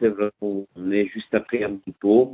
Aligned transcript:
de 0.00 0.32
on 0.76 0.90
est 0.90 1.06
juste 1.06 1.34
après 1.34 1.64
un 1.64 1.76
petit 1.76 1.92
peu. 1.92 2.26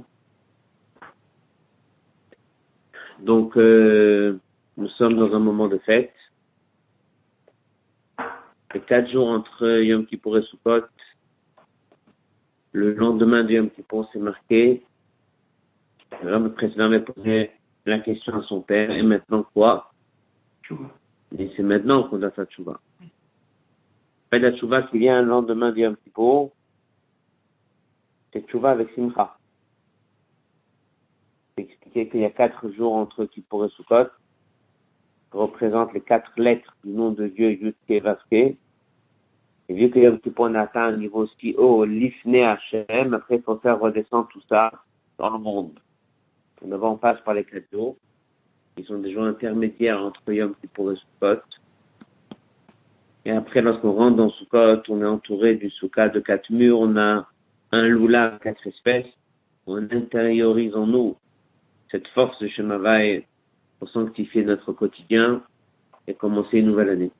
Donc, 3.20 3.56
euh, 3.56 4.38
nous 4.76 4.88
sommes 4.88 5.16
dans 5.16 5.34
un 5.34 5.38
moment 5.38 5.68
de 5.68 5.78
fête. 5.78 6.14
Les 8.74 8.80
quatre 8.80 9.10
jours 9.10 9.28
entre 9.28 9.82
Yom 9.82 10.06
Kippour 10.06 10.38
et 10.38 10.42
Sukkot, 10.42 10.82
le 12.72 12.94
lendemain 12.94 13.44
de 13.44 13.52
Yom 13.52 13.70
Kippour, 13.70 14.08
c'est 14.12 14.20
marqué. 14.20 14.84
Le 16.22 16.52
président 16.52 16.84
avait 16.84 17.00
posé 17.00 17.50
la 17.84 17.98
question 17.98 18.34
à 18.34 18.42
son 18.44 18.60
père, 18.60 18.90
et 18.90 19.02
maintenant 19.02 19.44
quoi? 19.54 19.89
Et 21.38 21.50
c'est 21.56 21.62
maintenant 21.62 22.08
qu'on 22.08 22.22
a 22.22 22.30
sa 22.32 22.46
tchouva. 22.46 22.80
Fait 24.30 24.38
la 24.38 24.56
tchouva 24.56 24.82
qui 24.84 24.98
vient 24.98 25.22
le 25.22 25.28
lendemain 25.28 25.72
de 25.72 25.78
Yom 25.78 25.96
Kippour, 25.96 26.52
c'est 28.32 28.46
tchouva 28.46 28.70
avec 28.70 28.90
Simcha. 28.94 29.36
C'est 31.56 31.64
expliqué 31.64 32.08
qu'il 32.08 32.20
y 32.20 32.24
a 32.24 32.30
quatre 32.30 32.70
jours 32.70 32.94
entre 32.94 33.24
Kippour 33.26 33.66
et 33.66 33.68
Sukkot, 33.70 34.06
qui 35.30 35.36
représentent 35.36 35.92
les 35.92 36.00
quatre 36.00 36.32
lettres 36.36 36.76
du 36.84 36.92
nom 36.92 37.10
de 37.12 37.26
Dieu, 37.28 37.52
Yudke 37.52 38.02
Vaske. 38.02 38.32
Et 38.32 38.56
vu 39.68 39.90
que 39.90 39.98
Yom 39.98 40.18
Kippour 40.20 40.46
on 40.50 40.54
a 40.54 40.62
atteint 40.62 40.86
un 40.86 40.96
niveau 40.96 41.26
si 41.38 41.54
haut, 41.56 41.84
l'Ifne 41.84 42.36
Hashem, 42.36 43.14
après 43.14 43.36
il 43.36 43.42
faut 43.42 43.56
faire 43.58 43.78
redescendre 43.78 44.28
tout 44.28 44.42
ça 44.48 44.72
dans 45.18 45.30
le 45.30 45.38
monde. 45.38 45.78
D'abord 46.62 46.92
on 46.92 46.98
passe 46.98 47.20
par 47.22 47.34
les 47.34 47.44
quatre 47.44 47.70
jours, 47.72 47.96
qui 48.76 48.84
sont 48.84 48.98
des 48.98 49.12
jours 49.12 49.24
intermédiaires 49.24 50.00
entre 50.02 50.32
Yom 50.32 50.54
Kippour 50.60 50.92
et 50.92 50.96
Sukkot. 50.96 51.42
Et 53.24 53.30
après, 53.30 53.60
lorsqu'on 53.62 53.92
rentre 53.92 54.16
dans 54.16 54.30
Sukkot, 54.30 54.82
on 54.88 55.02
est 55.02 55.06
entouré 55.06 55.56
du 55.56 55.70
Sukkot 55.70 56.08
de 56.08 56.20
quatre 56.20 56.50
murs, 56.50 56.80
on 56.80 56.96
a 56.96 57.28
un 57.72 57.82
lula, 57.82 58.38
quatre 58.42 58.66
espèces, 58.66 59.06
on 59.66 59.76
intériorise 59.90 60.74
en 60.74 60.86
nous 60.86 61.16
cette 61.90 62.08
force 62.08 62.38
de 62.40 62.48
Shemavai 62.48 63.26
pour 63.78 63.88
sanctifier 63.90 64.44
notre 64.44 64.72
quotidien 64.72 65.42
et 66.06 66.14
commencer 66.14 66.58
une 66.58 66.66
nouvelle 66.66 66.90
année. 66.90 67.10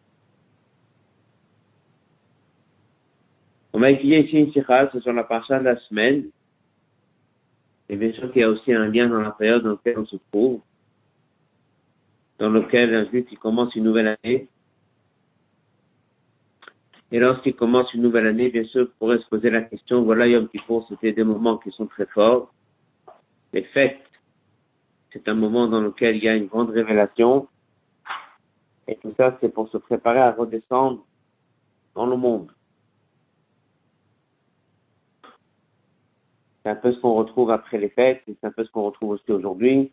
On 3.73 3.79
va 3.79 3.91
étudier 3.91 4.27
ici 4.27 4.39
une 4.39 4.53
sikha, 4.53 4.91
c'est 4.93 5.01
sur 5.01 5.13
la 5.13 5.25
parcha 5.25 5.59
de 5.59 5.65
la 5.65 5.77
semaine. 5.77 6.25
Et 7.89 7.97
bien 7.97 8.13
sûr 8.13 8.33
qu'il 8.33 8.43
y 8.43 8.45
a 8.45 8.51
aussi 8.51 8.73
un 8.73 8.87
lien 8.87 9.09
dans 9.09 9.21
la 9.21 9.31
période 9.31 9.63
dans 9.63 9.71
laquelle 9.71 9.99
on 9.99 10.07
se 10.07 10.17
trouve, 10.31 10.61
dans 12.41 12.51
lequel 12.51 12.95
un 12.95 13.05
juif 13.09 13.27
commence 13.39 13.75
une 13.77 13.85
nouvelle 13.85 14.19
année 14.23 14.49
et 17.13 17.19
lorsqu'il 17.19 17.57
commence 17.57 17.93
une 17.93 18.03
nouvelle 18.03 18.27
année, 18.27 18.51
bien 18.51 18.65
sûr, 18.65 18.89
pourrait 18.99 19.19
se 19.19 19.29
poser 19.29 19.51
la 19.51 19.63
question, 19.63 20.03
voilà, 20.03 20.29
Yom 20.29 20.49
Kippour, 20.49 20.87
c'était 20.89 21.13
des 21.13 21.25
moments 21.25 21.59
qui 21.59 21.71
sont 21.73 21.87
très 21.87 22.07
forts. 22.07 22.53
Les 23.53 23.65
fêtes, 23.65 23.99
c'est 25.13 25.27
un 25.27 25.35
moment 25.35 25.67
dans 25.67 25.81
lequel 25.81 26.17
il 26.17 26.25
y 26.25 26.29
a 26.29 26.37
une 26.37 26.47
grande 26.47 26.71
révélation. 26.71 27.49
Et 28.87 28.95
tout 28.97 29.13
ça, 29.17 29.37
c'est 29.41 29.53
pour 29.53 29.69
se 29.71 29.79
préparer 29.79 30.21
à 30.21 30.31
redescendre 30.31 31.05
dans 31.97 32.07
le 32.07 32.17
monde. 32.17 32.53
C'est 36.63 36.71
un 36.71 36.77
peu 36.77 36.93
ce 36.93 37.01
qu'on 37.01 37.15
retrouve 37.15 37.51
après 37.51 37.79
les 37.79 37.89
fêtes, 37.89 38.23
c'est 38.27 38.45
un 38.45 38.53
peu 38.53 38.65
ce 38.65 38.71
qu'on 38.71 38.85
retrouve 38.85 39.11
aussi 39.11 39.33
aujourd'hui. 39.33 39.91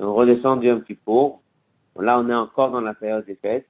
On 0.00 0.14
redescend 0.14 0.58
du 0.58 0.66
Yom 0.66 0.82
Kippour. 0.82 1.41
Là, 1.98 2.18
on 2.18 2.28
est 2.28 2.34
encore 2.34 2.70
dans 2.70 2.80
la 2.80 2.94
période 2.94 3.24
des 3.26 3.36
fêtes. 3.36 3.68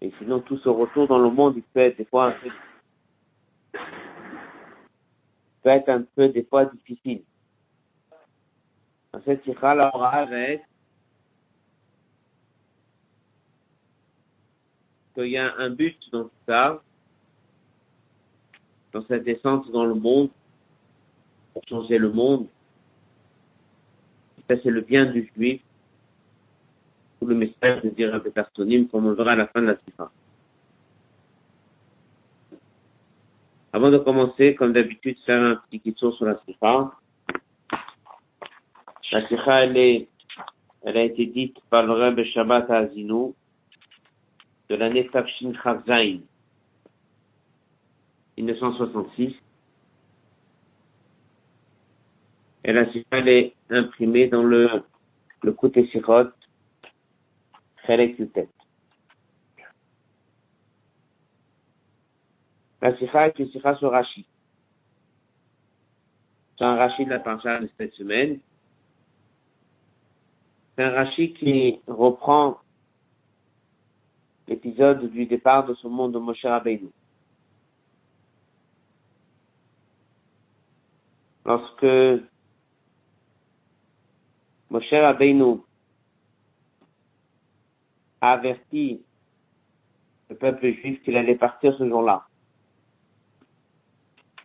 Et 0.00 0.12
sinon, 0.18 0.40
tout 0.40 0.58
ce 0.58 0.68
retour 0.68 1.06
dans 1.06 1.18
le 1.18 1.30
monde, 1.30 1.54
il 1.56 1.62
peut 1.62 1.80
être 1.80 1.98
des 1.98 2.04
fois 2.04 2.26
un 2.26 2.32
peu, 2.32 2.50
peut 5.62 5.70
être 5.70 5.88
un 5.88 6.02
peu 6.02 6.28
des 6.28 6.42
fois 6.44 6.64
difficile. 6.64 7.22
Dans 9.12 9.22
cette 9.22 9.44
sikha, 9.44 9.92
qu'il 15.14 15.26
y 15.26 15.36
a 15.36 15.54
un 15.58 15.70
but 15.70 15.98
dans 16.10 16.24
tout 16.24 16.30
ça, 16.48 16.82
dans 18.92 19.04
cette 19.06 19.24
descente 19.24 19.70
dans 19.70 19.84
le 19.84 19.94
monde, 19.94 20.30
pour 21.52 21.62
changer 21.68 21.98
le 21.98 22.10
monde. 22.10 22.46
Ça, 24.50 24.56
c'est 24.62 24.70
le 24.70 24.80
bien 24.80 25.06
du 25.06 25.30
juif 25.36 25.62
le 27.26 27.34
message 27.34 27.82
des 27.82 28.30
personnes 28.30 28.88
comme 28.88 29.06
on 29.06 29.14
verra 29.14 29.32
à 29.32 29.36
la 29.36 29.46
fin 29.46 29.60
de 29.60 29.66
la 29.66 29.76
sifa. 29.78 30.10
Avant 33.72 33.90
de 33.90 33.98
commencer, 33.98 34.54
comme 34.54 34.72
d'habitude, 34.72 35.16
faire 35.24 35.42
un 35.42 35.56
petit 35.56 35.80
question 35.80 36.12
sur 36.12 36.26
la 36.26 36.38
sifa. 36.46 36.92
La 39.12 39.28
sifa, 39.28 39.64
elle 39.64 40.06
a 40.84 41.02
été 41.02 41.26
dite 41.26 41.58
par 41.70 41.86
le 41.86 41.92
Rebbe 41.92 42.22
Shabbat 42.24 42.70
Azinu 42.70 43.32
de 44.68 44.74
l'année 44.74 45.06
Tafshin 45.08 45.52
Chavzain, 45.62 46.18
1966. 48.36 49.34
Et 52.64 52.72
la 52.72 52.90
sifa, 52.92 53.18
elle 53.18 53.28
est 53.28 53.54
imprimée 53.70 54.28
dans 54.28 54.42
le, 54.42 54.68
le 55.42 55.52
côté 55.52 55.88
Chelek 57.86 58.18
Yutet. 58.18 58.48
La 62.80 62.96
sikha 62.96 63.28
est 63.28 63.38
une 63.38 63.48
sikha 63.50 63.76
sur 63.76 63.90
Rashi. 63.90 64.26
C'est 66.58 66.64
un 66.64 66.76
Rashi 66.76 67.04
de 67.04 67.10
la 67.10 67.20
parcha 67.20 67.60
de 67.60 67.68
cette 67.76 67.92
semaine. 67.94 68.40
C'est 70.74 70.84
un 70.84 70.90
Rashi 70.90 71.32
qui 71.34 71.80
reprend 71.86 72.58
l'épisode 74.48 75.10
du 75.10 75.26
départ 75.26 75.66
de 75.66 75.74
ce 75.74 75.86
monde 75.86 76.12
de 76.12 76.18
Moshe 76.18 76.44
Rabbeinu. 76.44 76.90
Lorsque 81.44 82.22
Moshe 84.70 84.90
Rabbeinu 84.92 85.60
a 88.22 88.32
averti 88.32 89.02
le 90.30 90.36
peuple 90.36 90.72
juif 90.72 91.02
qu'il 91.02 91.16
allait 91.16 91.34
partir 91.34 91.76
ce 91.76 91.86
jour-là. 91.86 92.24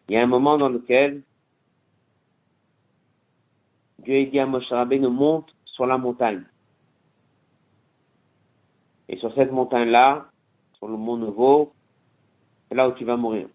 Il 0.09 0.15
y 0.15 0.17
a 0.17 0.23
un 0.23 0.27
moment 0.27 0.57
dans 0.57 0.69
lequel 0.69 1.21
Dieu 3.99 4.19
a 4.19 4.25
dit 4.25 4.39
à 4.39 4.45
Moshe 4.45 4.69
Rabbeinu 4.69 5.09
monte 5.09 5.55
sur 5.65 5.85
la 5.85 5.97
montagne. 5.97 6.43
Et 9.09 9.17
sur 9.17 9.33
cette 9.35 9.51
montagne-là, 9.51 10.25
sur 10.77 10.87
le 10.87 10.97
mont 10.97 11.17
Nouveau, 11.17 11.71
c'est 12.67 12.75
là 12.75 12.89
où 12.89 12.93
tu 12.93 13.05
vas 13.05 13.15
mourir. 13.15 13.47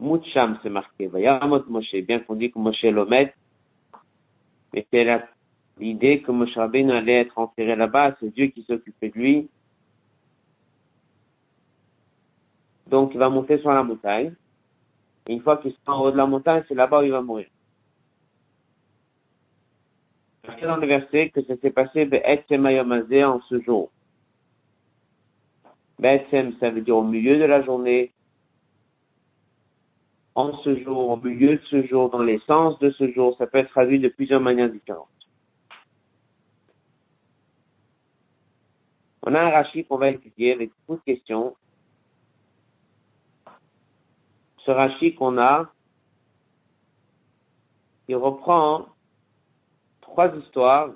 Moutcham, 0.00 0.58
c'est 0.62 0.70
marqué. 0.70 1.06
Vayamot 1.06 1.64
Moshe. 1.68 1.94
Bien 2.06 2.18
qu'on 2.18 2.34
dit 2.34 2.50
que 2.50 2.58
Moshe 2.58 2.82
l'omet, 2.82 3.32
mais 4.72 4.86
c'est 4.90 5.04
la 5.04 5.24
l'idée 5.78 6.22
que 6.22 6.30
Moshe 6.30 6.56
allait 6.56 7.20
être 7.20 7.38
enterré 7.38 7.76
là-bas, 7.76 8.16
c'est 8.20 8.32
Dieu 8.32 8.46
qui 8.46 8.62
s'occupait 8.62 9.10
de 9.10 9.18
lui. 9.18 9.48
Donc 12.86 13.12
il 13.14 13.18
va 13.18 13.28
monter 13.28 13.58
sur 13.58 13.70
la 13.70 13.82
montagne. 13.82 14.34
Une 15.28 15.40
fois 15.40 15.56
qu'il 15.56 15.72
sera 15.72 15.96
en 15.96 16.02
haut 16.02 16.10
de 16.10 16.16
la 16.16 16.26
montagne, 16.26 16.62
c'est 16.68 16.74
là-bas 16.74 17.00
où 17.00 17.04
il 17.04 17.10
va 17.10 17.22
mourir. 17.22 17.46
Marqué 20.46 20.66
dans 20.66 20.76
le 20.76 20.86
verset 20.86 21.30
que 21.30 21.42
ça 21.42 21.56
s'est 21.56 21.70
passé 21.70 22.04
en 23.24 23.40
ce 23.48 23.60
jour. 23.62 23.90
Be'etzem, 25.98 26.52
ça 26.60 26.70
veut 26.70 26.82
dire 26.82 26.96
au 26.96 27.02
milieu 27.02 27.38
de 27.38 27.44
la 27.44 27.62
journée, 27.62 28.12
en 30.34 30.58
ce 30.58 30.76
jour, 30.82 31.08
au 31.10 31.16
milieu 31.16 31.56
de 31.56 31.62
ce 31.70 31.86
jour, 31.86 32.10
dans 32.10 32.22
l'essence 32.22 32.78
de 32.80 32.90
ce 32.90 33.10
jour, 33.12 33.36
ça 33.38 33.46
peut 33.46 33.58
être 33.58 33.70
traduit 33.70 34.00
de 34.00 34.08
plusieurs 34.08 34.40
manières 34.40 34.70
différentes. 34.70 35.08
On 39.26 39.34
a 39.34 39.40
un 39.40 39.50
rachis 39.50 39.86
qu'on 39.86 39.96
va 39.96 40.10
étudier 40.10 40.52
avec 40.52 40.70
beaucoup 40.86 41.00
de 41.00 41.04
questions. 41.04 41.56
Ce 44.58 44.70
rachis 44.70 45.14
qu'on 45.14 45.38
a, 45.38 45.72
il 48.06 48.16
reprend 48.16 48.86
trois 50.02 50.34
histoires 50.36 50.90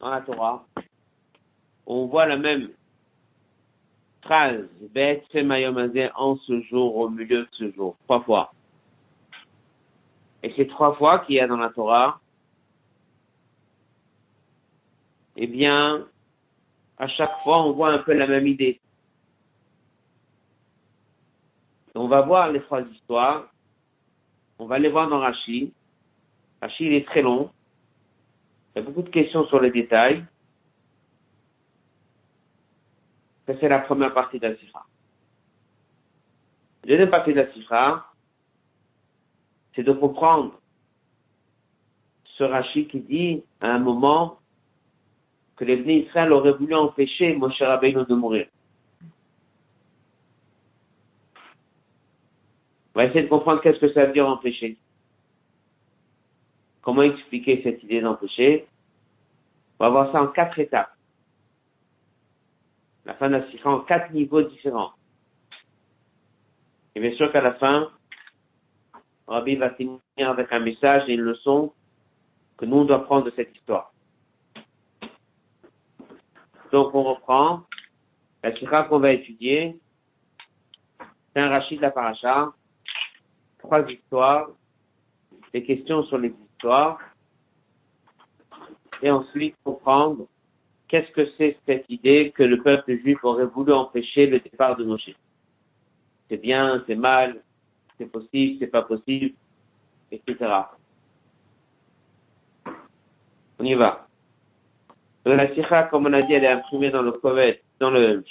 dans 0.00 0.10
la 0.10 0.22
Torah. 0.22 0.64
On 1.84 2.06
voit 2.06 2.24
la 2.24 2.38
même 2.38 2.70
phrase, 4.22 4.64
en 6.14 6.36
ce 6.36 6.62
jour, 6.62 6.96
au 6.96 7.10
milieu 7.10 7.42
de 7.42 7.48
ce 7.52 7.72
jour, 7.72 7.96
trois 8.04 8.22
fois. 8.22 8.54
Et 10.42 10.52
ces 10.54 10.66
trois 10.66 10.94
fois 10.94 11.18
qu'il 11.20 11.34
y 11.34 11.40
a 11.40 11.46
dans 11.46 11.58
la 11.58 11.68
Torah, 11.68 12.20
eh 15.36 15.46
bien, 15.46 16.06
à 17.02 17.08
chaque 17.08 17.42
fois, 17.42 17.60
on 17.64 17.72
voit 17.72 17.90
un 17.90 17.98
peu 17.98 18.12
la 18.12 18.28
même 18.28 18.46
idée. 18.46 18.80
On 21.96 22.06
va 22.06 22.20
voir 22.20 22.52
les 22.52 22.62
trois 22.62 22.82
histoires. 22.82 23.52
On 24.60 24.66
va 24.66 24.78
les 24.78 24.88
voir 24.88 25.08
dans 25.08 25.18
Rashi. 25.18 25.72
Rashi, 26.60 26.84
il 26.84 26.92
est 26.92 27.04
très 27.04 27.22
long. 27.22 27.50
Il 28.70 28.78
y 28.78 28.82
a 28.82 28.84
beaucoup 28.84 29.02
de 29.02 29.08
questions 29.08 29.44
sur 29.48 29.60
les 29.60 29.72
détails. 29.72 30.24
Ça, 33.48 33.54
c'est 33.58 33.68
la 33.68 33.80
première 33.80 34.14
partie 34.14 34.38
de 34.38 34.46
la 34.46 34.54
deuxième 36.84 37.10
partie 37.10 37.32
de 37.32 37.40
la 37.40 38.06
c'est 39.74 39.82
de 39.82 39.92
comprendre 39.92 40.60
ce 42.38 42.44
Rashi 42.44 42.86
qui 42.86 43.00
dit 43.00 43.42
à 43.60 43.72
un 43.72 43.80
moment 43.80 44.38
que 45.62 45.66
les 45.68 45.76
Bnei 45.76 46.06
Israël 46.06 46.32
auraient 46.32 46.54
voulu 46.54 46.74
empêcher 46.74 47.36
Moshe 47.36 47.62
Rabbeinu 47.62 48.04
de 48.04 48.14
mourir. 48.16 48.48
On 52.92 52.98
va 52.98 53.04
essayer 53.04 53.22
de 53.22 53.28
comprendre 53.28 53.60
qu'est-ce 53.60 53.78
que 53.78 53.92
ça 53.92 54.06
veut 54.06 54.12
dire 54.12 54.26
empêcher. 54.26 54.76
Comment 56.80 57.02
expliquer 57.02 57.60
cette 57.62 57.80
idée 57.84 58.00
d'empêcher? 58.00 58.66
On 59.78 59.84
va 59.84 59.90
voir 59.90 60.10
ça 60.10 60.20
en 60.20 60.26
quatre 60.26 60.58
étapes. 60.58 60.90
La 63.04 63.14
fin 63.14 63.30
de 63.30 63.40
en 63.64 63.80
quatre 63.82 64.12
niveaux 64.12 64.42
différents. 64.42 64.90
Et 66.96 67.00
bien 67.00 67.14
sûr 67.14 67.30
qu'à 67.30 67.40
la 67.40 67.54
fin, 67.54 67.88
Rabbi 69.28 69.54
va 69.54 69.70
finir 69.70 70.00
avec 70.18 70.52
un 70.52 70.58
message 70.58 71.08
et 71.08 71.12
une 71.12 71.20
leçon 71.20 71.72
que 72.56 72.64
nous 72.64 72.78
on 72.78 72.84
doit 72.84 73.04
prendre 73.04 73.26
de 73.26 73.32
cette 73.36 73.54
histoire. 73.54 73.91
Donc 76.72 76.94
on 76.94 77.02
reprend 77.02 77.64
la 78.42 78.56
Sifra 78.56 78.84
qu'on 78.84 78.98
va 78.98 79.12
étudier. 79.12 79.78
C'est 81.32 81.40
un 81.40 81.50
rachid 81.50 81.76
de 81.76 81.82
la 81.82 81.90
paracha. 81.90 82.52
Trois 83.58 83.88
histoires. 83.88 84.48
Des 85.52 85.62
questions 85.62 86.02
sur 86.04 86.18
les 86.18 86.34
histoires. 86.54 86.98
Et 89.02 89.10
ensuite 89.10 89.54
comprendre 89.64 90.26
qu'est-ce 90.88 91.10
que 91.12 91.30
c'est 91.36 91.58
cette 91.66 91.88
idée 91.90 92.32
que 92.34 92.42
le 92.42 92.62
peuple 92.62 92.98
juif 92.98 93.18
aurait 93.22 93.46
voulu 93.46 93.72
empêcher 93.72 94.26
le 94.26 94.40
départ 94.40 94.76
de 94.76 94.84
Moshe 94.84 95.10
C'est 96.28 96.36
bien, 96.38 96.82
c'est 96.86 96.94
mal, 96.94 97.42
c'est 97.98 98.10
possible, 98.10 98.56
c'est 98.60 98.68
pas 98.68 98.82
possible, 98.82 99.34
etc. 100.10 100.36
On 103.58 103.64
y 103.64 103.74
va. 103.74 104.08
La 105.24 105.54
sikha, 105.54 105.84
comme 105.84 106.06
on 106.06 106.12
a 106.12 106.22
dit, 106.22 106.32
elle 106.32 106.44
est 106.44 106.48
imprimée 106.48 106.90
dans 106.90 107.02
le 107.02 107.12
Kovet, 107.12 107.62
dans 107.78 107.90
le 107.90 108.24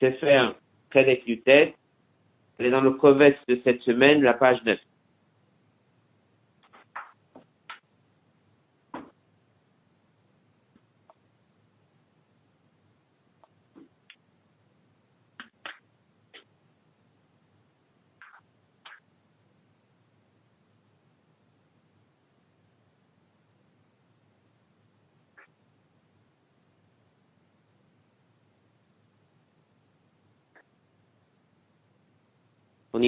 Sefer 0.00 0.50
Kedek 0.90 1.26
Yutet. 1.26 1.74
Elle 2.58 2.66
est 2.66 2.70
dans 2.70 2.80
le 2.80 2.92
Kovet 2.92 3.36
de 3.48 3.60
cette 3.64 3.82
semaine, 3.82 4.22
la 4.22 4.34
page 4.34 4.62
9. 4.64 4.78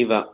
On 0.01 0.03
y 0.03 0.05
va. 0.05 0.33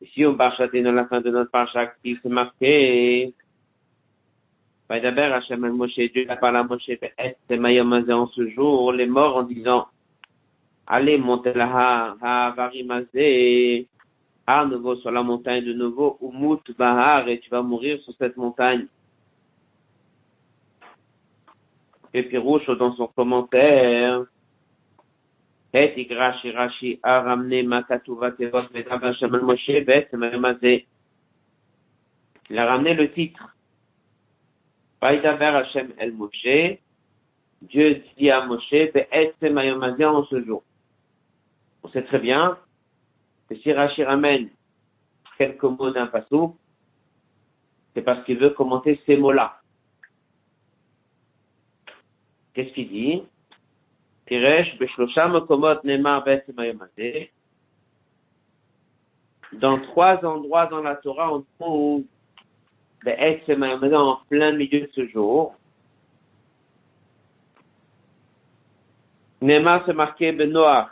Ici, 0.00 0.26
on 0.26 0.34
parchaté 0.34 0.82
dans 0.82 0.90
la 0.90 1.06
fin 1.06 1.20
de 1.20 1.30
notre 1.30 1.52
parcha 1.52 1.86
qui 2.02 2.16
s'est 2.20 2.28
marqué. 2.28 3.32
Vaidaber 4.88 5.22
Hachem 5.22 5.64
el 5.64 5.72
Moshe, 5.72 5.94
Dieu 5.94 6.26
a 6.28 6.36
parlé 6.36 6.58
à 6.58 6.64
Moshe, 6.64 8.10
en 8.10 8.26
ce 8.28 8.48
jour, 8.48 8.92
les 8.92 9.06
morts 9.06 9.36
en 9.36 9.42
disant, 9.44 9.86
allez, 10.86 11.18
montez 11.18 11.52
là, 11.52 11.68
ha, 11.72 12.16
ha, 12.20 12.50
varimazé, 12.56 13.86
à 14.46 14.64
nouveau 14.64 14.96
sur 14.96 15.12
la 15.12 15.22
montagne 15.22 15.64
de 15.64 15.74
nouveau, 15.74 16.16
ou 16.20 16.32
mout 16.32 16.62
bahar, 16.76 17.28
et 17.28 17.38
tu 17.38 17.50
vas 17.50 17.62
mourir 17.62 18.00
sur 18.00 18.14
cette 18.18 18.36
montagne. 18.36 18.88
Et 22.18 22.22
Pirouche 22.24 22.66
dans 22.66 22.94
son 22.96 23.06
commentaire, 23.06 24.24
et 25.72 26.08
Rashi 26.10 26.50
Rashi 26.50 27.00
a 27.02 27.20
ramené 27.20 27.62
Makatuva 27.62 28.32
Tevot 28.32 28.62
Shaman 29.14 29.42
Moshe 29.42 29.84
Bet 29.84 30.08
Mamazé. 30.12 30.86
Il 32.50 32.58
a 32.58 32.66
ramené 32.66 32.94
le 32.94 33.12
titre. 33.12 33.54
Vaïdaver 35.00 35.44
Hashem 35.44 35.92
El 35.98 36.12
Moshe. 36.14 36.78
Dieu 37.62 38.02
dit 38.16 38.30
à 38.30 38.46
Moshe, 38.46 38.70
Be'et 38.70 39.34
Mayomazé 39.42 40.04
en 40.04 40.24
ce 40.24 40.42
jour. 40.44 40.62
On 41.82 41.88
sait 41.90 42.02
très 42.02 42.18
bien 42.18 42.58
que 43.48 43.56
si 43.56 43.72
Rashi 43.72 44.04
ramène 44.04 44.48
quelques 45.36 45.62
mots 45.62 45.90
d'un 45.90 46.06
passou, 46.06 46.56
c'est 47.94 48.02
parce 48.02 48.24
qu'il 48.24 48.38
veut 48.38 48.50
commenter 48.50 49.00
ces 49.06 49.16
mots-là. 49.16 49.57
Qu'est-ce 52.54 52.72
qu'il 52.72 52.88
dit? 52.88 53.22
Dans 59.52 59.80
trois 59.80 60.24
endroits 60.24 60.66
dans 60.66 60.82
la 60.82 60.96
Torah, 60.96 61.32
on 61.32 61.44
trouve 61.58 62.04
en 63.94 64.16
plein 64.28 64.52
milieu 64.52 64.80
de 64.80 64.90
ce 64.94 65.06
jour. 65.08 65.54
Nema 69.40 69.84
se 69.86 69.92
marqué 69.92 70.32
Benoach. 70.32 70.90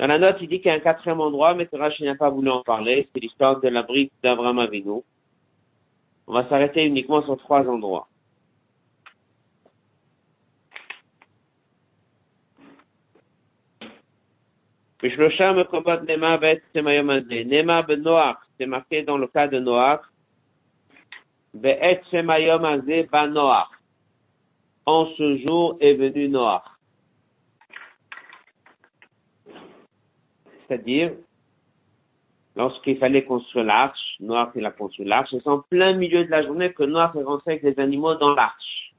Dans 0.00 0.06
la 0.06 0.18
note, 0.18 0.38
il 0.40 0.48
dit 0.48 0.62
qu'il 0.62 0.68
y 0.68 0.70
a 0.70 0.76
un 0.76 0.80
quatrième 0.80 1.20
endroit, 1.20 1.52
mais 1.52 1.68
Rashi 1.70 2.04
n'a 2.04 2.14
pas 2.14 2.30
voulu 2.30 2.48
en 2.48 2.62
parler. 2.62 3.06
C'est 3.12 3.20
l'histoire 3.20 3.60
de 3.60 3.68
la 3.68 3.82
brique 3.82 4.10
d'Abraham 4.22 4.58
Avinu. 4.58 5.02
On 6.26 6.32
va 6.32 6.48
s'arrêter 6.48 6.86
uniquement 6.86 7.22
sur 7.22 7.36
trois 7.36 7.68
endroits. 7.68 8.08
Nema 15.02 16.38
Benoach, 17.82 18.38
c'est 18.56 18.64
marqué 18.64 19.02
dans 19.02 19.18
le 19.18 19.26
cas 19.26 19.48
de 19.48 19.58
Noach. 19.58 20.00
En 24.86 25.06
ce 25.18 25.36
jour 25.44 25.76
est 25.78 25.92
venu 25.92 26.30
Noach. 26.30 26.69
C'est-à-dire 30.70 31.12
lorsqu'il 32.54 32.96
fallait 32.98 33.24
construire 33.24 33.64
l'arche, 33.64 34.16
Noir 34.20 34.52
il 34.54 34.64
a 34.64 34.70
construit 34.70 35.04
l'arche, 35.04 35.30
c'est 35.30 35.46
en 35.48 35.60
plein 35.60 35.94
milieu 35.94 36.24
de 36.24 36.30
la 36.30 36.44
journée 36.44 36.72
que 36.72 36.84
Noir 36.84 37.16
est 37.16 37.24
rentré 37.24 37.52
avec 37.52 37.62
les 37.64 37.80
animaux 37.80 38.14
dans 38.14 38.34
l'arche. 38.34 38.94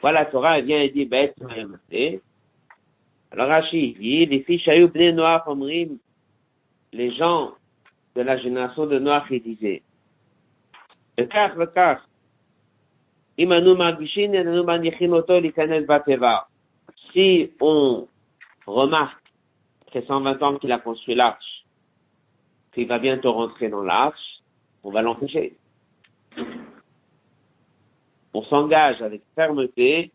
Voilà, 0.00 0.24
Torah, 0.26 0.58
elle 0.58 0.64
vient 0.64 0.80
et 0.80 0.88
dit, 0.88 1.04
bête, 1.04 1.36
alors 3.30 3.48
Rachid 3.48 3.98
dit, 3.98 4.24
les 4.24 4.42
filles 4.42 4.88
Bnei 4.88 5.12
Noir 5.12 5.46
Omrim, 5.46 5.98
les 6.92 7.12
gens 7.12 7.52
de 8.14 8.22
la 8.22 8.38
génération 8.38 8.86
de 8.86 8.98
Noir, 8.98 9.26
ils 9.30 9.42
disaient, 9.42 9.82
le 11.18 11.26
car, 11.26 11.56
le 11.56 11.66
car, 11.66 12.08
si 17.12 17.50
on 17.60 18.08
remarque 18.66 19.25
c'est 19.92 20.06
120 20.06 20.42
ans 20.42 20.58
qu'il 20.58 20.72
a 20.72 20.78
construit 20.78 21.14
l'arche, 21.14 21.64
qu'il 22.72 22.88
va 22.88 22.98
bientôt 22.98 23.32
rentrer 23.32 23.68
dans 23.68 23.82
l'arche, 23.82 24.40
on 24.82 24.90
va 24.90 25.02
l'empêcher. 25.02 25.56
On 28.34 28.42
s'engage 28.44 29.00
avec 29.02 29.22
fermeté, 29.34 30.10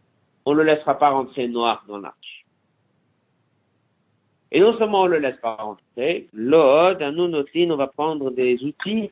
on 0.45 0.53
ne 0.53 0.61
laissera 0.61 0.97
pas 0.97 1.09
rentrer 1.09 1.47
noir 1.47 1.83
dans 1.87 1.97
l'arche. 1.97 2.45
Et 4.51 4.59
non 4.59 4.77
seulement 4.77 5.01
on 5.01 5.05
ne 5.05 5.11
le 5.11 5.19
laisse 5.19 5.37
pas 5.37 5.55
rentrer, 5.55 6.27
l'ode, 6.33 7.01
à 7.01 7.11
nous, 7.11 7.27
notre 7.27 7.51
ligne, 7.53 7.71
on 7.71 7.77
va 7.77 7.87
prendre 7.87 8.31
des 8.31 8.61
outils 8.63 9.11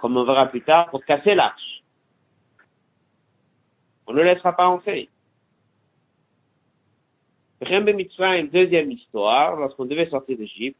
comme 0.00 0.16
on 0.16 0.24
verra 0.24 0.46
plus 0.46 0.62
tard, 0.62 0.90
pour 0.90 1.04
casser 1.04 1.34
l'arche. 1.34 1.82
On 4.06 4.12
ne 4.12 4.18
le 4.18 4.24
laissera 4.24 4.52
pas 4.54 4.66
entrer. 7.60 8.40
une 8.40 8.48
deuxième 8.48 8.90
histoire, 8.90 9.56
lorsqu'on 9.56 9.84
devait 9.84 10.08
sortir 10.08 10.36
d'Égypte, 10.36 10.78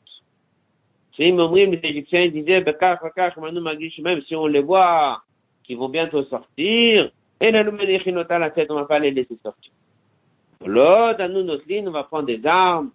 c'est 1.17 1.29
les 1.73 1.81
Égyptiens 1.83 2.29
disaient, 2.29 2.63
même 4.03 4.23
si 4.23 4.35
on 4.35 4.47
les 4.47 4.61
voit, 4.61 5.23
qu'ils 5.65 5.77
vont 5.77 5.89
bientôt 5.89 6.23
sortir, 6.25 7.11
et 7.41 7.51
la 7.51 7.63
la 8.39 8.51
tête, 8.51 8.71
on 8.71 8.75
va 8.75 8.85
pas 8.85 8.99
les 8.99 9.11
laisser 9.11 9.37
sortir. 9.43 9.73
L'autre, 10.65 11.27
nous, 11.27 11.43
notre 11.43 11.67
ligne, 11.69 11.89
on 11.89 11.93
va 11.93 12.05
prendre 12.05 12.27
des 12.27 12.45
armes 12.47 12.91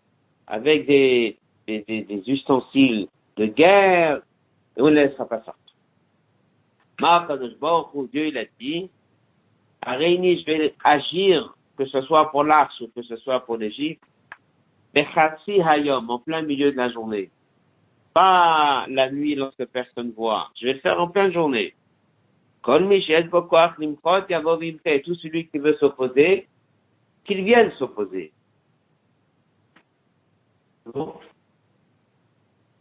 avec 0.48 0.86
des, 0.86 1.38
des, 1.68 1.84
des, 1.88 2.02
des 2.04 2.24
ustensiles 2.28 3.08
de 3.38 3.46
guerre, 3.46 4.22
et 4.78 4.82
on 4.82 4.90
ne 4.90 4.96
laissera 4.96 5.28
pas 5.28 5.44
sortir. 5.44 5.74
Dieu, 8.08 8.28
il 8.28 8.38
a 8.38 8.46
dit, 8.60 8.90
à 9.82 9.94
Réuni, 9.94 10.40
je 10.40 10.46
vais 10.46 10.74
agir, 10.84 11.55
que 11.78 11.86
ce 11.86 12.02
soit 12.02 12.32
pour 12.32 12.44
l'Arche 12.44 12.80
ou 12.82 12.88
que 12.96 13.02
ce 13.04 13.16
soit 13.18 13.42
pour 13.42 13.58
l'Égypte, 13.58 14.04
Hayom, 14.96 16.10
en 16.10 16.20
plein 16.20 16.42
milieu 16.42 16.72
de 16.72 16.78
la 16.78 16.90
journée. 16.90 17.30
Pas 18.14 18.86
la 18.88 19.12
nuit 19.12 19.36
lorsque 19.36 19.66
personne 19.66 20.12
voit. 20.16 20.50
Je 20.60 20.68
vais 20.68 20.74
le 20.74 20.80
faire 20.80 21.00
en 21.02 21.10
pleine 21.10 21.34
journée. 21.34 21.74
Tout 22.64 22.76
celui 25.16 25.48
qui 25.48 25.58
veut 25.60 25.76
s'opposer, 25.80 26.48
qu'il 27.26 27.44
vienne 27.44 27.72
s'opposer. 27.78 28.32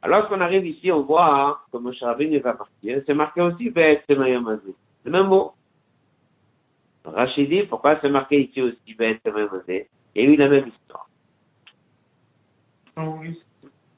Alors 0.03 0.29
qu'on 0.29 0.41
arrive 0.41 0.67
ici, 0.67 0.93
on 0.93 1.03
voit 1.03 1.35
hein, 1.35 1.57
que 1.73 1.79
Moshe 1.79 2.03
Rabbeinu 2.03 2.39
va 2.39 2.55
partir. 2.55 3.03
C'est 3.07 3.15
marqué 3.15 3.41
aussi 3.41 3.73
Semayamazé. 4.09 4.75
Le 5.05 5.11
même 5.11 5.27
mot. 5.27 5.53
Rachid 7.05 7.49
dit, 7.51 7.63
pourquoi 7.65 7.99
c'est 8.01 8.09
marqué 8.09 8.41
ici 8.41 8.63
aussi 8.63 8.79
Il 8.87 8.97
y 8.97 10.21
a 10.21 10.23
eu 10.23 10.37
la 10.37 10.49
même 10.49 10.69
histoire. 10.69 11.09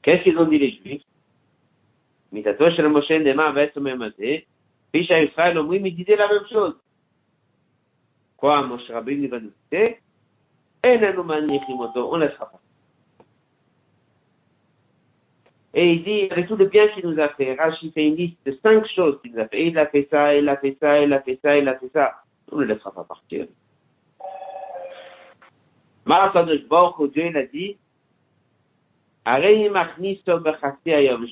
Qu'est-ce 0.01 0.23
qu'ils 0.23 0.37
ont 0.37 0.45
dit 0.45 0.59
les 0.59 0.71
Juifs? 0.71 1.03
Mitato 2.31 2.69
Shel 2.71 2.89
Moshe 2.89 3.09
Nema 3.09 3.51
Be'et 3.51 3.71
Semayamazé. 3.73 4.45
Pisha 4.91 5.23
Israël, 5.23 5.61
mais 5.63 5.77
ils 5.79 5.95
disaient 5.95 6.15
la 6.15 6.27
même 6.27 6.47
chose. 6.51 6.75
Quoi, 8.35 8.61
Moshe 8.63 8.89
Rabbeinu 8.89 9.27
va 9.27 9.39
nous 9.39 9.51
dire 9.71 9.95
on 10.83 10.97
ne 12.17 12.25
laissera 12.25 12.49
pas. 12.49 12.59
Et 15.73 15.93
il 15.93 16.03
dit, 16.03 16.27
avec 16.31 16.47
tout 16.47 16.55
le 16.55 16.65
bien 16.65 16.87
qu'il 16.89 17.07
nous 17.07 17.19
a 17.19 17.29
fait, 17.29 17.53
Rachid 17.55 17.93
fait 17.93 18.07
une 18.07 18.15
liste 18.15 18.37
de 18.45 18.57
cinq 18.63 18.87
choses 18.95 19.19
qu'il 19.21 19.33
nous 19.33 19.39
a 19.39 19.47
fait. 19.47 19.67
Il 19.67 19.77
a 19.77 19.87
fait 19.87 20.07
ça, 20.09 20.35
il 20.35 20.47
a 20.49 20.57
fait 20.57 20.77
ça, 20.79 21.01
il 21.01 21.13
a 21.13 21.21
fait 21.21 21.39
ça, 21.41 21.57
il 21.57 21.67
a 21.67 21.77
fait 21.77 21.89
ça. 21.93 22.23
On 22.51 22.57
ne 22.57 22.63
le 22.63 22.73
laissera 22.73 22.91
pas 22.91 23.03
partir. 23.03 23.47
Dieu, 27.07 27.35
a 27.35 27.43
dit, 27.45 27.77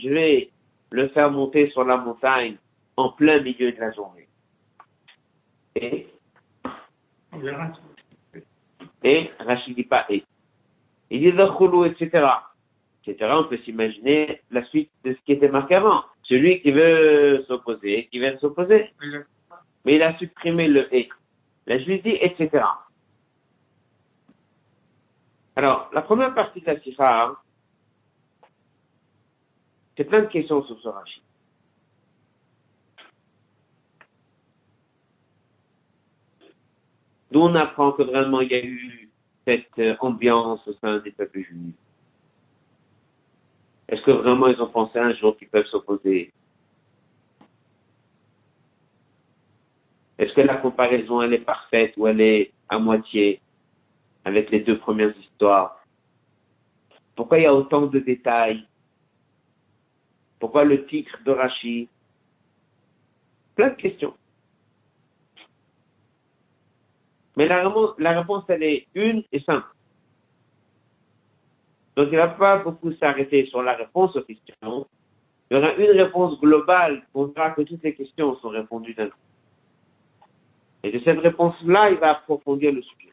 je 0.04 0.10
vais 0.10 0.50
le 0.92 1.08
faire 1.10 1.32
monter 1.32 1.70
sur 1.72 1.84
la 1.86 1.98
montagne 1.98 2.58
en 2.98 3.10
plein 3.10 3.42
milieu 3.42 3.72
de 3.72 3.80
la 3.80 3.92
journée. 3.92 4.28
Et, 5.76 6.08
et 9.04 9.32
Rachid 9.40 9.76
dit 9.76 9.84
pas 9.84 10.06
et. 10.10 10.24
Il 11.10 11.20
dit, 11.20 11.28
etc 11.28 12.28
etc. 13.08 13.32
On 13.36 13.44
peut 13.46 13.58
s'imaginer 13.58 14.42
la 14.52 14.64
suite 14.66 14.90
de 15.04 15.14
ce 15.14 15.20
qui 15.26 15.34
était 15.34 15.50
marqué 15.50 15.76
avant. 15.76 16.04
Celui 16.24 16.62
qui 16.62 16.72
veut 16.72 17.44
s'opposer, 17.48 18.08
qui 18.12 18.20
vient 18.20 18.38
s'opposer. 18.40 18.90
Mais 19.86 19.96
il 19.96 20.04
a 20.04 20.18
supprimé 20.18 20.68
le 20.68 20.94
et. 20.94 21.10
La 21.68 21.78
dit, 21.78 22.18
etc. 22.22 22.64
Alors, 25.56 25.90
la 25.94 26.02
première 26.02 26.34
partie 26.34 26.62
de 26.62 26.66
la 26.66 26.80
sifra, 26.82 27.42
c'est 29.96 30.04
plein 30.04 30.22
de 30.22 30.28
questions 30.28 30.64
sur 30.64 30.80
ce 30.82 30.90
rachid. 30.90 31.24
D'où 37.32 37.42
on 37.42 37.56
apprend 37.56 37.92
que 37.94 38.04
vraiment 38.04 38.42
il 38.42 38.52
y 38.52 38.56
a 38.56 38.64
eu 38.64 39.10
cette 39.46 39.80
euh, 39.80 39.96
ambiance 40.00 40.66
au 40.68 40.74
sein 40.74 41.00
des 41.00 41.12
peuples 41.12 41.42
juifs? 41.42 41.76
Est-ce 43.88 44.02
que 44.04 44.12
vraiment 44.12 44.48
ils 44.48 44.62
ont 44.62 44.70
pensé 44.70 45.00
un 45.00 45.14
jour 45.14 45.38
qu'ils 45.38 45.50
peuvent 45.50 45.66
s'opposer? 45.68 46.32
Est-ce 50.18 50.34
que 50.34 50.42
la 50.42 50.58
comparaison, 50.58 51.22
elle 51.22 51.34
est 51.34 51.40
parfaite 51.40 51.94
ou 51.98 52.08
elle 52.08 52.22
est 52.22 52.52
à 52.70 52.80
moitié 52.80 53.42
avec 54.24 54.50
les 54.50 54.62
deux 54.62 54.78
premières 54.78 55.16
histoires? 55.18 55.84
Pourquoi 57.16 57.40
il 57.40 57.44
y 57.44 57.48
a 57.48 57.54
autant 57.54 57.88
de 57.88 58.00
détails? 58.00 58.66
Pourquoi 60.40 60.64
le 60.64 60.86
titre 60.86 61.18
de 61.26 61.32
Rachid? 61.32 61.88
Plein 63.56 63.70
de 63.70 63.76
questions. 63.76 64.14
Mais 67.38 67.48
la, 67.48 67.58
réponse, 68.18 68.44
elle 68.48 68.64
est 68.64 68.88
une 68.96 69.24
et 69.32 69.42
simple. 69.42 69.68
Donc, 71.96 72.10
il 72.12 72.16
ne 72.16 72.18
va 72.18 72.30
pas 72.30 72.58
beaucoup 72.58 72.94
s'arrêter 72.94 73.46
sur 73.48 73.62
la 73.62 73.74
réponse 73.74 74.16
aux 74.16 74.22
questions. 74.22 74.88
Il 75.50 75.58
y 75.58 75.58
aura 75.58 75.74
une 75.76 75.92
réponse 75.92 76.40
globale 76.40 77.06
pour 77.12 77.28
voir 77.34 77.56
que 77.56 77.62
toutes 77.62 77.84
les 77.84 77.94
questions 77.94 78.38
sont 78.40 78.50
répondues 78.50 78.94
d'un 78.94 79.10
coup. 79.10 79.25
Et 80.85 80.91
de 80.93 80.99
cette 81.05 81.19
réponse-là, 81.19 81.91
il 81.91 81.99
va 81.99 82.11
approfondir 82.13 82.73
le 82.73 82.83
sujet. 82.83 83.13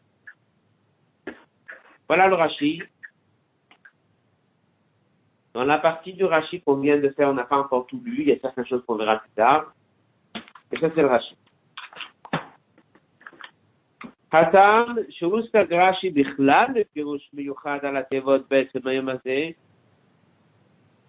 Voilà 2.08 2.28
le 2.28 2.36
rachis. 2.36 2.82
Dans 5.54 5.66
la 5.66 5.78
partie 5.80 6.14
du 6.14 6.24
rachis 6.24 6.62
qu'on 6.62 6.78
vient 6.78 6.98
de 6.98 7.10
faire, 7.10 7.30
on 7.30 7.34
n'a 7.34 7.44
pas 7.44 7.58
encore 7.58 7.88
tout 7.88 8.02
lu. 8.04 8.22
Il 8.22 8.28
y 8.30 8.32
a 8.32 8.40
certaines 8.40 8.66
choses 8.66 8.84
qu'on 8.86 8.96
verra 8.96 9.18
plus 9.20 9.32
tard. 9.32 9.74
Et 10.72 10.80
ça, 10.80 10.90
c'est 10.94 11.02
le 11.02 11.08
rachis. 11.08 11.38
הטעם 14.32 14.96
שהוא 15.10 15.42
סגר 15.54 15.82
רש"י 15.82 16.10
בכלל 16.10 16.66
לפירוש 16.76 17.30
מיוחד 17.34 17.80
על 17.84 17.98
התיבות 17.98 18.50
בעצם 18.50 18.80
היום 18.88 19.10
הזה, 19.10 19.50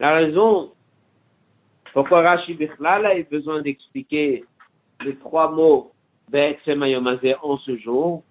la 0.00 0.12
raison 0.12 0.72
pourquoi 1.92 2.22
Rashi 2.22 2.54
Bichlal 2.54 3.06
a 3.06 3.18
eu 3.18 3.24
besoin 3.24 3.60
d'expliquer 3.62 4.44
les 5.04 5.16
trois 5.16 5.50
mots 5.50 5.90
Be'etzem 5.90 5.96
Ayomazé 5.96 6.01
en 7.41 7.57
ce 7.57 7.77
jour, 7.77 8.23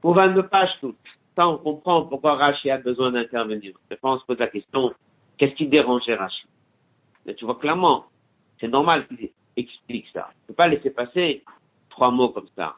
pour 0.00 0.14
22 0.14 0.48
pages 0.48 0.76
toutes. 0.80 0.96
Ça, 1.36 1.48
on 1.48 1.58
comprend 1.58 2.02
pourquoi 2.06 2.36
Rashi 2.36 2.70
a 2.70 2.78
besoin 2.78 3.10
d'intervenir. 3.10 3.74
Fois, 4.00 4.14
on 4.14 4.18
se 4.18 4.24
pose 4.24 4.38
la 4.38 4.48
question, 4.48 4.94
qu'est-ce 5.36 5.54
qui 5.54 5.66
dérangeait 5.66 6.14
Rashi 6.14 6.46
Mais 7.26 7.34
tu 7.34 7.44
vois 7.44 7.56
clairement, 7.56 8.06
c'est 8.58 8.68
normal 8.68 9.06
qu'il 9.08 9.30
explique 9.56 10.06
ça. 10.12 10.30
Il 10.32 10.42
ne 10.42 10.46
peut 10.48 10.54
pas 10.54 10.68
laisser 10.68 10.90
passer 10.90 11.44
trois 11.90 12.10
mots 12.10 12.30
comme 12.30 12.48
ça. 12.56 12.76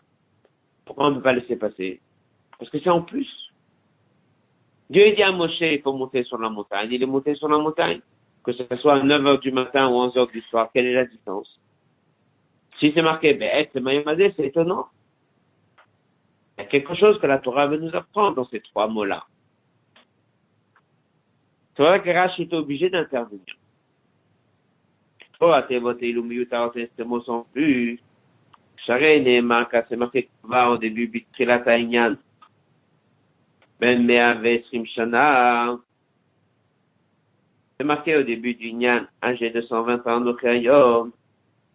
Pourquoi 0.85 1.07
on 1.07 1.11
ne 1.11 1.15
peut 1.17 1.23
pas 1.23 1.35
laisser 1.35 1.57
passer? 1.57 2.01
Parce 2.59 2.71
que 2.71 2.81
c'est 2.81 2.91
en 2.91 3.03
plus. 3.03 3.29
Dieu 4.91 5.15
dit 5.15 5.23
à 5.23 5.33
Moshe, 5.33 5.61
il 5.61 5.83
faut 5.83 5.93
monter 5.93 6.25
sur 6.25 6.39
la 6.39 6.49
montagne. 6.49 6.89
Il 6.91 7.03
est 7.03 7.07
monté 7.07 7.35
sur 7.35 7.49
la 7.49 7.59
montagne. 7.59 8.01
Que 8.43 8.53
ce 8.53 8.65
soit 8.77 8.95
à 8.95 9.03
9 9.03 9.23
h 9.23 9.41
du 9.41 9.53
matin 9.53 9.89
ou 9.89 9.95
11 9.95 10.15
h 10.15 10.33
du 10.33 10.41
soir, 10.43 10.71
quelle 10.73 10.87
est 10.87 10.95
la 10.95 11.05
distance? 11.05 11.61
Si 12.79 12.93
c'est 12.95 13.03
marqué 13.03 13.35
Be'et 13.35 13.71
Mayamazé, 13.81 14.33
c'est 14.37 14.47
étonnant. 14.47 14.89
Il 16.57 16.63
y 16.63 16.65
a 16.65 16.67
quelque 16.69 16.95
chose 16.95 17.21
que 17.21 17.27
la 17.27 17.39
Torah 17.39 17.67
veut 17.67 17.79
nous 17.79 17.95
apprendre 17.95 18.37
dans 18.37 18.49
ces 18.49 18.61
trois 18.61 18.89
mots-là. 18.89 19.25
C'est 21.77 21.83
vrai 21.83 22.03
que 22.03 22.11
Rashi 22.11 22.43
était 22.43 22.57
obligé 22.57 22.91
d'intervenir. 22.91 23.57
Torah 25.39 25.67
voté 25.81 26.09
Ilumiyutarot, 26.09 26.73
ces 26.73 27.05
mots 27.05 27.21
sont 27.21 27.47
plus. 27.53 28.01
Share 28.85 29.21
Nehemar, 29.21 29.69
c'est 29.89 29.97
marqué 29.97 30.29
va 30.43 30.71
au 30.71 30.79
début, 30.79 31.07
Bitkilat 31.07 31.63
Aïnyan. 31.67 32.17
Ben 33.79 34.05
Meave 34.05 34.63
Shana. 34.87 35.79
C'est 37.79 37.85
marqué 37.85 38.17
au 38.17 38.25
début 38.25 38.55
du 38.55 38.73
Nyan, 38.73 39.07
âgé 39.23 39.51
de 39.51 39.61
120 39.61 40.05
ans, 40.09 40.19
Nokhayom. 40.19 41.13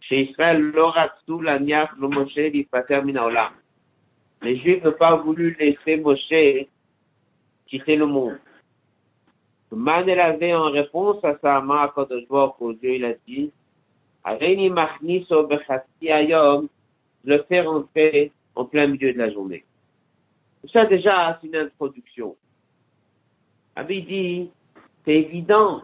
chez 0.00 0.30
Israël, 0.30 0.60
l'oratsu, 0.60 1.42
la 1.42 1.58
niach, 1.58 1.90
le 1.98 3.02
Minaolam. 3.02 3.52
Les 4.42 4.58
Juifs 4.58 4.84
n'ont 4.84 4.92
pas 4.92 5.16
voulu 5.16 5.56
laisser 5.58 5.96
Moshe 5.96 6.66
quitter 7.66 7.96
le 7.96 8.06
monde. 8.06 8.38
Man 9.72 10.08
elle 10.08 10.20
avait 10.20 10.54
en 10.54 10.70
réponse 10.70 11.22
à 11.24 11.36
sa 11.38 11.60
main 11.60 11.90
quand 11.94 12.08
Dieu, 12.08 12.94
il 12.94 13.04
a 13.04 13.14
dit, 13.26 13.50
Areni 14.24 14.70
machniso 14.70 15.48
ayom, 16.02 16.68
le 17.24 17.42
faire 17.42 17.70
entrer 17.70 18.32
en 18.54 18.64
plein 18.64 18.86
milieu 18.86 19.12
de 19.12 19.18
la 19.18 19.30
journée. 19.30 19.64
Ça 20.72 20.86
déjà, 20.86 21.38
c'est 21.40 21.48
une 21.48 21.56
introduction. 21.56 22.36
Abi 23.74 24.02
dit, 24.02 24.50
c'est 25.04 25.14
évident 25.14 25.82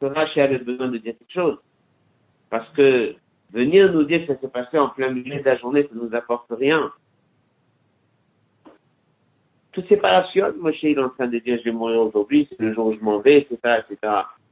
que 0.00 0.06
Rachel 0.06 0.54
avait 0.54 0.58
besoin 0.58 0.88
de 0.88 0.98
dire 0.98 1.14
quelque 1.18 1.32
chose. 1.32 1.58
Parce 2.54 2.70
que 2.70 3.16
venir 3.52 3.92
nous 3.92 4.04
dire 4.04 4.24
que 4.24 4.32
ça 4.32 4.40
s'est 4.40 4.46
passé 4.46 4.78
en 4.78 4.88
plein 4.88 5.10
milieu 5.10 5.40
de 5.40 5.44
la 5.44 5.56
journée, 5.56 5.82
ça 5.82 5.88
ne 5.92 6.02
nous 6.02 6.14
apporte 6.14 6.46
rien. 6.52 6.92
Toute 9.72 9.88
séparation, 9.88 10.54
Moshe 10.60 10.80
il 10.84 10.90
est 10.90 10.98
en 11.00 11.08
train 11.08 11.26
de 11.26 11.40
dire 11.40 11.58
je 11.58 11.64
vais 11.64 11.72
mourir 11.72 12.02
aujourd'hui, 12.02 12.46
c'est 12.48 12.60
le 12.60 12.72
jour 12.72 12.86
où 12.86 12.94
je 12.94 13.00
m'en 13.00 13.18
vais, 13.18 13.38
etc., 13.38 13.58
etc. 13.80 13.98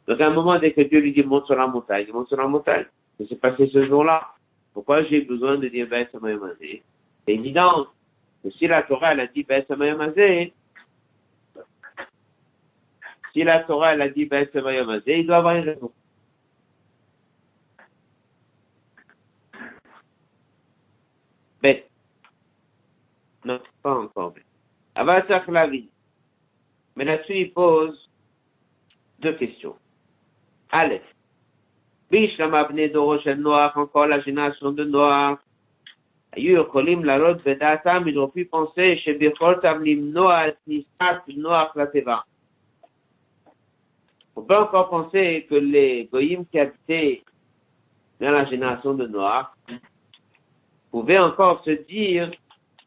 Donc 0.08 0.20
à 0.20 0.26
un 0.26 0.30
moment, 0.30 0.58
dès 0.58 0.72
que 0.72 0.80
Dieu 0.80 0.98
lui 0.98 1.12
dit 1.12 1.22
monte 1.22 1.46
sur 1.46 1.54
la 1.54 1.68
montagne, 1.68 2.08
monte 2.12 2.26
sur 2.26 2.38
la 2.38 2.48
montagne. 2.48 2.86
Ça 3.20 3.28
s'est 3.28 3.36
passé 3.36 3.70
ce 3.72 3.86
jour-là. 3.86 4.30
Pourquoi 4.74 5.04
j'ai 5.04 5.20
besoin 5.20 5.56
de 5.58 5.68
dire 5.68 5.86
ben 5.88 6.04
C'est 6.10 6.82
évident 7.28 7.86
si 8.58 8.66
la 8.66 8.82
Torah 8.82 9.12
elle 9.12 9.20
a 9.20 9.28
dit 9.28 9.44
ben 9.44 9.64
si 13.32 13.44
la 13.44 13.60
Torah 13.60 13.92
elle 13.94 14.02
a 14.02 14.10
dit 14.10 14.24
ben 14.24 14.48
il 15.06 15.24
doit 15.24 15.36
avoir 15.36 15.54
une 15.54 15.66
raison. 15.66 15.92
Ben, 21.61 21.77
non, 23.45 23.59
pas 23.81 23.95
encore 23.95 24.33
ben. 24.33 24.43
la 25.47 25.67
vie. 25.67 25.89
Mais 26.95 27.05
là-dessus, 27.05 27.37
il 27.37 27.53
pose 27.53 28.09
deux 29.19 29.33
questions. 29.33 29.75
Aleph. 30.71 31.03
Bishlama 32.09 32.63
bnei 32.65 32.89
doro 32.89 33.19
shel 33.19 33.39
Noach, 33.39 33.75
encore 33.75 34.07
la 34.07 34.19
génération 34.21 34.71
de 34.71 34.83
Noach. 34.83 35.39
היו 36.33 36.61
יכולים 36.61 37.05
לעלות 37.05 37.37
בדעתם, 37.43 38.03
ils 38.07 38.17
ont 38.17 38.27
pu 38.27 38.55
penser 38.55 38.95
שביכולתם 38.95 39.83
למנוע 39.83 40.47
את 40.47 40.53
כניסת 40.65 41.15
נוח 41.27 41.77
לתיבה. 41.77 42.17
On 44.35 44.41
peut 44.43 44.55
encore 44.55 44.89
penser 44.89 45.47
que 45.49 45.55
les 45.55 46.07
goyim 46.11 46.45
qui 46.45 46.59
habitaient 46.59 47.23
dans 48.19 48.31
la 48.31 48.45
génération 48.45 48.93
de 48.93 49.07
Noach 49.07 49.47
pouvaient 50.92 51.18
encore 51.18 51.64
se 51.64 51.70
dire 51.70 52.30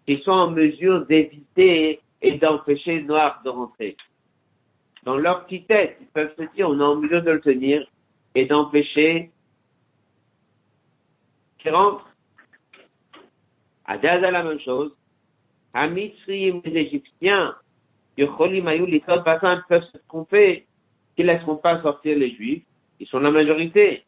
qu'ils 0.06 0.22
sont 0.22 0.32
en 0.32 0.52
mesure 0.52 1.06
d'éviter 1.08 2.00
et 2.22 2.38
d'empêcher 2.38 3.02
Noir 3.02 3.42
de 3.44 3.50
rentrer. 3.50 3.98
Dans 5.04 5.18
leur 5.18 5.46
petite 5.46 5.68
tête, 5.68 5.98
ils 6.00 6.08
peuvent 6.08 6.34
se 6.38 6.44
dire, 6.56 6.70
on 6.70 6.80
est 6.80 6.84
en 6.84 6.96
mesure 6.96 7.24
de 7.24 7.32
le 7.32 7.42
tenir 7.42 7.86
et 8.36 8.46
d'empêcher 8.46 9.32
qu'il 11.60 11.72
rentre. 11.72 12.08
À 13.86 13.98
Gaza, 13.98 14.32
la 14.32 14.44
même 14.44 14.60
chose. 14.60 14.96
À 15.74 15.88
les 15.88 16.62
Égyptiens, 16.64 17.56
Yocholim 18.18 18.68
Ayou, 18.68 18.86
les 18.86 19.02
peuvent 19.02 19.84
se 19.92 19.98
tromper 20.08 20.66
qu'ils 21.16 21.26
ne 21.26 21.34
laisseront 21.34 21.58
pas 21.58 21.82
sortir 21.82 22.18
les 22.18 22.34
Juifs. 22.34 22.64
Ils 23.00 23.08
sont 23.08 23.20
la 23.20 23.32
majorité. 23.32 24.06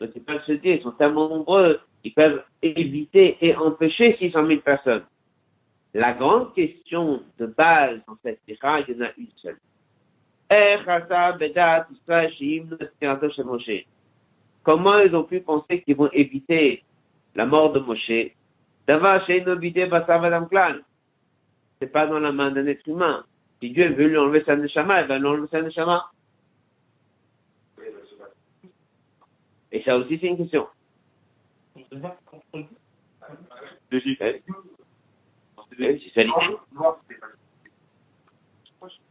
Donc 0.00 0.10
ils 0.14 0.22
peuvent 0.22 0.44
se 0.46 0.52
dire, 0.52 0.76
ils 0.76 0.82
sont 0.82 0.92
tellement 0.92 1.28
nombreux, 1.28 1.80
ils 2.04 2.14
peuvent 2.14 2.42
éviter 2.62 3.36
et 3.40 3.54
empêcher 3.56 4.16
600 4.18 4.46
000 4.46 4.60
personnes. 4.60 5.04
La 5.94 6.12
grande 6.12 6.54
question 6.54 7.22
de 7.38 7.46
base 7.46 8.00
dans 8.06 8.16
cette 8.22 8.40
ira, 8.46 8.80
il 8.80 8.94
y 8.94 9.02
en 9.02 9.06
a 9.06 9.10
une 9.16 9.28
seule. 9.36 9.58
Comment 14.62 14.98
ils 14.98 15.14
ont 15.14 15.24
pu 15.24 15.40
penser 15.40 15.82
qu'ils 15.82 15.96
vont 15.96 16.10
éviter 16.12 16.82
la 17.34 17.46
mort 17.46 17.72
de 17.72 17.80
Moshe? 17.80 18.32
C'est 21.80 21.92
pas 21.92 22.06
dans 22.06 22.20
la 22.20 22.32
main 22.32 22.50
d'un 22.50 22.66
être 22.66 22.86
humain. 22.86 23.24
Si 23.60 23.70
Dieu 23.70 23.92
veut 23.92 24.06
lui 24.06 24.16
enlever 24.16 24.42
sa 24.44 24.56
neshama, 24.56 25.02
il 25.02 25.08
va 25.08 25.18
lui 25.18 25.26
enlever 25.26 25.48
sa 25.48 25.62
neshama. 25.62 26.10
Et 29.70 29.82
ça 29.82 29.98
aussi, 29.98 30.18
c'est 30.18 30.28
une 30.28 30.38
question. 30.38 30.66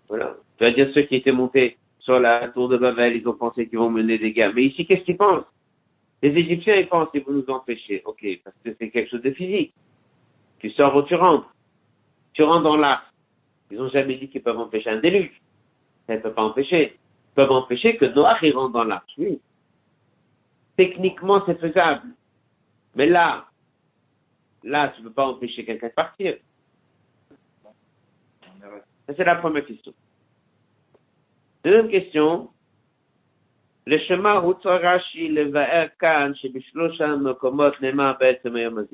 Voilà. 0.07 0.37
Tu 0.57 0.63
vas 0.63 0.71
dire 0.71 0.91
ceux 0.93 1.01
qui 1.03 1.15
étaient 1.15 1.31
montés 1.31 1.77
sur 1.99 2.19
la 2.19 2.47
tour 2.49 2.69
de 2.69 2.77
Babel, 2.77 3.15
ils 3.17 3.27
ont 3.27 3.33
pensé 3.33 3.67
qu'ils 3.67 3.79
vont 3.79 3.89
mener 3.89 4.17
des 4.17 4.31
guerres. 4.31 4.53
Mais 4.53 4.63
ici, 4.63 4.85
qu'est-ce 4.85 5.03
qu'ils 5.03 5.17
pensent? 5.17 5.45
Les 6.21 6.29
Égyptiens, 6.29 6.75
ils 6.75 6.87
pensent 6.87 7.11
qu'ils 7.11 7.23
vont 7.23 7.33
nous 7.33 7.49
empêcher. 7.49 8.01
Ok, 8.05 8.25
parce 8.43 8.55
que 8.63 8.73
c'est 8.79 8.89
quelque 8.89 9.09
chose 9.09 9.21
de 9.21 9.31
physique. 9.31 9.73
Tu 10.59 10.71
sors 10.71 10.95
ou 10.95 11.03
tu 11.03 11.15
rentres. 11.15 11.53
Tu 12.33 12.43
rentres 12.43 12.63
dans 12.63 12.77
l'arc. 12.77 13.05
Ils 13.69 13.77
n'ont 13.77 13.89
jamais 13.89 14.15
dit 14.15 14.29
qu'ils 14.29 14.41
peuvent 14.41 14.57
empêcher 14.57 14.89
un 14.89 14.99
déluge. 14.99 15.41
Ça 16.07 16.15
ne 16.15 16.21
peut 16.21 16.31
pas 16.31 16.43
empêcher. 16.43 16.93
Ils 16.93 17.35
peuvent 17.35 17.51
empêcher 17.51 17.97
que 17.97 18.05
y 18.05 18.51
rentre 18.51 18.73
dans 18.73 18.83
l'arc. 18.83 19.07
Oui. 19.17 19.39
Techniquement, 20.77 21.43
c'est 21.45 21.59
faisable. 21.59 22.07
Mais 22.97 23.05
là, 23.05 23.45
là, 24.63 24.89
tu 24.89 25.01
ne 25.01 25.07
peux 25.07 25.13
pas 25.13 25.27
empêcher 25.27 25.63
quelqu'un 25.63 25.89
de 25.89 25.93
partir. 25.93 26.37
C'est 29.15 29.23
la 29.23 29.35
première 29.35 29.65
question. 29.65 29.93
Deuxième 31.63 31.89
question. 31.89 32.49
Le 33.85 33.99
chemin 33.99 34.43
où 34.43 34.55
Rashi 34.63 35.29
le 35.29 35.43
Va'er 35.43 35.89
Kan, 35.99 36.33
chez 36.41 36.49
Bishloshan 36.49 37.19
Mokomot 37.19 37.71
Nema 37.81 38.15
Be'etzem 38.19 38.55
Hayom 38.55 38.85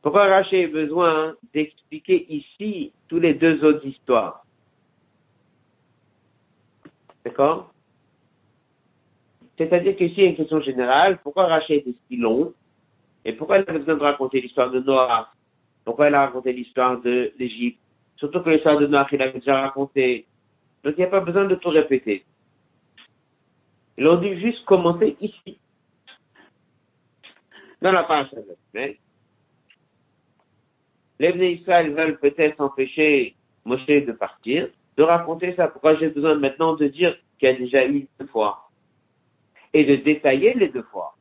Pourquoi 0.00 0.28
Rashi 0.28 0.64
a 0.64 0.68
besoin 0.68 1.36
d'expliquer 1.52 2.26
ici 2.32 2.92
tous 3.06 3.20
les 3.20 3.34
deux 3.34 3.62
autres 3.62 3.84
histoires? 3.84 4.46
D'accord? 7.22 7.70
C'est-à-dire 9.58 9.96
qu'ici, 9.96 10.14
il 10.16 10.22
y 10.22 10.26
a 10.26 10.30
une 10.30 10.36
question 10.36 10.60
générale. 10.60 11.18
Pourquoi 11.22 11.46
Rashi 11.46 11.74
était 11.74 11.94
si 12.08 12.16
long? 12.16 12.54
Et 13.24 13.32
pourquoi 13.32 13.58
il 13.58 13.64
avait 13.68 13.80
besoin 13.80 13.96
de 13.96 14.02
raconter 14.02 14.40
l'histoire 14.40 14.70
de 14.70 14.80
Noah 14.80 15.28
pourquoi 15.88 16.08
il 16.08 16.14
a 16.14 16.26
raconté 16.26 16.52
l'histoire 16.52 17.00
de 17.00 17.32
l'Égypte 17.38 17.80
Surtout 18.16 18.42
que 18.42 18.50
l'histoire 18.50 18.78
de 18.78 18.86
Noach, 18.86 19.08
il 19.10 19.22
avait 19.22 19.38
déjà 19.38 19.58
raconté. 19.62 20.26
Donc 20.84 20.92
il 20.98 21.00
n'y 21.00 21.06
a 21.06 21.08
pas 21.08 21.20
besoin 21.20 21.46
de 21.46 21.54
tout 21.54 21.70
répéter. 21.70 22.26
Ils 23.96 24.06
ont 24.06 24.18
dû 24.18 24.38
juste 24.38 24.62
commenter 24.66 25.16
ici. 25.22 25.58
Dans 27.80 27.92
la 27.92 28.04
page 28.04 28.26
mais 28.74 28.98
les 31.18 31.52
Israël 31.52 31.94
veulent 31.94 32.18
peut-être 32.18 32.60
empêcher 32.60 33.34
Moshe 33.64 33.86
de 33.86 34.12
partir, 34.12 34.68
de 34.98 35.02
raconter 35.02 35.54
ça. 35.54 35.68
Pourquoi 35.68 35.96
j'ai 35.96 36.10
besoin 36.10 36.34
maintenant 36.34 36.74
de 36.74 36.86
dire 36.86 37.16
qu'il 37.38 37.48
y 37.48 37.52
a 37.52 37.54
déjà 37.56 37.86
eu 37.86 38.06
deux 38.20 38.26
fois? 38.26 38.67
Et 39.74 39.84
de 39.84 39.96
détailler 39.96 40.54
les 40.54 40.68
deux 40.68 40.82
fois 40.84 41.14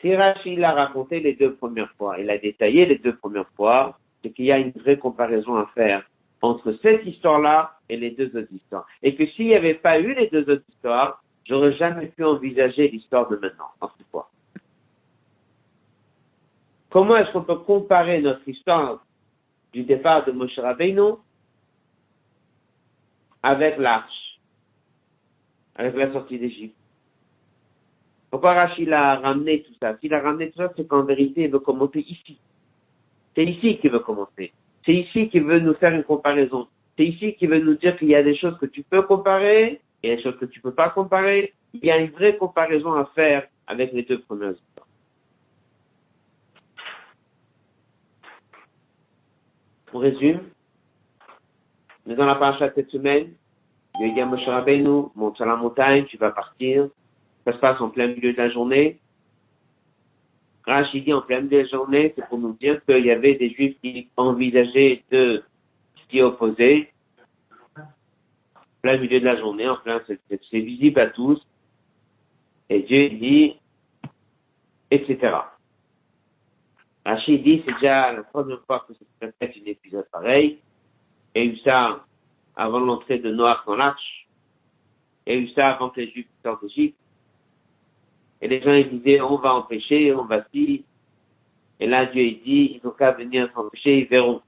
si 0.00 0.14
Rachid 0.14 0.62
a 0.62 0.72
raconté 0.72 1.20
les 1.20 1.34
deux 1.34 1.54
premières 1.54 1.92
fois, 1.92 2.18
il 2.18 2.30
a 2.30 2.38
détaillé 2.38 2.86
les 2.86 2.98
deux 2.98 3.16
premières 3.16 3.48
fois, 3.56 3.98
c'est 4.22 4.30
qu'il 4.30 4.46
y 4.46 4.52
a 4.52 4.58
une 4.58 4.70
vraie 4.70 4.98
comparaison 4.98 5.56
à 5.56 5.66
faire 5.74 6.08
entre 6.42 6.72
cette 6.80 7.04
histoire-là 7.04 7.78
et 7.88 7.96
les 7.98 8.12
deux 8.12 8.34
autres 8.36 8.52
histoires. 8.52 8.86
Et 9.02 9.14
que 9.14 9.26
s'il 9.26 9.46
n'y 9.46 9.54
avait 9.54 9.74
pas 9.74 10.00
eu 10.00 10.14
les 10.14 10.28
deux 10.28 10.48
autres 10.50 10.64
histoires, 10.70 11.22
j'aurais 11.44 11.74
jamais 11.74 12.06
pu 12.06 12.24
envisager 12.24 12.88
l'histoire 12.88 13.28
de 13.28 13.36
maintenant, 13.36 13.70
en 13.80 13.88
ce 13.88 14.04
fois. 14.10 14.30
Comment 16.88 17.16
est-ce 17.18 17.32
qu'on 17.32 17.42
peut 17.42 17.58
comparer 17.58 18.20
notre 18.22 18.48
histoire 18.48 19.04
du 19.72 19.82
départ 19.82 20.24
de 20.24 20.32
Moshe 20.32 20.58
Rabbeinu 20.58 21.12
avec 23.42 23.76
l'arche, 23.76 24.40
avec 25.76 25.94
la 25.94 26.12
sortie 26.12 26.38
d'Égypte? 26.38 26.79
Pourquoi 28.30 28.54
Rachid 28.54 28.92
a 28.92 29.16
ramené 29.16 29.62
tout 29.62 29.74
ça 29.80 29.96
S'il 29.98 30.14
a 30.14 30.20
ramené 30.20 30.50
tout 30.50 30.58
ça, 30.58 30.72
c'est 30.76 30.86
qu'en 30.86 31.02
vérité, 31.02 31.44
il 31.44 31.50
veut 31.50 31.58
commenter 31.58 32.00
ici. 32.00 32.38
C'est 33.34 33.44
ici 33.44 33.78
qu'il 33.78 33.90
veut 33.90 34.00
commenter. 34.00 34.52
C'est 34.86 34.94
ici 34.94 35.28
qu'il 35.28 35.44
veut 35.44 35.58
nous 35.58 35.74
faire 35.74 35.92
une 35.92 36.04
comparaison. 36.04 36.68
C'est 36.96 37.06
ici 37.06 37.34
qu'il 37.34 37.50
veut 37.50 37.60
nous 37.60 37.74
dire 37.74 37.98
qu'il 37.98 38.08
y 38.08 38.14
a 38.14 38.22
des 38.22 38.36
choses 38.36 38.56
que 38.58 38.66
tu 38.66 38.82
peux 38.84 39.02
comparer 39.02 39.80
et 40.02 40.16
des 40.16 40.22
choses 40.22 40.36
que 40.38 40.44
tu 40.44 40.60
peux 40.60 40.72
pas 40.72 40.90
comparer. 40.90 41.52
Il 41.74 41.84
y 41.84 41.90
a 41.90 41.98
une 41.98 42.10
vraie 42.10 42.36
comparaison 42.36 42.94
à 42.94 43.06
faire 43.14 43.46
avec 43.66 43.92
les 43.92 44.02
deux 44.02 44.20
premières 44.20 44.52
histoires. 44.52 44.86
On 49.92 49.98
résume. 49.98 50.40
Mais 52.06 52.14
dans 52.14 52.26
la 52.26 52.36
paracha 52.36 52.70
cette 52.74 52.90
semaine, 52.90 53.32
il 54.00 54.16
y 54.16 54.20
a 54.20 54.26
Moshe 54.26 54.46
Rabbeinu, 54.46 55.06
monte 55.16 55.36
sur 55.36 55.46
la 55.46 55.56
montagne, 55.56 56.04
tu 56.06 56.16
vas 56.16 56.30
partir. 56.30 56.88
Ça 57.50 57.56
se 57.56 57.60
passe 57.60 57.80
en 57.80 57.90
plein 57.90 58.06
milieu 58.06 58.32
de 58.32 58.38
la 58.38 58.48
journée. 58.50 59.00
Rachid 60.64 61.04
dit 61.04 61.12
en 61.12 61.22
plein 61.22 61.40
milieu 61.40 61.58
de 61.58 61.62
la 61.62 61.68
journée, 61.68 62.12
c'est 62.14 62.26
pour 62.28 62.38
nous 62.38 62.52
dire 62.54 62.84
qu'il 62.84 63.04
y 63.04 63.10
avait 63.10 63.34
des 63.34 63.50
juifs 63.50 63.76
qui 63.82 64.08
envisageaient 64.16 65.02
de 65.10 65.42
s'y 66.08 66.20
opposer. 66.20 66.92
En 67.76 67.80
plein 68.82 68.98
milieu 68.98 69.18
de 69.18 69.24
la 69.24 69.36
journée, 69.36 69.68
en 69.68 69.76
plein, 69.78 70.00
c'est 70.06 70.60
visible 70.60 71.00
à 71.00 71.08
tous. 71.08 71.44
Et 72.68 72.82
Dieu 72.82 73.08
dit, 73.10 73.56
etc. 74.92 75.38
Rachid 77.04 77.42
dit, 77.42 77.62
c'est 77.66 77.74
déjà 77.74 78.12
la 78.12 78.22
troisième 78.22 78.60
fois 78.66 78.84
que 78.86 78.94
se 78.94 79.02
répète 79.20 79.56
un 79.56 79.70
épisode 79.70 80.06
pareil. 80.12 80.60
Et 81.34 81.46
eu 81.46 81.56
ça 81.58 82.04
avant 82.54 82.78
l'entrée 82.78 83.18
de 83.18 83.32
Noir 83.32 83.64
dans 83.66 83.74
l'arche. 83.74 84.28
Et 85.26 85.36
eu 85.36 85.48
ça 85.48 85.70
avant 85.70 85.90
que 85.90 86.00
les 86.00 86.10
Juifs 86.12 86.28
sortent 86.44 86.62
d'Égypte. 86.62 86.96
Et 88.42 88.48
les 88.48 88.62
gens, 88.62 88.72
ils 88.72 88.88
disaient, 88.88 89.20
on 89.20 89.36
va 89.36 89.54
empêcher, 89.54 90.14
on 90.14 90.24
va 90.24 90.44
si. 90.52 90.84
Et 91.78 91.86
là, 91.86 92.06
Dieu, 92.06 92.22
il 92.22 92.42
dit, 92.42 92.72
ils 92.74 92.80
n'ont 92.84 92.92
qu'à 92.92 93.12
venir 93.12 93.50
s'empêcher, 93.54 94.00
ils 94.00 94.06
verront. 94.06 94.42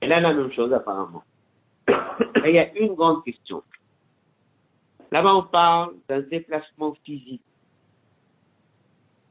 Et 0.00 0.06
là, 0.06 0.20
la 0.20 0.34
même 0.34 0.52
chose, 0.52 0.72
apparemment. 0.72 1.24
Et 1.88 2.48
il 2.50 2.54
y 2.54 2.58
a 2.58 2.76
une 2.78 2.94
grande 2.94 3.24
question. 3.24 3.62
Là-bas, 5.10 5.34
on 5.34 5.44
parle 5.44 5.94
d'un 6.08 6.20
déplacement 6.20 6.94
physique. 7.04 7.42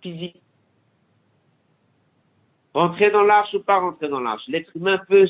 Physique. 0.01 0.41
Rentrer 2.73 3.11
dans 3.11 3.23
l'arche 3.23 3.53
ou 3.53 3.59
pas 3.61 3.79
rentrer 3.79 4.09
dans 4.09 4.19
l'arche? 4.19 4.47
L'être 4.47 4.75
humain 4.75 4.97
peut 5.07 5.27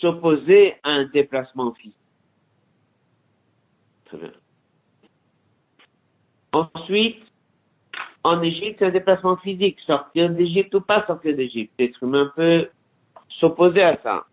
s'opposer 0.00 0.76
à 0.82 0.90
un 0.90 1.04
déplacement 1.04 1.72
physique. 1.74 1.96
Très 4.06 4.18
bien. 4.18 4.32
Ensuite, 6.56 7.22
en 8.24 8.40
Égypte, 8.40 8.76
c'est 8.78 8.86
un 8.86 8.90
déplacement 8.90 9.36
physique. 9.36 9.78
Sortir 9.80 10.30
d'Égypte 10.30 10.74
ou 10.74 10.80
pas 10.80 11.06
sortir 11.06 11.36
d'Égypte? 11.36 11.74
L'être 11.78 12.02
humain 12.02 12.32
peut 12.34 12.70
s'opposer 13.28 13.82
à 13.82 14.00
ça. 14.02 14.26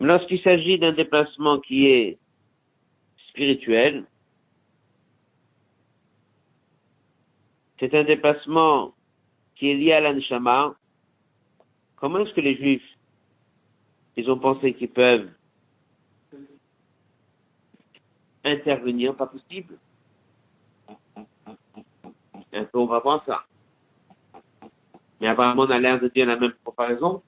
Lorsqu'il 0.00 0.42
s'agit 0.42 0.80
d'un 0.80 0.94
déplacement 0.94 1.60
qui 1.60 1.86
est 1.86 2.18
spirituel, 3.28 4.04
c'est 7.78 7.94
un 7.94 8.02
déplacement 8.02 8.94
qui 9.54 9.70
est 9.70 9.74
lié 9.74 9.92
à 9.92 10.00
l'anshama. 10.00 10.74
Comment 11.94 12.18
est-ce 12.18 12.34
que 12.34 12.40
les 12.40 12.56
juifs, 12.56 12.98
ils 14.16 14.28
ont 14.28 14.40
pensé 14.40 14.74
qu'ils 14.74 14.90
peuvent 14.90 15.30
intervenir, 18.44 19.14
pas 19.14 19.28
possible. 19.28 19.78
Un 22.52 22.66
va 22.84 22.98
voir 22.98 23.24
ça. 23.24 23.44
Mais 25.20 25.28
apparemment, 25.28 25.62
on 25.62 25.70
a 25.70 25.78
l'air 25.78 26.00
de 26.00 26.08
dire 26.08 26.26
la 26.26 26.36
même 26.36 26.52
comparaison. 26.64 27.22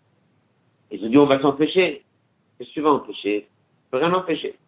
Ils 0.91 1.05
ont 1.05 1.09
dit, 1.09 1.19
on 1.19 1.27
va 1.27 1.41
s'empêcher. 1.41 2.05
Qu'est-ce 2.59 2.69
que 2.69 2.75
tu 2.75 2.81
vas 2.81 2.91
empêcher? 2.91 3.49
Rien 3.93 4.13
empêcher. 4.13 4.59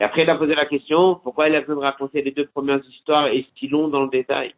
Et 0.00 0.04
après, 0.04 0.22
il 0.22 0.30
a 0.30 0.36
posé 0.36 0.54
la 0.54 0.66
question, 0.66 1.16
pourquoi 1.16 1.48
il 1.48 1.54
a 1.54 1.60
besoin 1.60 1.76
de 1.76 1.80
raconter 1.80 2.22
les 2.22 2.32
deux 2.32 2.46
premières 2.46 2.84
histoires 2.84 3.28
et 3.28 3.46
si 3.56 3.68
long 3.68 3.88
dans 3.88 4.02
le 4.02 4.10
détail? 4.10 4.54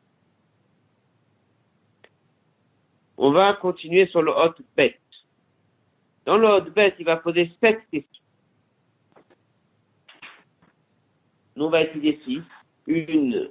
On 3.17 3.31
va 3.31 3.55
continuer 3.55 4.07
sur 4.09 4.23
le 4.23 4.33
hot 4.33 4.55
bet. 4.77 4.99
Dans 6.25 6.37
le 6.37 6.49
hot 6.49 6.71
bet, 6.71 6.95
il 6.99 7.05
va 7.05 7.17
poser 7.17 7.51
sept 7.61 7.81
questions. 7.91 8.23
Nous, 11.55 11.65
on 11.65 11.71
va 11.71 11.83
étudier 11.83 12.21
six. 12.25 12.43
Une 12.87 13.51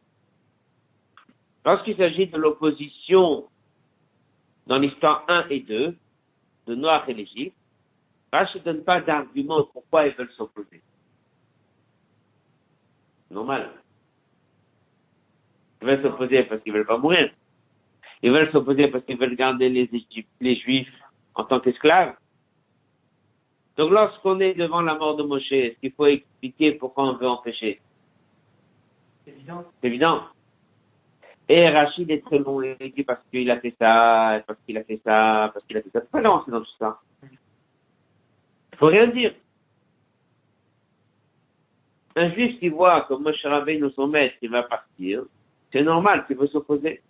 Lorsqu'il 1.65 1.95
s'agit 1.95 2.27
de 2.27 2.37
l'opposition 2.37 3.47
dans 4.67 4.79
l'histoire 4.79 5.25
1 5.27 5.47
et 5.49 5.59
2, 5.59 5.95
de 6.67 6.75
Noir 6.75 7.07
et 7.09 7.13
l'Égypte, 7.13 7.55
Rache 8.31 8.55
ne 8.55 8.61
donne 8.61 8.83
pas 8.83 9.01
d'argument 9.01 9.63
pourquoi 9.73 10.07
ils 10.07 10.13
veulent 10.13 10.31
s'opposer. 10.37 10.81
Normal. 13.29 13.71
Ils 15.81 15.87
veulent 15.87 16.01
s'opposer 16.01 16.43
parce 16.43 16.61
qu'ils 16.63 16.73
veulent 16.73 16.85
pas 16.85 16.97
mourir. 16.97 17.31
Ils 18.21 18.31
veulent 18.31 18.51
s'opposer 18.51 18.87
parce 18.87 19.03
qu'ils 19.03 19.17
veulent 19.17 19.35
garder 19.35 19.69
les, 19.69 19.89
les 20.39 20.55
Juifs 20.55 20.93
en 21.35 21.43
tant 21.43 21.59
qu'esclaves. 21.59 22.15
Donc 23.77 23.91
lorsqu'on 23.91 24.39
est 24.39 24.53
devant 24.53 24.81
la 24.81 24.95
mort 24.95 25.15
de 25.15 25.23
Moshe, 25.23 25.51
est-ce 25.51 25.79
qu'il 25.79 25.91
faut 25.93 26.05
expliquer 26.05 26.73
pourquoi 26.73 27.05
on 27.05 27.13
veut 27.13 27.27
empêcher? 27.27 27.81
C'est 29.25 29.31
évident. 29.31 29.65
C'est 29.81 29.87
évident. 29.87 30.23
Et 31.49 31.69
Rachid 31.69 32.09
est 32.09 32.23
très 32.23 32.39
long, 32.39 32.61
il 32.61 32.93
dit 32.93 33.03
parce 33.03 33.23
qu'il 33.29 33.49
a 33.51 33.59
fait 33.59 33.75
ça, 33.77 34.41
parce 34.47 34.59
qu'il 34.65 34.77
a 34.77 34.83
fait 34.83 35.01
ça, 35.03 35.51
parce 35.53 35.65
qu'il 35.65 35.77
a 35.77 35.81
fait 35.81 35.89
ça. 35.89 36.01
Pourquoi 36.01 36.21
lancer 36.21 36.51
dans 36.51 36.61
tout 36.61 36.77
ça 36.79 36.99
Il 38.71 38.77
faut 38.77 38.87
rien 38.87 39.07
dire. 39.07 39.33
Un 42.15 42.31
juif 42.31 42.59
qui 42.59 42.69
voit 42.69 43.01
que 43.01 43.13
Moshe 43.13 43.45
Rabbeinu, 43.45 43.89
son 43.91 44.07
maître, 44.07 44.35
il 44.41 44.49
va 44.49 44.63
partir, 44.63 45.23
c'est 45.71 45.83
normal 45.83 46.25
qu'il 46.25 46.37
veut 46.37 46.47
s'opposer. 46.47 47.01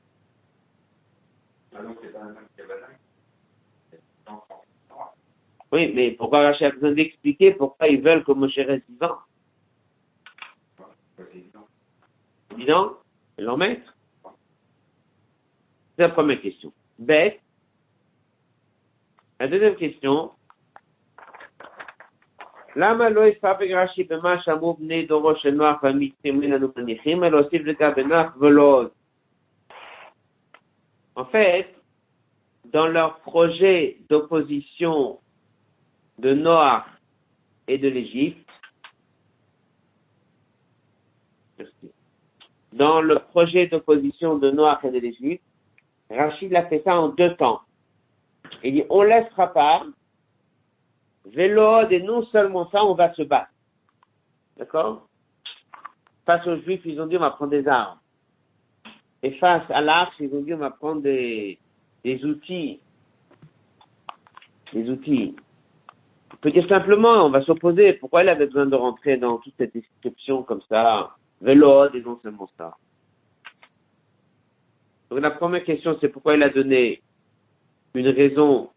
Oui, 5.72 5.94
mais 5.96 6.12
pourquoi 6.12 6.42
Rachid 6.42 6.68
a 6.68 6.72
besoin 6.72 6.92
d'expliquer 6.92 7.54
pourquoi 7.54 7.88
ils 7.88 8.02
veulent 8.02 8.24
que 8.24 8.32
Moshe 8.34 8.56
reste 8.56 8.90
vivant? 8.90 9.18
C'est 11.18 11.36
évident 12.58 12.98
C'est 13.36 13.44
leur 13.44 13.58
maître. 13.58 13.96
C'est 16.01 16.03
la 16.03 16.09
première 16.11 16.41
question. 16.41 16.73
Bête. 16.99 17.41
La 19.41 19.49
deuxième 19.49 19.77
question. 19.77 20.31
למה 22.77 23.09
לא 23.09 23.27
יספק 23.27 23.67
רש"י 23.75 24.05
במה 24.05 24.43
שאמרו 24.43 24.75
בני 24.75 25.07
דורו 25.07 25.37
של 25.37 25.51
נוח 25.51 25.83
והמצרים 25.83 26.43
אין 26.43 26.53
לנו 26.53 26.69
מניחים, 26.77 27.25
אלא 27.25 27.39
הוסיף 27.39 27.63
לגבי 27.65 28.05
נוח 28.05 28.37
ולא 28.41 28.63
עוד. 28.63 28.89
En 31.17 31.25
fait, 31.25 31.67
dans 32.67 32.87
leur 32.87 33.21
projet 33.21 33.97
d'opposition 34.11 35.19
de 36.19 36.35
Noah 36.35 36.85
et 37.69 37.79
de 37.79 37.89
l'Égypte, 37.89 38.51
dans 42.73 43.01
le 43.01 43.19
projet 43.19 43.67
d'opposition 43.69 44.37
de 44.37 44.51
Noah 44.51 44.79
et 44.85 44.91
de 44.91 44.99
l'Égypte, 44.99 45.43
Rachid 46.12 46.54
a 46.56 46.66
fait 46.66 46.82
ça 46.84 47.00
en 47.00 47.10
deux 47.10 47.36
temps. 47.36 47.62
Il 48.64 48.74
dit, 48.74 48.84
on 48.90 49.02
laissera 49.04 49.48
pas, 49.54 49.84
vélo, 51.26 51.88
et 51.90 52.02
non 52.02 52.26
seulement 52.26 52.70
ça, 52.70 52.84
on 52.84 52.94
va 52.94 53.14
se 53.14 53.24
battre. 53.24 53.52
D'accord? 54.58 55.08
Face 56.26 56.46
aux 56.48 56.58
Juifs, 56.58 56.82
ils 56.86 57.00
ont 57.02 57.08
dit, 57.08 57.18
on 57.18 57.22
va 57.22 57.32
prendre 57.32 57.52
des 57.52 57.68
armes. 57.68 57.98
Et 59.24 59.32
face 59.34 59.64
à 59.70 59.82
l'arche, 59.82 60.16
ils 60.20 60.34
ont 60.34 60.42
dit, 60.42 60.54
on 60.54 60.58
va 60.58 60.72
prendre 60.72 61.02
des, 61.02 61.58
outils. 62.24 62.80
Des 64.74 64.90
outils. 64.90 65.36
On 66.34 66.38
peut 66.38 66.52
dire 66.52 66.68
simplement, 66.68 67.26
on 67.26 67.30
va 67.30 67.44
s'opposer. 67.44 67.94
Pourquoi 67.94 68.24
il 68.24 68.30
avait 68.30 68.48
besoin 68.48 68.66
de 68.66 68.76
rentrer 68.76 69.18
dans 69.18 69.38
toute 69.38 69.54
cette 69.58 69.74
description 69.74 70.44
comme 70.44 70.62
ça? 70.70 71.16
Vélo, 71.42 71.92
et 71.94 72.02
non 72.02 72.20
seulement 72.22 72.50
ça. 72.58 72.76
Donc 75.12 75.20
la 75.20 75.32
première 75.32 75.66
question, 75.66 75.98
c'est 76.00 76.08
pourquoi 76.08 76.36
il 76.36 76.44
a 76.44 76.50
donné 76.50 77.02
une 77.94 78.08
raison 78.08 78.70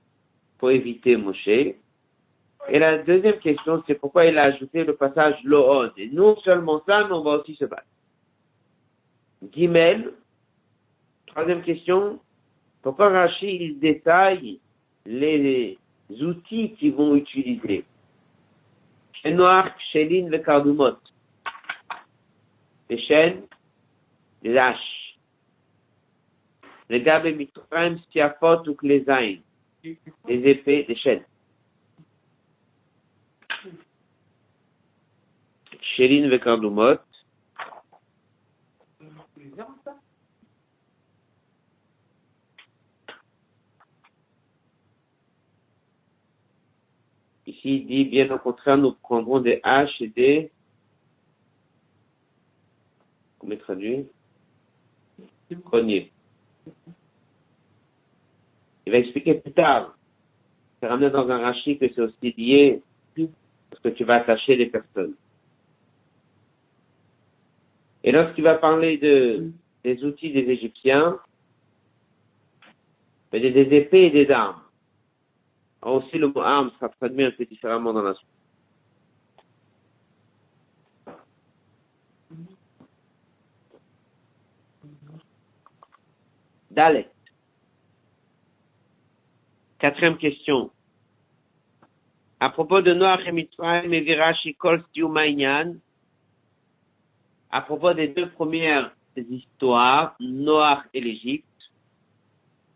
pour 0.59 0.73
éviter 0.73 1.17
Moshe. 1.17 1.47
Et 1.47 2.79
la 2.79 2.99
deuxième 2.99 3.39
question, 3.39 3.85
c'est 3.87 3.95
pourquoi 3.95 4.27
il 4.27 4.37
a 4.37 4.45
ajouté 4.45 4.83
le 4.83 4.97
passage 4.97 5.37
Lo'od. 5.45 5.93
Et 5.97 6.09
non 6.09 6.37
seulement 6.41 6.83
ça, 6.87 7.05
mais 7.05 7.13
on 7.13 7.23
va 7.23 7.39
aussi 7.39 7.55
se 7.55 7.65
battre. 7.65 7.87
Gimel, 9.53 10.13
Troisième 11.27 11.63
question, 11.63 12.21
pourquoi 12.83 13.11
Rachid 13.11 13.61
il 13.61 13.79
détaille 13.81 14.61
les 15.05 15.79
outils 16.21 16.75
qu'ils 16.75 16.95
vont 16.95 17.15
utiliser? 17.17 17.85
Noir, 19.25 19.71
Chéline, 19.93 20.31
le 20.31 20.39
cardumot. 20.39 20.97
Les 22.91 22.99
chaînes 22.99 23.43
des 24.43 24.57
haches. 24.57 25.04
Les 26.91 27.03
gabes 27.03 27.27
mitraim, 27.27 27.99
stiafot 27.99 28.69
ou 28.69 28.75
klezain, 28.75 29.37
des 29.83 29.95
épées, 30.27 30.85
des 30.85 30.97
chaînes. 30.97 31.25
Chéline 35.81 36.29
Vekandumot. 36.29 36.99
Ici, 47.47 47.77
il 47.77 47.87
dit, 47.87 48.05
bien 48.07 48.31
au 48.35 48.39
contraire, 48.39 48.77
nous 48.77 48.93
prendrons 48.93 49.41
des 49.41 49.61
haches 49.63 50.01
et 50.01 50.09
des, 50.09 50.51
comment 53.39 53.57
traduit? 53.57 54.07
Grenier. 55.51 56.14
Il 58.87 58.93
va 58.93 58.99
expliquer 58.99 59.35
plus 59.35 59.53
tard. 59.53 59.97
C'est 60.81 60.87
ramené 60.87 61.11
dans 61.11 61.29
un 61.31 61.39
rachis 61.39 61.79
que 61.79 61.87
c'est 61.95 62.01
aussi 62.01 62.35
lié 62.37 62.83
parce 63.71 63.83
que 63.83 63.89
tu 63.89 64.05
vas 64.05 64.17
attacher 64.17 64.57
les 64.57 64.67
personnes. 64.67 65.15
Et 68.05 68.13
lorsqu'il 68.13 68.45
va 68.45 68.57
parler 68.57 68.99
de, 68.99 69.51
des 69.83 70.05
outils 70.05 70.31
des 70.31 70.51
Égyptiens, 70.51 71.19
a 73.33 73.39
des 73.39 73.75
épées 73.75 74.07
et 74.07 74.11
des 74.11 74.31
armes. 74.31 74.61
Alors 75.83 75.97
aussi 75.97 76.19
le 76.19 76.29
mot 76.29 76.41
arme 76.41 76.71
sera 76.79 76.89
traduit 76.89 77.25
un 77.25 77.31
peu 77.31 77.45
différemment 77.45 77.93
dans 77.93 78.03
la 78.03 78.15
suite. 78.15 78.29
Dalet. 86.75 87.09
Quatrième 89.79 90.17
question. 90.19 90.71
À 92.41 92.51
propos 92.51 92.81
de 92.83 92.93
Noach 92.93 93.27
et 93.27 93.33
Mitzrayim 93.33 93.93
et 93.93 95.47
à 97.51 97.61
propos 97.61 97.95
des 97.95 98.09
deux 98.09 98.29
premières 98.31 98.93
histoires, 99.17 100.17
Noach 100.19 100.83
et 100.93 101.01
l'Égypte, 101.01 101.47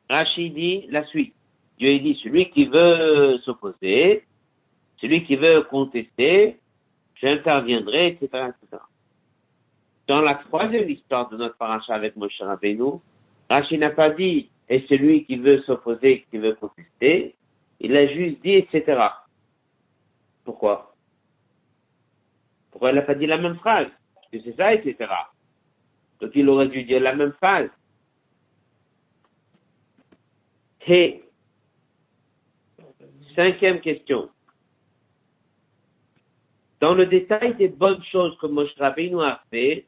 Rachid 0.09 0.55
dit 0.55 0.87
la 0.91 1.05
suite. 1.07 1.35
Dieu 1.79 1.99
dit, 1.99 2.19
celui 2.23 2.51
qui 2.51 2.67
veut 2.67 3.39
s'opposer, 3.45 4.25
celui 5.01 5.25
qui 5.25 5.35
veut 5.35 5.63
contester, 5.63 6.59
j'interviendrai, 7.17 8.09
etc., 8.09 8.51
etc. 8.51 8.83
Dans 10.07 10.21
la 10.21 10.37
troisième 10.37 10.89
histoire 10.89 11.29
de 11.29 11.37
notre 11.37 11.57
paracha 11.57 11.95
avec 11.95 12.17
Moshe 12.17 12.41
Rabbeinu, 12.41 13.01
Rachid 13.49 13.81
n'a 13.81 13.91
pas 13.91 14.11
dit, 14.11 14.51
et 14.69 14.85
celui 14.89 15.25
qui 15.25 15.37
veut 15.37 15.63
s'opposer, 15.63 16.27
qui 16.31 16.39
veut 16.39 16.55
contester, 16.55 17.35
il 17.81 17.97
a 17.97 18.07
juste 18.07 18.43
dit, 18.43 18.55
etc. 18.55 19.01
Pourquoi? 20.45 20.95
Pourquoi 22.71 22.91
il 22.91 22.97
n'a 22.97 23.03
pas 23.03 23.15
dit 23.15 23.27
la 23.27 23.39
même 23.39 23.57
phrase? 23.57 23.89
Que 24.31 24.41
c'est 24.43 24.57
ça, 24.57 24.75
etc. 24.75 25.11
Donc 26.21 26.33
il 26.35 26.49
aurait 26.49 26.69
dû 26.69 26.85
dire 26.85 27.01
la 27.01 27.15
même 27.15 27.33
phrase. 27.33 27.71
Et 30.91 31.23
cinquième 33.35 33.81
question. 33.81 34.31
Dans 36.81 36.95
le 36.95 37.05
détail 37.05 37.55
des 37.57 37.69
bonnes 37.69 38.03
choses 38.05 38.39
que 38.39 38.47
Moshe 38.47 38.75
Rabbeinu 38.79 39.23
a 39.23 39.43
fait, 39.51 39.85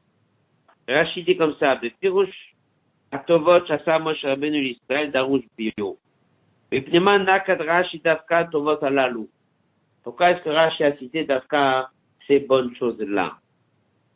Rachid 0.86 1.24
dit 1.24 1.38
comme 1.38 1.56
ça, 1.56 1.76
de 1.76 1.88
Pirouche 1.88 2.49
הטובות 3.11 3.67
שעשה 3.67 3.97
משה 3.97 4.33
רבנו 4.33 4.51
לישראל 4.51 5.09
דרוש 5.11 5.41
ביור. 5.57 5.97
מפני 6.71 6.99
נקד 6.99 7.61
רש"י 7.61 7.97
דווקא 7.97 8.33
הטובות 8.33 8.83
הללו. 8.83 9.25
Pourquoi 10.05 10.29
est-ce 10.29 10.43
que 10.43 10.49
Rashi 10.49 10.83
a 10.83 10.95
cité 10.97 11.23
d'Afka 11.23 11.89
ces 12.27 12.39
bonnes 12.39 12.75
choses-là 12.75 13.37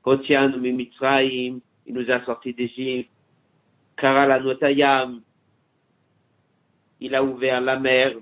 Hotianu 0.06 0.60
Mimitzraim, 0.60 1.60
il 1.88 1.94
nous 1.94 2.10
a 2.12 2.24
sortis 2.26 2.54
d'Égypte. 2.54 3.10
Karala 3.98 4.40
Notayam, 4.40 5.22
il 7.02 7.16
a 7.16 7.24
ouvert 7.24 7.60
la 7.60 7.78
mer. 7.78 8.14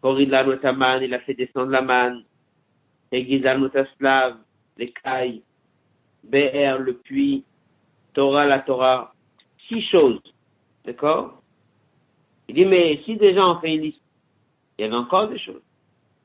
Korila 0.00 0.44
Notaman, 0.44 1.02
il 1.02 1.14
a 1.14 1.20
fait 1.20 1.34
descendre 1.34 1.70
la 1.70 1.82
manne. 1.82 2.24
Egizal 3.12 3.60
Notaslav, 3.60 4.38
les 4.76 4.92
cailles. 4.92 5.42
Be'er, 6.24 6.78
le 6.78 6.94
puits. 6.94 7.44
Torah, 8.17 8.47
la 8.47 8.61
Torah, 8.61 9.13
six 9.67 9.83
choses. 9.91 10.19
D'accord? 10.83 11.39
Il 12.47 12.55
dit, 12.55 12.65
mais 12.65 12.99
si 13.05 13.15
déjà 13.15 13.45
on 13.45 13.59
fait 13.59 13.75
une 13.75 13.81
liste, 13.81 14.01
il 14.75 14.81
y 14.81 14.85
avait 14.85 14.95
encore 14.95 15.27
des 15.27 15.37
choses. 15.37 15.61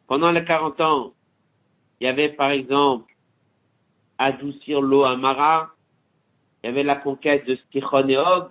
Pendant 0.07 0.31
les 0.31 0.42
40 0.42 0.81
ans, 0.81 1.12
il 2.00 2.05
y 2.05 2.09
avait 2.09 2.31
par 2.31 2.50
exemple 2.50 3.12
adoucir 4.16 4.81
l'eau 4.81 5.05
à 5.05 5.18
Mara, 5.18 5.68
il 6.62 6.68
y 6.68 6.70
avait 6.70 6.83
la 6.83 6.96
conquête 6.96 7.46
de 7.46 7.57
Stichon 7.57 8.09
et 8.09 8.16
Og, 8.16 8.48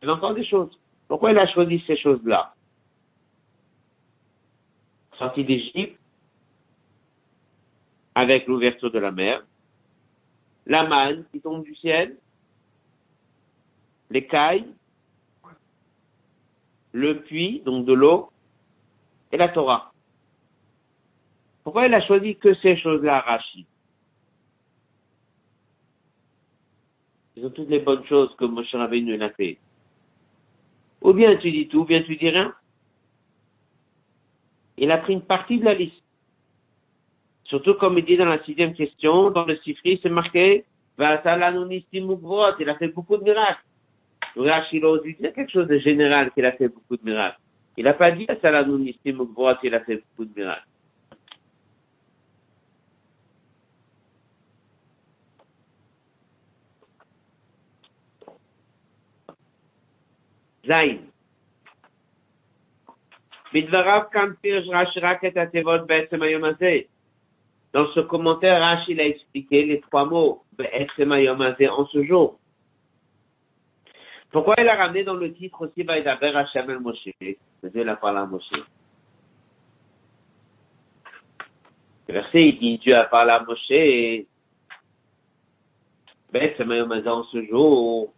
il 0.00 0.06
y 0.06 0.08
avait 0.08 0.12
encore 0.16 0.34
des 0.34 0.46
choses. 0.46 0.78
Pourquoi 1.08 1.32
il 1.32 1.38
a 1.38 1.48
choisi 1.48 1.82
ces 1.88 1.96
choses-là? 1.96 2.54
Sortie 5.18 5.42
d'Égypte, 5.42 5.98
avec 8.14 8.46
l'ouverture 8.46 8.92
de 8.92 9.00
la 9.00 9.10
mer, 9.10 9.44
la 10.66 10.86
manne 10.86 11.24
qui 11.32 11.40
tombe 11.40 11.64
du 11.64 11.74
ciel, 11.74 12.16
l'écaille, 14.14 14.64
le 16.92 17.20
puits, 17.22 17.60
donc 17.66 17.84
de 17.84 17.92
l'eau, 17.92 18.30
et 19.32 19.36
la 19.36 19.48
Torah. 19.48 19.92
Pourquoi 21.64 21.86
il 21.86 21.94
a 21.94 22.06
choisi 22.06 22.36
que 22.36 22.54
ces 22.54 22.76
choses-là, 22.76 23.20
Rachid 23.20 23.66
Ils 27.36 27.44
ont 27.44 27.50
toutes 27.50 27.68
les 27.68 27.80
bonnes 27.80 28.06
choses 28.06 28.32
que 28.36 28.44
Moshe 28.44 28.72
Rabbeinu 28.72 29.20
a 29.20 29.30
fait. 29.30 29.58
Ou 31.00 31.12
bien 31.12 31.36
tu 31.36 31.50
dis 31.50 31.66
tout, 31.66 31.80
ou 31.80 31.84
bien 31.84 32.02
tu 32.02 32.14
dis 32.14 32.30
rien. 32.30 32.54
Il 34.76 34.92
a 34.92 34.98
pris 34.98 35.14
une 35.14 35.22
partie 35.22 35.58
de 35.58 35.64
la 35.64 35.74
liste. 35.74 36.02
Surtout 37.44 37.74
comme 37.74 37.98
il 37.98 38.04
dit 38.04 38.16
dans 38.16 38.26
la 38.26 38.42
sixième 38.44 38.74
question, 38.74 39.32
dans 39.32 39.44
le 39.44 39.56
Sifri, 39.58 39.98
c'est 40.00 40.08
marqué, 40.08 40.64
il 40.98 41.04
a 41.04 41.18
fait 42.78 42.88
beaucoup 42.88 43.16
de 43.16 43.24
miracles. 43.24 43.64
Rashi 44.36 44.76
il 44.76 45.26
a 45.26 45.30
quelque 45.30 45.52
chose 45.52 45.68
de 45.68 45.78
général 45.78 46.30
qu'il 46.32 46.44
a 46.44 46.52
fait 46.52 46.68
beaucoup 46.68 46.96
de 46.96 47.04
miracles. 47.04 47.38
Il 47.76 47.84
n'a 47.84 47.94
pas 47.94 48.10
dit 48.10 48.26
à 48.28 48.36
Salanoun 48.36 48.82
Nistim 48.82 49.18
qu'il 49.60 49.74
a 49.74 49.80
fait 49.80 49.96
beaucoup 49.96 50.24
de 50.24 50.40
miracles. 50.40 50.66
Zain. 60.66 60.98
Dans 67.72 67.86
ce 67.92 68.00
commentaire, 68.00 68.60
Rachid 68.60 68.98
a 68.98 69.04
expliqué 69.04 69.64
les 69.64 69.80
trois 69.80 70.06
mots, 70.06 70.42
en 70.58 71.86
ce 71.86 72.02
jour. 72.04 72.38
Pourquoi 74.34 74.56
il 74.58 74.68
a 74.68 74.74
ramené 74.74 75.04
dans 75.04 75.14
le 75.14 75.32
titre 75.32 75.64
aussi 75.64 75.84
Vaïdaber 75.84 76.34
Hachem 76.34 76.68
el 76.68 76.80
Moshe? 76.80 77.08
Dieu 77.20 77.84
l'a 77.84 77.94
parlé 77.94 78.18
à 78.18 78.26
Moshe. 78.26 78.50
Le 82.08 82.14
verset, 82.14 82.50
dit 82.60 82.78
Dieu 82.78 82.96
a 82.96 83.04
parlé 83.04 83.30
à 83.30 83.44
Moshe 83.44 84.26
Beth 86.32 87.06
en 87.06 87.22
ce 87.22 87.44
jour. 87.44 88.12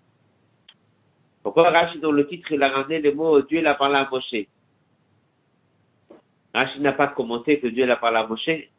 Pourquoi 1.42 1.68
Rachid 1.68 2.00
dans 2.00 2.12
le 2.12 2.26
titre 2.26 2.50
il 2.50 2.62
a 2.62 2.70
ramené 2.70 3.02
le 3.02 3.12
mot 3.12 3.42
Dieu 3.42 3.60
l'a 3.60 3.74
parlé 3.74 3.96
à 3.96 4.08
Moshe? 4.10 4.46
Rachid 6.54 6.80
n'a 6.80 6.94
pas 6.94 7.08
commenté 7.08 7.60
que 7.60 7.66
Dieu 7.66 7.84
l'a 7.84 7.96
parlé 7.96 8.16
à 8.16 8.26
Moshe. 8.26 8.70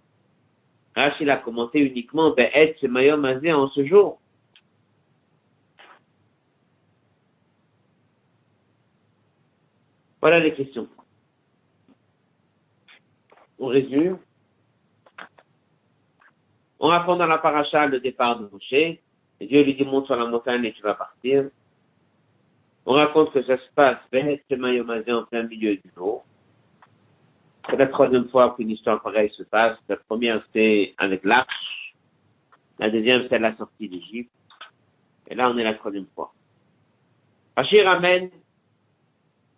Rachid 0.95 1.30
a 1.30 1.38
commenté 1.38 1.82
uniquement 1.82 2.34
Mayom 2.82 3.26
en 3.26 3.69
ce 3.69 3.86
jour. 3.86 4.19
Voilà 10.28 10.42
les 10.42 10.54
questions. 10.54 10.90
On 13.58 13.68
résume. 13.68 14.20
On 16.82 16.90
apprend 16.90 17.16
dans 17.16 17.28
la 17.28 17.38
paracha 17.38 17.86
le 17.86 18.02
départ 18.02 18.38
de 18.38 18.50
Moshe. 18.52 19.00
Dieu 19.40 19.63
lui 19.63 19.76
dit 19.76 19.86
monte 19.86 20.08
sur 20.08 20.18
la 20.18 20.26
montagne 20.26 20.66
et 20.66 20.74
tu 20.74 20.82
vas 20.82 20.96
partir. 20.96 21.50
On 22.86 22.92
raconte 22.92 23.32
que 23.32 23.42
ça 23.44 23.58
se 23.58 23.72
passe 23.74 24.00
en 24.04 25.24
plein 25.24 25.44
milieu 25.44 25.78
du 25.78 25.90
jour. 25.96 26.26
C'est 27.70 27.78
la 27.78 27.88
troisième 27.88 28.28
fois 28.28 28.54
qu'une 28.54 28.72
histoire 28.72 29.02
pareille 29.02 29.30
se 29.30 29.44
passe. 29.44 29.78
La 29.88 29.96
première, 29.96 30.46
c'est 30.52 30.94
avec 30.98 31.24
l'arche. 31.24 31.96
La 32.80 32.90
deuxième, 32.90 33.28
c'est 33.30 33.40
la 33.40 33.56
sortie 33.56 33.88
d'Égypte. 33.88 34.34
Et 35.30 35.36
là, 35.36 35.50
on 35.50 35.58
est 35.58 35.63
la 35.63 35.76
troisième 35.76 36.08
fois. 36.13 36.34
Rachid 37.56 37.86
ramène 37.86 38.30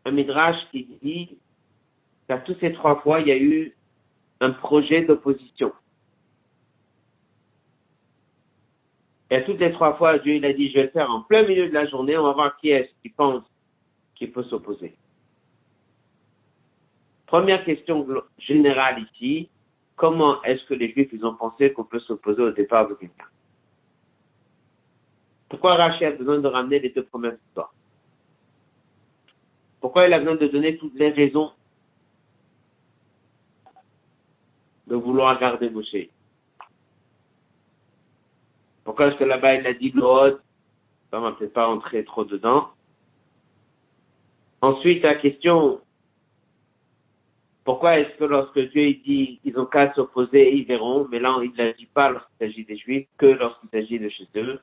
un 0.10 0.12
midrash 0.12 0.58
qui 0.72 0.88
dit 1.02 1.38
qu'à 2.28 2.39
toutes 2.39 2.60
ces 2.60 2.74
trois 2.74 2.98
fois, 3.02 3.22
il 3.22 3.28
y 3.28 3.32
a 3.32 3.38
eu 3.38 3.76
un 4.41 4.52
projet 4.52 5.04
d'opposition. 5.04 5.72
Et 9.30 9.36
à 9.36 9.41
toutes 9.43 9.60
les 9.60 9.72
trois 9.72 9.95
fois, 9.95 10.17
Dieu 10.17 10.36
il 10.36 10.45
a 10.45 10.54
dit, 10.54 10.69
je 10.69 10.74
vais 10.74 10.84
le 10.84 10.89
faire 10.89 11.10
en 11.10 11.22
plein 11.22 11.43
milieu 11.43 11.69
de 11.69 11.74
la 11.74 11.86
journée, 11.86 12.17
on 12.17 12.24
va 12.24 12.34
voir 12.34 12.58
qui 12.58 12.72
est-ce 12.72 12.89
qui 13.04 13.10
pense 13.10 13.43
qu'il 14.15 14.32
peut 14.32 14.43
s'opposer. 14.43 14.95
Première 17.28 17.63
question 17.63 18.08
générale 18.39 19.06
ici, 19.13 19.50
comment 19.95 20.41
est-ce 20.41 20.65
que 20.65 20.74
les 20.74 20.91
Juifs 20.91 21.10
ils 21.13 21.24
ont 21.24 21.36
pensé 21.36 21.72
qu'on 21.74 21.84
peut 21.84 22.00
s'opposer 22.00 22.41
au 22.41 22.52
départ 22.52 22.88
de 22.88 22.95
quelqu'un 22.95 23.28
Pourquoi 25.48 25.76
Rachel 25.76 26.13
a 26.13 26.15
besoin 26.15 26.39
de 26.39 26.48
ramener 26.48 26.80
les 26.80 26.89
deux 26.89 27.04
premières 27.04 27.38
histoires? 27.48 27.72
Pourquoi 29.81 30.07
il 30.07 30.13
a 30.13 30.19
besoin 30.19 30.35
de 30.35 30.47
donner 30.47 30.77
toutes 30.77 30.95
les 30.95 31.09
raisons 31.09 31.51
de 34.87 34.95
vouloir 34.95 35.39
garder 35.39 35.69
Moshe? 35.69 36.07
Pourquoi 38.83 39.07
est-ce 39.07 39.17
que 39.17 39.23
là-bas 39.23 39.55
il 39.55 39.67
a 39.67 39.73
dit 39.73 39.91
l'autre 39.91 40.41
On 41.13 41.21
va 41.21 41.31
peut-être 41.33 41.53
pas 41.53 41.67
rentrer 41.67 42.03
trop 42.03 42.25
dedans? 42.25 42.69
Ensuite, 44.61 45.03
la 45.03 45.15
question, 45.15 45.79
pourquoi 47.63 47.99
est-ce 47.99 48.17
que 48.17 48.25
lorsque 48.25 48.59
Dieu 48.71 48.93
dit 49.05 49.39
qu'ils 49.41 49.57
ont 49.57 49.65
qu'à 49.65 49.93
s'opposer, 49.93 50.53
ils 50.53 50.65
verront, 50.65 51.07
mais 51.09 51.19
là 51.19 51.37
il 51.41 51.51
ne 51.51 51.71
dit 51.73 51.85
pas 51.85 52.09
lorsqu'il 52.09 52.47
s'agit 52.47 52.65
des 52.65 52.77
Juifs, 52.77 53.07
que 53.17 53.27
lorsqu'il 53.27 53.69
s'agit 53.69 53.99
de 53.99 54.09
chez 54.09 54.27
eux? 54.35 54.59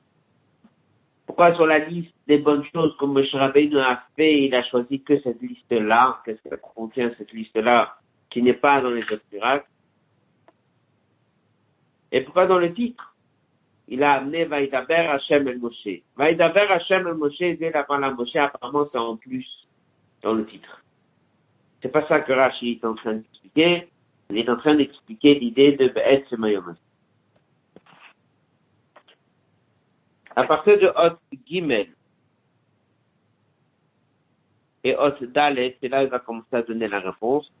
Pourquoi 1.37 1.55
sur 1.55 1.67
la 1.67 1.77
liste 1.77 2.15
des 2.25 2.39
bonnes 2.39 2.63
choses 2.73 2.97
comme 2.97 3.15
M. 3.15 3.23
Rabbeinu 3.31 3.77
a 3.77 4.03
fait, 4.15 4.45
il 4.45 4.55
a 4.55 4.63
choisi 4.63 5.03
que 5.03 5.21
cette 5.21 5.39
liste-là, 5.39 6.19
qu'est-ce 6.25 6.41
qu'elle 6.41 6.59
contient 6.59 7.11
cette 7.15 7.31
liste-là, 7.31 7.95
qui 8.31 8.41
n'est 8.41 8.53
pas 8.53 8.81
dans 8.81 8.89
les 8.89 9.03
autres 9.03 9.21
miracles 9.31 9.67
Et 12.11 12.21
pourquoi 12.21 12.47
dans 12.47 12.57
le 12.57 12.73
titre? 12.73 13.13
Il 13.87 14.01
a 14.01 14.13
amené 14.13 14.45
Vaïdaber 14.45 14.95
Hashem 14.95 15.47
el 15.47 15.59
Moshe. 15.59 16.01
Vaïdaber 16.15 16.71
Hashem 16.71 17.05
el 17.05 17.13
Moshe, 17.13 17.37
dès 17.37 17.69
la 17.71 17.85
la 17.87 18.09
Moshe, 18.09 18.35
apparemment 18.35 18.87
c'est 18.91 18.97
en 18.97 19.15
plus 19.15 19.47
dans 20.23 20.33
le 20.33 20.43
titre. 20.43 20.81
C'est 21.83 21.91
pas 21.91 22.07
ça 22.07 22.21
que 22.21 22.33
Rashi 22.33 22.79
est 22.81 22.85
en 22.85 22.95
train 22.95 23.13
d'expliquer. 23.13 23.87
Il 24.31 24.39
est 24.39 24.49
en 24.49 24.57
train 24.57 24.73
d'expliquer 24.73 25.35
l'idée 25.35 25.73
de 25.73 25.87
Be'et 25.87 26.25
Mayom. 26.35 26.75
À 30.37 30.43
partir 30.43 30.77
de 30.77 30.85
Hot 30.95 31.17
Gimel 31.47 31.87
et 34.83 34.95
Hot 34.95 35.25
Dalet, 35.33 35.75
c'est 35.81 35.87
là 35.87 36.01
qu'il 36.01 36.11
va 36.11 36.19
commencer 36.19 36.55
à 36.55 36.61
donner 36.61 36.87
la 36.87 36.99
réponse. 36.99 37.51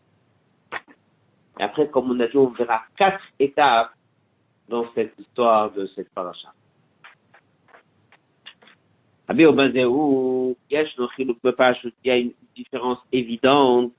Et 1.59 1.63
après, 1.63 1.89
comme 1.89 2.11
on 2.11 2.19
a 2.19 2.27
dit, 2.27 2.37
on 2.37 2.49
verra 2.49 2.83
quatre 2.95 3.23
étapes 3.39 3.93
dans 4.69 4.85
cette 4.93 5.17
histoire 5.17 5.71
de 5.71 5.87
cette 5.95 6.13
paracha. 6.13 6.53
Il 9.27 9.41
y 9.41 9.45
a 12.11 12.17
une 12.17 12.33
différence 12.55 12.99
évidente 13.11 13.93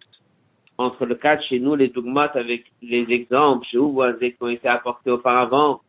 entre 0.79 1.05
le 1.05 1.17
cas 1.17 1.41
chez 1.41 1.59
nous, 1.59 1.75
les 1.75 1.89
dogmates 1.89 2.37
avec 2.37 2.71
les 2.81 3.05
exemples 3.11 3.67
chez 3.67 3.79
vous, 3.79 4.01
qui 4.21 4.37
ont 4.41 4.49
été 4.49 4.69
apportés 4.69 5.11
auparavant, 5.11 5.81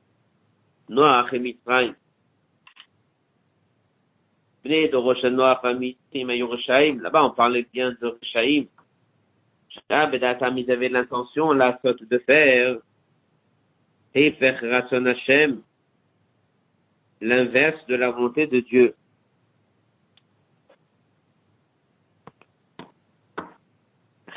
Noach 0.89 1.31
et 1.33 1.39
Mitzrayim. 1.39 1.93
De 4.65 4.95
Rosh 4.95 5.23
Noach 5.23 5.61
et 6.11 6.23
Là-bas, 6.25 7.23
on 7.23 7.31
parlait 7.31 7.65
bien 7.73 7.95
de 8.01 8.07
Roshaim. 8.07 8.65
Là, 9.89 10.11
ils 10.13 10.71
avaient 10.71 10.89
l'intention, 10.89 11.53
la 11.53 11.79
de 11.83 12.17
faire, 12.19 12.77
et 14.15 14.31
faire 14.31 14.59
Ratson 14.61 15.05
Hashem, 15.05 15.61
l'inverse 17.21 17.85
de 17.87 17.95
la 17.95 18.11
volonté 18.11 18.47
de 18.47 18.59
Dieu. 18.59 18.95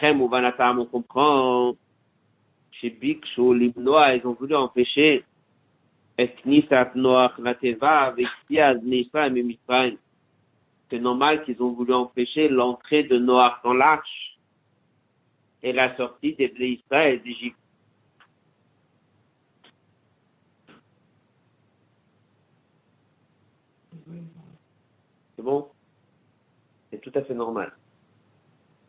ou 0.02 0.28
Banatam, 0.28 0.80
on 0.80 0.87
comprend, 0.87 1.76
chez 2.72 2.90
Bikshu, 2.90 3.54
l'Ibnoa, 3.54 4.16
ils 4.16 4.26
ont 4.26 4.32
voulu 4.32 4.56
empêcher 4.56 5.24
Eknisat 6.18 6.92
Noach 6.96 7.38
Lateva 7.38 8.06
avec 8.06 8.26
Siaz, 8.46 8.80
Mitzrayim 8.82 9.37
et 9.37 9.42
Mitzrayim. 9.42 9.96
C'est 10.92 10.98
normal 10.98 11.42
qu'ils 11.44 11.62
ont 11.62 11.72
voulu 11.72 11.94
empêcher 11.94 12.50
l'entrée 12.50 13.02
de 13.05 13.16
Noach 13.16 13.62
dans 13.64 13.72
l'arche 13.72 14.37
et 15.62 15.72
la 15.72 15.96
sortie 15.96 16.35
des 16.35 16.52
Israël 16.59 17.22
d'Égypte. 17.22 17.57
C'est 25.35 25.42
bon? 25.42 25.66
C'est 26.90 27.00
tout 27.00 27.12
à 27.14 27.22
fait 27.22 27.33
normal. 27.33 27.72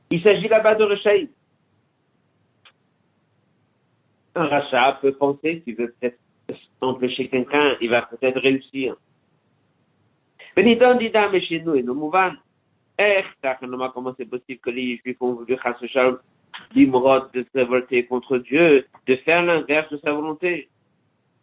Il 0.10 0.22
s'agit 0.22 0.50
là-bas 0.50 0.76
de 0.76 0.84
Rechaï. 0.84 1.30
Un 4.36 4.48
rachat 4.48 5.00
peut 5.02 5.14
penser 5.14 5.62
qu'il 5.62 5.78
veut 5.78 5.96
peut-être 6.02 6.20
empêcher 6.82 7.30
quelqu'un, 7.30 7.78
il 7.80 7.90
va 7.90 8.02
peut-être 8.02 8.42
réussir. 8.42 8.98
Mouvons. 11.94 12.34
Eh. 13.00 13.24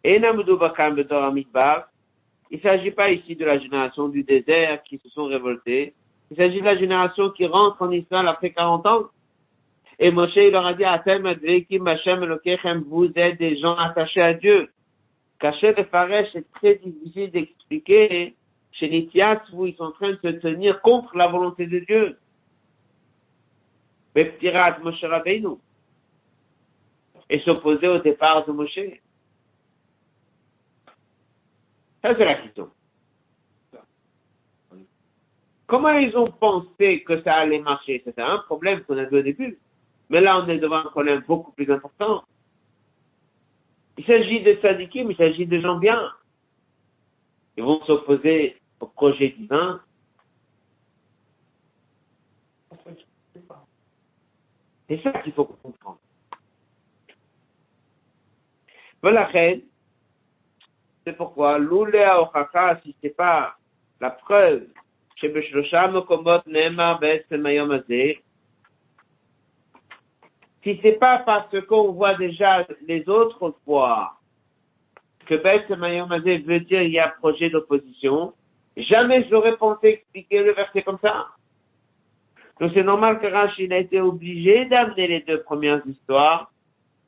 Et 0.03 0.15
il 2.53 2.57
ne 2.57 2.61
s'agit 2.61 2.91
pas 2.91 3.11
ici 3.11 3.35
de 3.35 3.45
la 3.45 3.59
génération 3.59 4.07
du 4.09 4.23
désert 4.23 4.81
qui 4.83 4.97
se 4.97 5.09
sont 5.09 5.25
révoltés, 5.25 5.93
il 6.29 6.37
s'agit 6.37 6.59
de 6.59 6.65
la 6.65 6.77
génération 6.77 7.29
qui 7.31 7.45
rentre 7.45 7.81
en 7.81 7.91
Israël 7.91 8.27
après 8.27 8.51
40 8.51 8.85
ans. 8.87 9.03
Et 9.99 10.09
Moshe, 10.11 10.35
il 10.37 10.51
leur 10.51 10.65
a 10.65 10.73
dit, 10.73 10.83
vous 12.87 13.11
êtes 13.15 13.37
des 13.37 13.57
gens 13.57 13.75
attachés 13.75 14.21
à 14.21 14.33
Dieu. 14.33 14.69
Caché 15.39 15.73
de 15.73 15.83
Faresh, 15.83 16.29
c'est 16.33 16.49
très 16.51 16.75
difficile 16.75 17.31
d'expliquer. 17.31 18.35
Chez 18.71 18.87
les 18.87 19.09
où 19.53 19.65
ils 19.65 19.75
sont 19.75 19.83
en 19.85 19.91
train 19.91 20.11
de 20.11 20.19
se 20.21 20.27
tenir 20.39 20.81
contre 20.81 21.15
la 21.15 21.27
volonté 21.27 21.67
de 21.67 21.79
Dieu. 21.79 22.17
Moshe 24.15 25.03
Rabbeinu. 25.03 25.57
Et 27.29 27.39
s'opposer 27.39 27.87
au 27.87 27.99
départ 27.99 28.45
de 28.45 28.51
Moshe. 28.51 28.79
Ça, 32.01 32.15
c'est 32.17 32.25
la 32.25 32.35
question. 32.35 32.69
Comment 35.67 35.97
ils 35.97 36.17
ont 36.17 36.29
pensé 36.29 37.03
que 37.03 37.21
ça 37.23 37.35
allait 37.35 37.59
marcher? 37.59 38.01
C'était 38.03 38.21
un 38.21 38.39
problème 38.39 38.83
qu'on 38.83 38.97
a 38.97 39.05
vu 39.05 39.19
au 39.19 39.21
début. 39.21 39.57
Mais 40.09 40.19
là, 40.19 40.43
on 40.43 40.49
est 40.49 40.57
devant 40.57 40.79
un 40.79 40.89
problème 40.89 41.23
beaucoup 41.25 41.53
plus 41.53 41.71
important. 41.71 42.25
Il 43.97 44.05
s'agit 44.05 44.41
de 44.41 44.57
sadikim, 44.61 45.11
il 45.11 45.15
s'agit 45.15 45.45
de 45.45 45.61
gens 45.61 45.77
bien. 45.77 46.11
Ils 47.55 47.63
vont 47.63 47.81
s'opposer 47.85 48.57
au 48.81 48.87
projet 48.87 49.29
divin. 49.37 49.81
C'est 54.87 55.01
ça 55.03 55.11
qu'il 55.19 55.33
faut 55.33 55.45
comprendre. 55.45 55.99
Voilà, 59.01 59.29
c'est 61.05 61.13
pourquoi, 61.13 61.57
l'oulea 61.57 62.21
au 62.21 62.27
si 62.83 62.95
c'est 63.01 63.15
pas 63.15 63.55
la 63.99 64.11
preuve 64.11 64.67
si 70.63 70.79
c'est 70.81 70.99
pas 70.99 71.19
parce 71.19 71.61
qu'on 71.65 71.91
voit 71.91 72.15
déjà 72.15 72.67
les 72.87 73.07
autres 73.07 73.51
fois 73.63 74.17
que 75.25 75.35
Beth 75.35 75.69
veut 75.69 76.59
dire 76.61 76.81
il 76.81 76.91
y 76.91 76.99
a 76.99 77.09
projet 77.09 77.49
d'opposition, 77.49 78.33
jamais 78.77 79.27
j'aurais 79.29 79.57
pensé 79.57 79.87
expliquer 79.87 80.43
le 80.43 80.53
verset 80.53 80.81
comme 80.83 80.99
ça. 81.01 81.27
Donc 82.59 82.71
c'est 82.73 82.83
normal 82.83 83.19
que 83.19 83.27
Rachid 83.27 83.71
a 83.73 83.77
été 83.77 83.99
obligé 83.99 84.65
d'amener 84.65 85.07
les 85.07 85.21
deux 85.21 85.41
premières 85.41 85.81
histoires, 85.85 86.51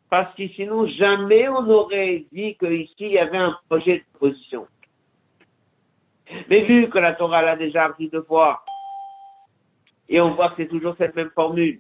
parce 0.09 0.34
que 0.36 0.47
sinon 0.49 0.88
jamais 0.88 1.47
on 1.49 1.70
aurait 1.70 2.26
dit 2.32 2.55
qu'ici 2.57 2.95
il 2.99 3.11
y 3.11 3.20
avait 3.20 3.38
un 3.38 3.57
projet 3.70 4.03
d'opposition. 4.14 4.68
Mais 6.49 6.64
vu 6.64 6.89
que 6.89 6.97
la 6.97 7.14
Torah 7.14 7.41
l'a 7.41 7.55
déjà 7.55 7.86
appris 7.86 8.09
deux 8.09 8.24
fois, 8.24 8.64
et 10.09 10.20
on 10.20 10.34
voit 10.34 10.49
que 10.49 10.55
c'est 10.57 10.70
toujours 10.70 10.95
cette 10.97 11.16
même 11.16 11.32
formule, 11.36 11.80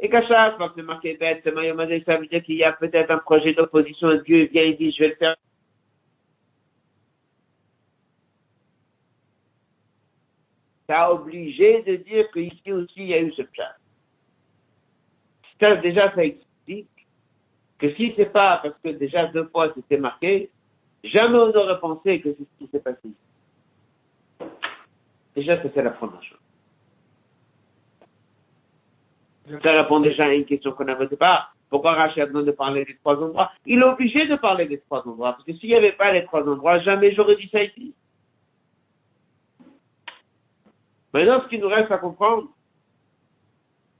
et 0.00 0.08
qu'à 0.08 0.26
chaque 0.26 0.56
fois 0.56 0.68
que 0.68 0.74
c'est 0.76 0.82
marqué 0.82 1.14
bête, 1.14 1.44
ça 1.44 2.16
veut 2.16 2.26
dire 2.26 2.42
qu'il 2.42 2.56
y 2.56 2.64
a 2.64 2.72
peut-être 2.72 3.12
un 3.12 3.18
projet 3.18 3.54
d'opposition 3.54 4.08
à 4.08 4.16
Dieu, 4.16 4.48
vient 4.52 4.64
et 4.64 4.74
dit, 4.74 4.90
je 4.90 5.04
vais 5.04 5.10
le 5.10 5.14
faire. 5.14 5.36
T'as 10.86 11.10
obligé 11.10 11.82
de 11.82 11.96
dire 11.96 12.30
qu'ici 12.32 12.72
aussi 12.72 12.92
il 12.96 13.06
y 13.06 13.14
a 13.14 13.20
eu 13.20 13.32
ce 13.32 13.42
chat. 13.52 13.76
Ça, 15.60 15.76
déjà, 15.76 16.12
ça 16.14 16.24
explique 16.24 16.88
que 17.78 17.94
si 17.94 18.12
c'est 18.16 18.32
pas 18.32 18.60
parce 18.62 18.74
que 18.82 18.90
déjà 18.90 19.26
deux 19.26 19.46
fois 19.46 19.72
c'était 19.74 19.96
marqué, 19.96 20.50
jamais 21.04 21.38
on 21.38 21.52
n'aurait 21.52 21.80
pensé 21.80 22.20
que 22.20 22.30
c'est 22.30 22.44
ce 22.44 22.64
qui 22.64 22.70
s'est 22.70 22.80
passé. 22.80 23.08
Déjà, 25.34 25.62
c'était 25.62 25.82
la 25.82 25.90
première 25.90 26.22
chose. 26.22 26.38
Ça 29.62 29.72
répond 29.72 30.00
déjà 30.00 30.26
à 30.26 30.32
une 30.32 30.44
question 30.44 30.72
qu'on 30.72 30.84
n'avait 30.84 31.08
pas. 31.16 31.48
Pourquoi 31.68 31.98
a 31.98 32.26
besoin 32.26 32.42
de 32.42 32.50
parler 32.50 32.84
des 32.84 32.96
trois 32.96 33.16
endroits? 33.16 33.50
Il 33.64 33.78
est 33.78 33.84
obligé 33.84 34.26
de 34.26 34.36
parler 34.36 34.66
des 34.66 34.78
trois 34.80 35.06
endroits, 35.08 35.32
parce 35.32 35.44
que 35.44 35.54
s'il 35.54 35.70
n'y 35.70 35.74
avait 35.74 35.92
pas 35.92 36.12
les 36.12 36.24
trois 36.26 36.46
endroits, 36.46 36.78
jamais 36.80 37.14
j'aurais 37.14 37.36
dit 37.36 37.48
ça 37.50 37.62
ici. 37.62 37.94
Maintenant, 41.12 41.42
ce 41.42 41.48
qui 41.48 41.58
nous 41.58 41.68
reste 41.68 41.90
à 41.90 41.98
comprendre, 41.98 42.48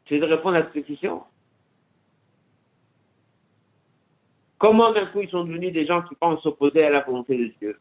c'est 0.09 0.19
de 0.19 0.25
répondre 0.25 0.57
à 0.57 0.63
cette 0.73 0.85
question. 0.87 1.23
Comment 4.59 4.93
d'un 4.93 5.07
coup 5.07 5.21
ils 5.21 5.31
sont 5.31 5.45
devenus 5.45 5.73
des 5.73 5.87
gens 5.87 6.03
qui 6.03 6.15
pensent 6.15 6.43
s'opposer 6.43 6.85
à 6.85 6.91
la 6.91 7.01
volonté 7.01 7.37
de 7.37 7.53
Dieu? 7.59 7.79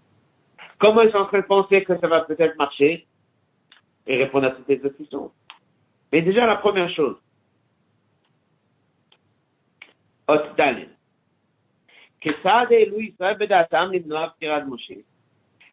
Comment 0.79 1.01
ils 1.03 1.11
sont 1.11 1.19
en 1.19 1.25
train 1.25 1.39
de 1.39 1.45
penser 1.45 1.84
que 1.84 1.97
ça 1.99 2.07
va 2.07 2.21
peut-être 2.21 2.57
marcher? 2.57 3.05
Et 4.07 4.17
répondre 4.17 4.47
à 4.47 4.51
toutes 4.51 4.65
ces 4.65 4.79
questions. 4.79 5.32
Mais 6.11 6.23
déjà, 6.23 6.47
la 6.47 6.55
première 6.55 6.89
chose, 6.89 7.17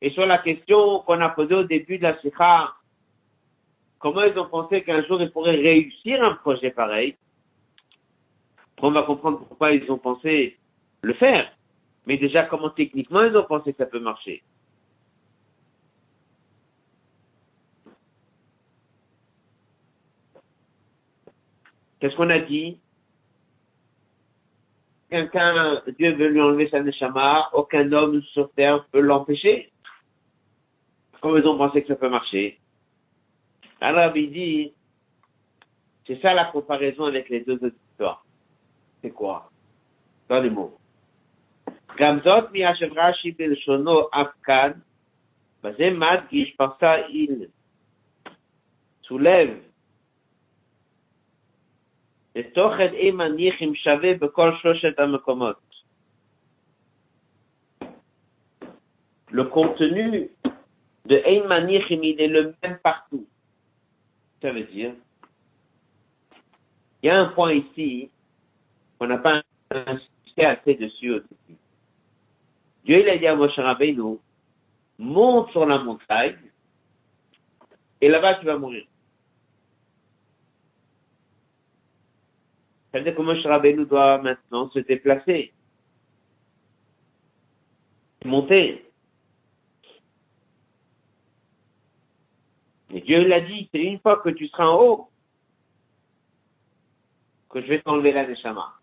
et 0.01 0.11
sur 0.11 0.27
la 0.27 0.39
question 0.39 1.01
qu'on 1.01 1.21
a 1.21 1.29
posée 1.31 1.55
au 1.55 1.65
début 1.65 1.99
de 1.99 2.03
la 2.03 2.19
Sikha, 2.21 2.75
comment 3.99 4.23
ils 4.23 4.39
ont 4.39 4.49
pensé 4.49 4.83
qu'un 4.83 5.05
jour 5.05 5.21
ils 5.21 5.31
pourraient 5.31 5.57
réussir 5.57 6.23
un 6.23 6.35
projet 6.35 6.71
pareil, 6.71 7.17
on 8.81 8.91
va 8.93 9.03
comprendre 9.03 9.39
pourquoi 9.39 9.73
ils 9.73 9.91
ont 9.91 9.99
pensé 9.99 10.57
le 11.03 11.15
faire. 11.15 11.51
Mais 12.07 12.17
déjà, 12.17 12.45
comment 12.45 12.71
techniquement 12.71 13.23
ils 13.23 13.37
ont 13.37 13.45
pensé 13.45 13.73
que 13.73 13.79
ça 13.79 13.87
peut 13.87 14.01
marcher? 14.01 14.43
Qu'est-ce 22.01 22.15
qu'on 22.15 22.31
a 22.31 22.39
dit? 22.39 22.79
Quelqu'un, 25.11 25.83
Dieu 25.99 26.15
veut 26.15 26.29
lui 26.29 26.41
enlever 26.41 26.69
sa 26.69 26.81
neshama, 26.81 27.49
aucun 27.53 27.91
homme 27.93 28.23
sur 28.23 28.53
terre 28.53 28.85
peut 28.93 29.01
l'empêcher? 29.01 29.73
Comment 31.21 31.39
ils 31.39 31.47
ont 31.47 31.59
pensé 31.59 31.83
que 31.83 31.89
ça 31.89 31.97
peut 31.97 32.11
marcher? 32.11 32.61
Alors 33.81 34.17
il 34.17 34.33
dit, 34.33 34.73
c'est 36.07 36.21
ça 36.21 36.35
la 36.35 36.47
comparaison 36.47 37.05
avec 37.05 37.29
les 37.29 37.41
deux 37.41 37.55
autres 37.55 37.77
histoires. 37.91 38.25
C'est 39.03 39.11
quoi? 39.11 39.51
Dans 40.29 40.41
les 40.41 40.51
mots. 40.51 40.77
Shono 43.57 44.09
ça 46.81 47.09
il 47.11 47.51
le 59.31 59.45
contenu 59.45 60.31
de 61.07 61.17
Eimanichim, 61.25 62.01
il 62.03 62.21
est 62.21 62.29
le 62.29 62.55
même 62.63 62.79
partout. 62.83 63.27
Ça 64.41 64.53
veut 64.53 64.65
dire, 64.65 64.95
il 67.03 67.07
y 67.07 67.11
a 67.11 67.21
un 67.21 67.29
point 67.29 67.53
ici 67.53 68.11
qu'on 68.99 69.07
n'a 69.07 69.19
pas 69.19 69.43
insisté 69.71 70.45
assez 70.45 70.75
dessus 70.75 71.13
au 71.13 71.21
début. 71.21 71.59
Dieu, 72.85 73.01
il 73.01 73.09
a 73.09 73.19
dit 73.19 73.27
à 73.27 73.35
Moshe 73.35 73.59
Rabbeinu, 73.59 74.19
monte 74.99 75.51
sur 75.51 75.67
la 75.67 75.79
montagne, 75.79 76.39
et 78.01 78.09
là-bas 78.09 78.37
tu 78.37 78.47
vas 78.47 78.59
mourir. 78.59 78.85
Ça 82.93 82.99
veut 82.99 83.05
dire 83.05 83.15
que 83.15 83.23
Moshe 83.23 83.45
Rabbeinu 83.45 83.85
doit 83.87 84.19
maintenant 84.19 84.71
se 84.71 84.79
déplacer, 84.79 85.53
monter. 88.25 88.88
Et 92.91 93.01
Dieu 93.03 93.27
l'a 93.27 93.41
dit, 93.41 93.69
c'est 93.73 93.83
une 93.83 94.01
fois 94.01 94.17
que 94.19 94.31
tu 94.31 94.49
seras 94.49 94.67
en 94.67 94.81
haut 94.81 95.11
que 97.51 97.61
je 97.63 97.67
vais 97.67 97.81
t'enlever 97.81 98.13
la 98.13 98.27
neshama. 98.27 98.75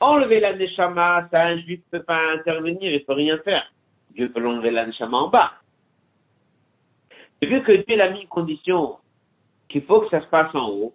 Enlever 0.00 0.40
la 0.40 0.54
neshama, 0.54 1.28
ça 1.30 1.44
un 1.44 1.58
juif 1.58 1.80
ne 1.92 1.98
peut 1.98 2.04
pas 2.04 2.32
intervenir, 2.32 2.90
il 2.92 3.00
ne 3.00 3.04
peut 3.04 3.12
rien 3.12 3.38
faire. 3.38 3.70
Dieu 4.10 4.30
peut 4.30 4.40
l'enlever 4.40 4.70
la 4.70 4.86
neshama 4.86 5.16
en 5.18 5.28
bas. 5.28 5.52
Et 7.40 7.46
vu 7.46 7.62
que 7.62 7.72
Dieu 7.72 8.00
a 8.00 8.10
mis 8.10 8.22
une 8.22 8.28
condition 8.28 8.98
qu'il 9.68 9.84
faut 9.84 10.02
que 10.02 10.10
ça 10.10 10.20
se 10.20 10.26
passe 10.26 10.54
en 10.54 10.68
haut, 10.68 10.94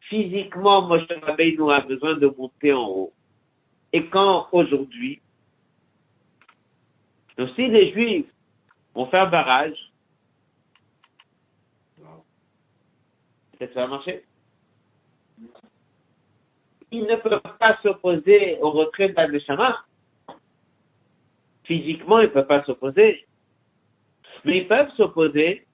physiquement, 0.00 0.82
Moshe 0.82 1.06
Rabbeinu 1.22 1.70
a 1.70 1.80
besoin 1.80 2.14
de 2.14 2.26
monter 2.26 2.72
en 2.72 2.86
haut. 2.86 3.12
Et 3.92 4.06
quand 4.06 4.48
aujourd'hui, 4.52 5.20
si 7.36 7.68
les 7.68 7.92
Juifs 7.92 8.26
vont 8.94 9.06
faire 9.06 9.30
barrage, 9.30 9.91
ça 13.68 13.82
va 13.82 13.86
marcher. 13.86 14.24
Ils 16.90 17.04
ne 17.04 17.16
peuvent 17.16 17.40
pas 17.58 17.78
s'opposer 17.82 18.58
au 18.60 18.70
retrait 18.70 19.08
de 19.08 19.14
la 19.14 19.84
Physiquement, 21.64 22.20
ils 22.20 22.24
ne 22.24 22.32
peuvent 22.32 22.46
pas 22.46 22.64
s'opposer. 22.64 23.26
Mais 24.44 24.58
ils 24.58 24.68
peuvent 24.68 24.90
s'opposer 24.96 25.66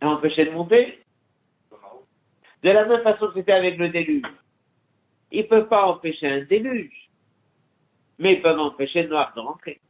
à 0.00 0.08
empêcher 0.08 0.46
de 0.46 0.50
monter. 0.50 1.02
De 2.62 2.70
la 2.70 2.86
même 2.86 3.02
façon 3.02 3.28
que 3.28 3.34
c'était 3.34 3.52
avec 3.52 3.76
le 3.76 3.88
déluge. 3.88 4.22
Ils 5.30 5.42
ne 5.42 5.46
peuvent 5.46 5.68
pas 5.68 5.86
empêcher 5.86 6.28
un 6.28 6.42
déluge, 6.42 7.10
mais 8.18 8.34
ils 8.34 8.42
peuvent 8.42 8.58
empêcher 8.58 9.04
le 9.04 9.08
noir 9.08 9.32
de 9.34 9.40
rentrer. 9.40 9.80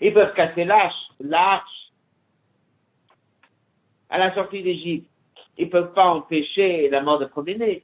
Ils 0.00 0.12
peuvent 0.12 0.34
casser 0.34 0.64
l'arche, 0.64 1.10
l'arche 1.20 1.81
à 4.12 4.18
la 4.18 4.34
sortie 4.34 4.62
d'Égypte. 4.62 5.10
Ils 5.56 5.66
ne 5.66 5.70
peuvent 5.70 5.94
pas 5.94 6.06
empêcher 6.06 6.88
la 6.90 7.00
mort 7.00 7.18
de 7.18 7.24
premier 7.24 7.82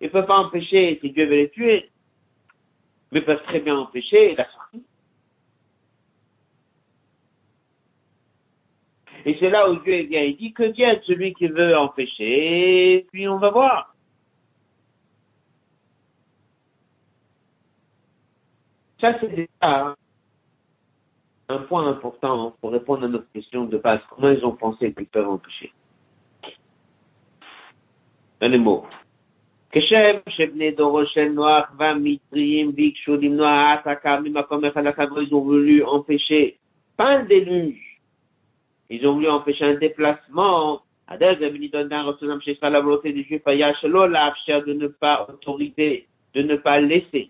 Ils 0.00 0.06
ne 0.06 0.08
peuvent 0.08 0.26
pas 0.26 0.38
empêcher 0.38 0.98
si 1.00 1.10
Dieu 1.10 1.24
veut 1.26 1.36
les 1.36 1.50
tuer, 1.50 1.88
mais 3.12 3.22
peuvent 3.22 3.42
très 3.44 3.60
bien 3.60 3.78
empêcher 3.78 4.34
la 4.34 4.50
sortie. 4.50 4.84
Et 9.24 9.36
c'est 9.38 9.50
là 9.50 9.70
où 9.70 9.76
Dieu 9.76 10.02
vient, 10.02 10.22
il 10.22 10.36
dit 10.36 10.52
que 10.52 10.64
est 10.64 11.04
celui 11.04 11.32
qui 11.34 11.46
veut 11.46 11.76
empêcher, 11.76 13.06
puis 13.12 13.28
on 13.28 13.38
va 13.38 13.50
voir. 13.50 13.94
Ça, 19.00 19.16
c'est 19.20 19.28
déjà 19.28 19.96
un 21.49 21.59
point 21.59 21.87
important 21.87 22.55
pour 22.59 22.71
répondre 22.71 23.05
à 23.05 23.07
notre 23.07 23.31
question 23.31 23.65
de 23.65 23.77
base. 23.77 23.99
Comment 24.09 24.29
ils 24.29 24.43
ont 24.45 24.55
pensé 24.55 24.93
qu'ils 24.93 25.07
peuvent 25.07 25.29
empêcher 25.29 25.71
Un 28.41 28.57
mot. 28.57 28.85
כשם 29.71 30.17
שבני 30.29 30.71
דורו 30.71 31.05
של 31.05 31.25
נוח 31.25 31.71
והמצרים 31.77 32.75
ביקשו 32.75 33.15
למנוע 33.15 33.49
העתקה 33.49 34.19
ממקום 34.23 34.65
אחד 34.65 34.83
לחברו, 34.83 35.21
ils 35.21 35.33
ont 35.33 35.41
voulu 35.41 35.83
empêcher, 35.83 36.57
pas 36.95 37.09
un 37.17 37.23
déluge, 37.25 37.99
ils 38.89 39.05
ont 39.05 39.13
voulu 39.15 39.29
empêcher 39.29 39.65
un 39.65 39.73
déplacement. 39.73 40.81
Adèle 41.07 41.37
de 41.37 42.67
la 42.69 42.81
volonté 42.81 43.13
des 43.13 43.23
Juifs, 43.23 43.43
de 43.45 44.73
ne 44.73 44.87
pas 44.87 45.27
autoriser, 45.29 46.07
de 46.33 46.41
ne 46.41 46.55
pas 46.55 46.79
laisser. 46.79 47.29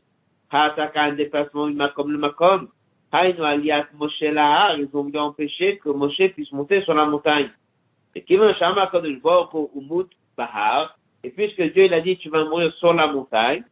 un 0.52 1.14
déplacement, 1.14 1.68
comme 1.96 2.12
le 2.12 2.18
makom. 2.18 2.70
Ils 3.13 4.89
ont 4.93 5.03
voulu 5.03 5.19
empêcher 5.19 5.79
que 5.79 5.89
Moshe 5.89 6.33
puisse 6.35 6.53
monter 6.53 6.83
sur 6.83 6.95
la 6.95 7.07
montagne. 7.07 7.51
Et 8.15 8.21
puisque 11.31 11.63
Dieu 11.73 11.93
a 11.93 12.01
dit 12.01 12.19
sur 12.79 12.95
la 12.95 13.07
montagne. 13.09 13.65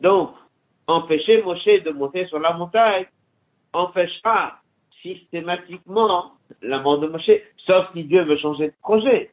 Donc, 0.00 0.30
empêcher 0.86 1.42
Moshe 1.42 1.82
de 1.84 1.90
monter 1.90 2.26
sur 2.26 2.38
la 2.38 2.52
montagne 2.52 3.06
empêchera 3.72 4.58
systématiquement 5.02 6.32
la 6.60 6.78
mort 6.78 6.98
de 6.98 7.08
Moshe, 7.08 7.30
sauf 7.66 7.86
si 7.92 8.04
Dieu 8.04 8.22
veut 8.22 8.36
changer 8.36 8.68
de 8.68 8.74
projet. 8.80 9.30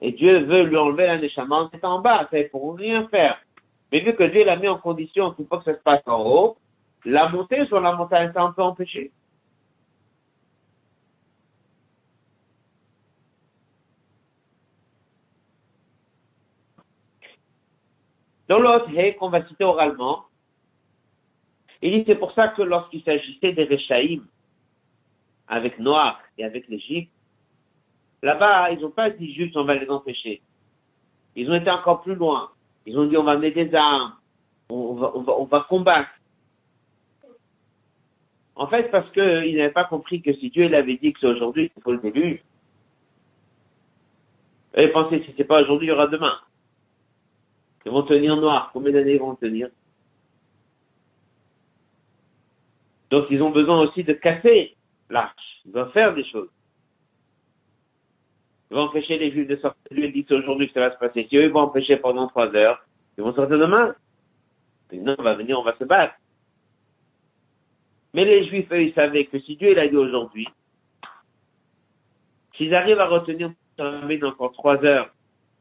Et 0.00 0.12
Dieu 0.12 0.40
veut 0.44 0.64
lui 0.64 0.76
enlever 0.76 1.06
la 1.06 1.18
neshama 1.18 1.70
étant 1.72 1.96
en 1.96 2.00
bas, 2.00 2.28
ne 2.30 2.42
pourront 2.48 2.72
rien 2.72 3.08
faire. 3.08 3.38
Mais 3.90 4.00
vu 4.00 4.14
que 4.14 4.24
Dieu 4.24 4.44
l'a 4.44 4.56
mis 4.56 4.68
en 4.68 4.78
condition 4.78 5.32
qu'il 5.32 5.46
faut 5.46 5.58
que 5.58 5.64
ça 5.64 5.74
se 5.74 5.82
passe 5.82 6.02
en 6.06 6.22
haut, 6.22 6.56
la 7.04 7.28
montée 7.28 7.66
sur 7.66 7.80
la 7.80 7.92
montagne, 7.92 8.32
ça 8.34 8.44
on 8.44 8.52
peut 8.52 8.62
empêcher. 8.62 9.12
Dans 18.48 18.58
l'autre 18.58 18.88
qu'on 19.18 19.28
va 19.28 19.46
citer 19.46 19.64
oralement, 19.64 20.26
il 21.82 21.92
dit 21.92 22.04
c'est 22.06 22.16
pour 22.16 22.32
ça 22.32 22.48
que 22.48 22.62
lorsqu'il 22.62 23.02
s'agissait 23.02 23.52
des 23.52 23.64
Réchaïm, 23.64 24.26
avec 25.48 25.78
Noir 25.78 26.20
et 26.38 26.44
avec 26.44 26.68
l'Égypte, 26.68 27.12
là-bas, 28.22 28.70
ils 28.72 28.80
n'ont 28.80 28.90
pas 28.90 29.10
dit 29.10 29.32
juste 29.34 29.56
on 29.56 29.64
va 29.64 29.74
les 29.74 29.88
empêcher. 29.88 30.42
Ils 31.34 31.50
ont 31.50 31.54
été 31.54 31.70
encore 31.70 32.02
plus 32.02 32.14
loin. 32.14 32.50
Ils 32.86 32.98
ont 32.98 33.06
dit 33.06 33.16
on 33.16 33.24
va 33.24 33.36
mettre 33.36 33.56
des 33.56 33.74
armes, 33.74 34.14
on 34.70 34.94
va, 34.94 35.12
on 35.14 35.22
va, 35.22 35.32
on 35.38 35.44
va 35.44 35.66
combattre. 35.68 36.10
En 38.54 38.68
fait, 38.68 38.90
parce 38.90 39.10
qu'ils 39.12 39.56
n'avaient 39.56 39.70
pas 39.70 39.84
compris 39.84 40.22
que 40.22 40.32
si 40.34 40.48
Dieu 40.48 40.68
l'avait 40.68 40.96
dit 40.96 41.12
que 41.12 41.20
c'est 41.20 41.26
aujourd'hui 41.26 41.68
qu'il 41.70 41.82
faut 41.82 41.92
le 41.92 41.98
déluge, 41.98 42.42
ils 44.78 44.92
pensaient 44.92 45.22
si 45.24 45.34
c'est 45.36 45.44
pas 45.44 45.62
aujourd'hui, 45.62 45.88
il 45.88 45.90
y 45.90 45.92
aura 45.92 46.06
demain. 46.06 46.38
Ils 47.84 47.92
vont 47.92 48.02
tenir 48.02 48.36
noir. 48.36 48.70
Combien 48.72 48.92
d'années 48.92 49.14
ils 49.14 49.20
vont 49.20 49.36
tenir? 49.36 49.68
Donc 53.10 53.26
ils 53.30 53.42
ont 53.42 53.50
besoin 53.50 53.80
aussi 53.80 54.04
de 54.04 54.12
casser 54.12 54.76
l'arche. 55.08 55.62
Ils 55.64 55.72
doivent 55.72 55.92
faire 55.92 56.14
des 56.14 56.24
choses. 56.24 56.48
Ils 58.70 58.74
vont 58.74 58.82
empêcher 58.82 59.18
les 59.18 59.30
juifs 59.30 59.48
de 59.48 59.56
sortir. 59.56 59.80
Dieu 59.90 60.08
dit 60.08 60.26
aujourd'hui 60.30 60.68
que 60.68 60.74
ça 60.74 60.80
va 60.80 60.92
se 60.92 60.98
passer. 60.98 61.26
Si 61.28 61.36
eux 61.36 61.44
ils 61.44 61.52
vont 61.52 61.60
empêcher 61.60 61.96
pendant 61.96 62.26
trois 62.26 62.54
heures, 62.54 62.84
ils 63.16 63.24
vont 63.24 63.34
sortir 63.34 63.58
demain. 63.58 63.94
Non, 64.92 65.14
on 65.18 65.22
va 65.22 65.34
venir, 65.34 65.58
on 65.58 65.62
va 65.62 65.76
se 65.76 65.84
battre. 65.84 66.14
Mais 68.14 68.24
les 68.24 68.48
juifs, 68.48 68.70
eux, 68.72 68.82
ils 68.82 68.94
savaient 68.94 69.26
que 69.26 69.38
si 69.40 69.56
Dieu 69.56 69.74
l'a 69.74 69.88
dit 69.88 69.96
aujourd'hui, 69.96 70.48
s'ils 72.56 72.74
arrivent 72.74 73.00
à 73.00 73.08
retenir 73.08 73.52
encore 73.78 74.52
trois 74.52 74.82
heures, 74.84 75.10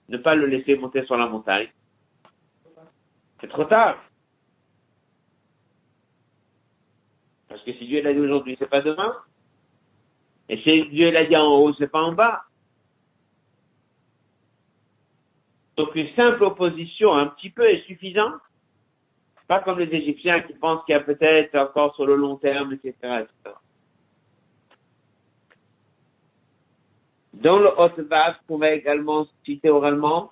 ne 0.08 0.18
pas 0.18 0.36
le 0.36 0.46
laisser 0.46 0.78
monter 0.78 1.04
sur 1.06 1.18
la 1.18 1.28
montagne, 1.28 1.70
c'est 3.42 3.50
trop 3.50 3.66
tard. 3.66 3.98
Parce 7.50 7.62
que 7.64 7.74
si 7.74 7.88
Dieu 7.88 8.02
l'a 8.02 8.14
dit 8.14 8.20
aujourd'hui, 8.20 8.56
c'est 8.58 8.70
pas 8.70 8.82
demain. 8.82 9.16
Et 10.48 10.58
si 10.58 10.88
Dieu 10.90 11.12
l'a 11.12 11.26
dit 11.26 11.36
en 11.36 11.48
haut, 11.48 11.74
c'est 11.74 11.92
pas 11.92 12.02
en 12.02 12.14
bas. 12.14 12.44
Donc 15.78 15.94
une 15.96 16.10
simple 16.16 16.44
opposition 16.44 17.14
un 17.14 17.28
petit 17.28 17.50
peu 17.50 17.68
est 17.70 17.86
suffisante. 17.86 18.42
Pas 19.48 19.60
comme 19.60 19.80
les 19.80 19.94
Égyptiens 19.94 20.42
qui 20.42 20.54
pensent 20.54 20.84
qu'il 20.86 20.94
y 20.94 20.98
a 20.98 21.02
peut-être 21.02 21.56
encore 21.56 21.94
sur 21.96 22.06
le 22.06 22.16
long 22.16 22.38
terme, 22.38 22.74
etc. 22.74 23.26
Dans 27.34 27.60
le 27.60 27.70
haut 27.70 27.90
qu'on 28.48 28.58
va 28.58 28.72
également 28.72 29.28
citer 29.44 29.70
oralement, 29.70 30.32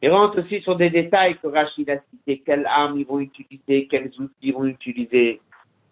il 0.00 0.10
rentre 0.10 0.40
aussi 0.42 0.60
sur 0.60 0.76
des 0.76 0.90
détails 0.90 1.38
que 1.38 1.48
Rachid 1.48 1.88
a 1.90 1.98
cités, 2.10 2.42
quelles 2.44 2.66
armes 2.66 2.98
ils 2.98 3.06
vont 3.06 3.20
utiliser, 3.20 3.86
quels 3.88 4.12
outils 4.18 4.34
ils 4.42 4.52
vont 4.52 4.66
utiliser. 4.66 5.40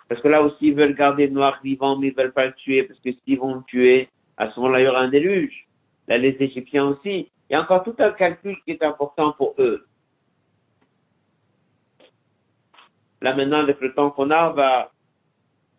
Parce 0.09 0.21
que 0.21 0.29
là 0.29 0.43
aussi, 0.43 0.69
ils 0.69 0.75
veulent 0.75 0.95
garder 0.95 1.27
le 1.27 1.33
noir 1.33 1.59
vivant, 1.65 1.97
mais 1.97 2.09
ils 2.09 2.15
veulent 2.15 2.33
pas 2.33 2.47
le 2.47 2.53
tuer, 2.53 2.83
parce 2.83 3.01
que 3.01 3.11
s'ils 3.13 3.39
vont 3.39 3.55
le 3.55 3.63
tuer, 3.63 4.11
à 4.37 4.51
ce 4.51 4.61
moment-là, 4.61 4.81
il 4.81 4.85
y 4.85 4.89
aura 4.89 5.01
un 5.01 5.09
déluge. 5.09 5.67
Là, 6.09 6.19
les 6.19 6.37
Égyptiens 6.41 6.87
aussi. 6.87 7.31
Il 7.49 7.53
y 7.53 7.55
a 7.55 7.63
encore 7.63 7.85
tout 7.85 7.95
un 7.99 8.13
calcul 8.13 8.57
qui 8.65 8.73
est 8.73 8.83
important 8.83 9.33
pour 9.33 9.55
eux. 9.59 9.87
Là, 13.21 13.35
maintenant, 13.35 13.59
avec 13.59 13.81
le 13.81 13.95
temps 13.95 14.11
qu'on 14.11 14.31
a, 14.31 14.51
on 14.51 14.55
va 14.55 14.91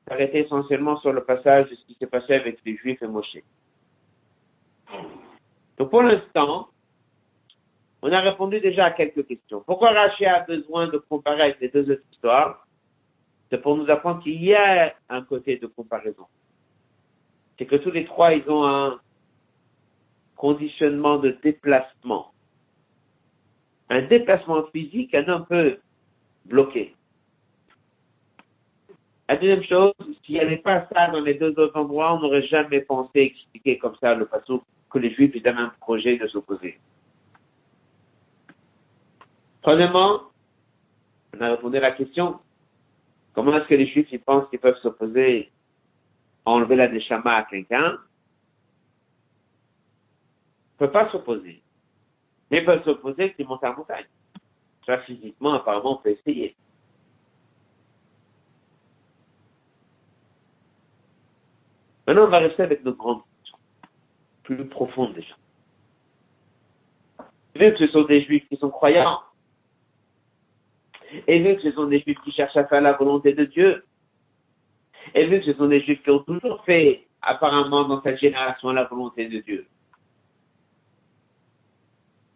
s'arrêter 0.08 0.46
essentiellement 0.46 0.98
sur 1.00 1.12
le 1.12 1.24
passage 1.24 1.70
de 1.70 1.76
ce 1.76 1.86
qui 1.86 1.96
s'est 1.96 2.08
passé 2.08 2.34
avec 2.34 2.60
les 2.66 2.78
Juifs 2.78 3.02
et 3.02 3.08
Moshe. 3.08 3.38
Donc, 5.78 5.90
pour 5.90 6.04
l'instant, 6.04 6.70
on 8.02 8.12
a 8.12 8.20
répondu 8.20 8.60
déjà 8.60 8.86
à 8.86 8.92
quelques 8.92 9.26
questions. 9.26 9.64
Pourquoi 9.66 9.92
Rachid 9.92 10.28
a 10.28 10.42
besoin 10.42 10.88
de 10.88 10.98
comparer 10.98 11.42
avec 11.42 11.60
les 11.60 11.70
deux 11.70 11.90
autres 11.90 12.04
histoires? 12.12 12.68
C'est 13.50 13.62
pour 13.62 13.76
nous 13.78 13.90
apprendre 13.90 14.22
qu'il 14.22 14.44
y 14.44 14.54
a 14.54 14.94
un 15.10 15.24
côté 15.24 15.58
de 15.58 15.68
comparaison. 15.68 16.26
C'est 17.58 17.66
que 17.66 17.76
tous 17.78 17.92
les 17.92 18.06
trois, 18.06 18.34
ils 18.34 18.50
ont 18.50 18.66
un 18.66 19.00
conditionnement 20.44 21.20
de 21.20 21.38
déplacement. 21.42 22.34
Un 23.90 24.02
déplacement 24.02 24.66
physique, 24.74 25.16
un 25.16 25.40
peu 25.40 25.78
bloqué. 26.44 26.94
La 29.30 29.38
deuxième 29.38 29.64
chose, 29.64 29.94
s'il 30.26 30.36
n'y 30.36 30.42
avait 30.42 30.58
pas 30.58 30.86
ça 30.92 31.08
dans 31.12 31.22
les 31.22 31.36
deux 31.36 31.58
autres 31.58 31.80
endroits, 31.80 32.16
on 32.16 32.20
n'aurait 32.20 32.46
jamais 32.48 32.82
pensé 32.82 33.22
expliquer 33.22 33.78
comme 33.78 33.96
ça 34.02 34.16
le 34.16 34.26
façon 34.26 34.62
que 34.92 35.00
les 35.00 35.14
Juifs 35.14 35.34
avaient 35.46 35.58
un 35.58 35.72
projet 35.80 36.18
de 36.18 36.28
s'opposer. 36.28 36.78
Troisièmement, 39.62 40.24
on 41.38 41.42
a 41.42 41.52
répondu 41.52 41.78
à 41.78 41.80
la 41.80 41.92
question, 41.92 42.42
comment 43.32 43.56
est-ce 43.56 43.70
que 43.70 43.76
les 43.76 43.88
juifs 43.88 44.10
ils 44.12 44.20
pensent 44.20 44.50
qu'ils 44.50 44.60
peuvent 44.60 44.82
s'opposer 44.82 45.54
à 46.46 46.52
enlever 46.52 46.76
la 46.76 46.90
déchama 46.90 47.34
à 47.38 47.44
quelqu'un? 47.44 47.98
Ne 50.84 50.88
peuvent 50.88 51.06
pas 51.06 51.12
s'opposer. 51.12 51.62
Mais 52.52 52.60
ils 52.60 52.66
peuvent 52.66 52.84
s'opposer 52.84 53.34
qu'ils 53.34 53.48
montent 53.48 53.64
à 53.64 53.70
la 53.70 53.76
montagne. 53.76 54.06
Ça, 54.86 54.98
physiquement, 55.00 55.54
apparemment, 55.54 56.00
on 56.00 56.04
peut 56.04 56.10
essayer. 56.10 56.56
Maintenant, 62.06 62.26
on 62.26 62.30
va 62.30 62.40
rester 62.40 62.64
avec 62.64 62.84
nos 62.84 62.94
grandes 62.94 63.22
plus 64.44 64.68
profondes 64.68 65.14
déjà. 65.14 65.36
Vu 67.56 67.72
que 67.72 67.78
ce 67.78 67.88
sont 67.88 68.04
des 68.04 68.24
juifs 68.24 68.48
qui 68.50 68.58
sont 68.58 68.70
croyants, 68.70 69.22
et 71.28 71.40
vu 71.40 71.56
que 71.56 71.62
ce 71.62 71.72
sont 71.72 71.86
des 71.86 72.02
juifs 72.02 72.20
qui 72.26 72.32
cherchent 72.32 72.58
à 72.58 72.66
faire 72.66 72.82
la 72.82 72.94
volonté 72.94 73.34
de 73.34 73.46
Dieu, 73.46 73.86
et 75.16 75.28
vu 75.28 75.40
que 75.40 75.46
ce 75.46 75.54
sont 75.54 75.68
des 75.68 75.82
juifs 75.82 76.04
qui 76.04 76.10
ont 76.10 76.24
toujours 76.24 76.64
fait, 76.66 77.08
apparemment, 77.22 77.88
dans 77.88 78.02
cette 78.02 78.20
génération, 78.20 78.72
la 78.72 78.84
volonté 78.84 79.30
de 79.30 79.40
Dieu. 79.40 79.68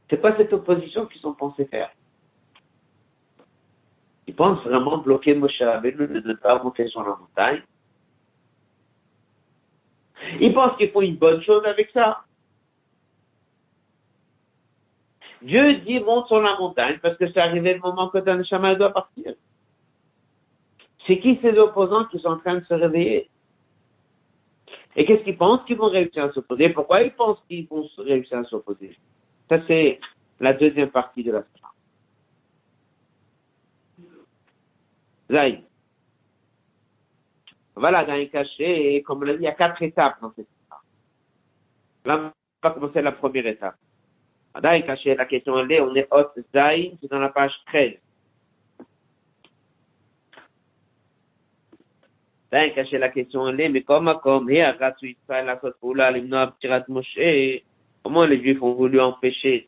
C'est 0.09 0.21
pas 0.21 0.35
cette 0.37 0.53
opposition 0.53 1.05
qu'ils 1.05 1.21
sont 1.21 1.33
pensés 1.33 1.65
faire. 1.65 1.91
Ils 4.27 4.35
pensent 4.35 4.63
vraiment 4.63 4.97
bloquer 4.97 5.35
Moshe 5.35 5.61
Rabbeinu 5.61 6.07
de 6.07 6.19
ne 6.27 6.33
pas 6.33 6.61
monter 6.61 6.87
sur 6.87 7.01
la 7.01 7.15
montagne. 7.15 7.61
Ils 10.39 10.53
pensent 10.53 10.77
qu'ils 10.77 10.91
font 10.91 11.01
une 11.01 11.15
bonne 11.15 11.41
chose 11.41 11.63
avec 11.65 11.89
ça. 11.91 12.23
Dieu 15.41 15.75
dit 15.75 15.99
monte 15.99 16.27
sur 16.27 16.41
la 16.41 16.57
montagne 16.57 16.99
parce 17.01 17.17
que 17.17 17.31
c'est 17.31 17.39
arrivé 17.39 17.75
le 17.75 17.79
moment 17.79 18.09
que 18.09 18.17
ton 18.17 18.43
chemin 18.43 18.75
doit 18.75 18.91
partir. 18.91 19.33
C'est 21.05 21.19
qui 21.19 21.39
ces 21.41 21.57
opposants 21.57 22.05
qui 22.05 22.19
sont 22.19 22.29
en 22.29 22.37
train 22.39 22.55
de 22.55 22.65
se 22.65 22.73
réveiller? 22.73 23.29
Et 24.95 25.05
qu'est-ce 25.05 25.23
qu'ils 25.23 25.37
pensent 25.37 25.63
qu'ils 25.65 25.77
vont 25.77 25.89
réussir 25.89 26.23
à 26.25 26.31
s'opposer? 26.33 26.69
Pourquoi 26.69 27.03
ils 27.03 27.13
pensent 27.13 27.41
qu'ils 27.47 27.67
vont 27.67 27.87
réussir 27.97 28.39
à 28.39 28.43
s'opposer? 28.45 28.97
Ça, 29.49 29.57
c'est 29.67 29.99
la 30.39 30.53
deuxième 30.53 30.89
partie 30.89 31.23
de 31.23 31.31
la 31.31 31.39
histoire. 31.39 31.73
Zaï. 35.31 35.63
Voilà, 37.75 38.05
dans 38.05 38.15
les 38.15 38.29
cachets, 38.29 39.03
comme 39.05 39.19
on 39.19 39.25
l'a 39.25 39.33
dit, 39.33 39.39
il 39.39 39.45
y 39.45 39.47
a 39.47 39.53
quatre 39.53 39.81
étapes 39.81 40.19
dans 40.21 40.33
cette 40.35 40.47
histoire. 40.49 40.83
Là, 42.05 42.33
on 42.63 42.67
va 42.67 42.73
commencer 42.73 43.01
la 43.01 43.11
première 43.11 43.45
étape. 43.47 43.75
Adai 44.53 44.83
caché 44.83 45.13
la 45.13 45.25
question 45.25 45.59
elle 45.59 45.71
est, 45.71 45.81
on 45.81 45.93
est 45.93 46.07
hot 46.09 46.31
Zain, 46.51 46.89
c'est 46.99 47.11
dans 47.11 47.19
la 47.19 47.29
page 47.29 47.53
13. 47.67 47.93
Daï 52.51 52.73
caché 52.73 52.97
la 52.97 53.09
question 53.09 53.47
elle 53.47 53.61
est, 53.61 53.69
mais 53.69 53.83
comme 53.83 54.11
comme 54.23 54.49
et 54.49 54.63
Agatsu 54.63 55.11
Israël 55.11 55.45
la 55.45 55.59
Sotpoula, 55.59 56.09
l'imna 56.09 56.55
Moshe, 56.87 57.61
comment 58.07 58.23
les 58.23 58.41
Juifs 58.41 58.61
ont 58.61 58.73
voulu 58.73 59.01
empêcher 59.01 59.67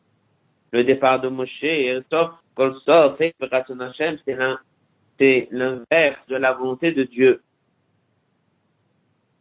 le 0.72 0.86
départ 0.86 1.20
de 1.20 1.28
Moshe, 1.28 1.66
sauf 2.10 2.32
qu'on 2.56 2.74
sort, 2.86 3.18
et 3.20 3.36
c'est 5.18 5.48
l'inverse 5.52 6.26
de 6.30 6.38
la 6.38 6.54
volonté 6.54 6.94
de 6.94 7.04
Dieu. 7.04 7.42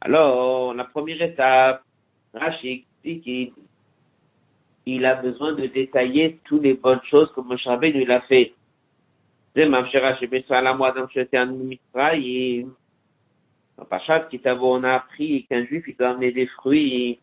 Alors, 0.00 0.74
la 0.74 0.82
première 0.82 1.22
étape, 1.22 1.84
Rachid 2.34 2.82
dit 3.04 3.20
qu'il 3.20 3.52
il 4.84 5.04
a 5.04 5.14
besoin 5.14 5.52
de 5.52 5.66
détailler 5.66 6.40
toutes 6.44 6.64
les 6.64 6.74
bonnes 6.74 7.04
choses 7.08 7.30
que 7.36 7.40
Moshe 7.40 7.68
Rabbeinu 7.68 8.02
il 8.02 8.10
a 8.10 8.22
fait. 8.22 8.52
Dans 9.54 9.84
Pachat 13.84 14.28
on 14.60 14.82
a 14.82 14.94
appris 14.94 15.46
qu'un 15.48 15.64
juif, 15.66 15.84
il 15.86 15.94
doit 15.96 16.08
amener 16.08 16.32
des 16.32 16.48
fruits. 16.48 17.20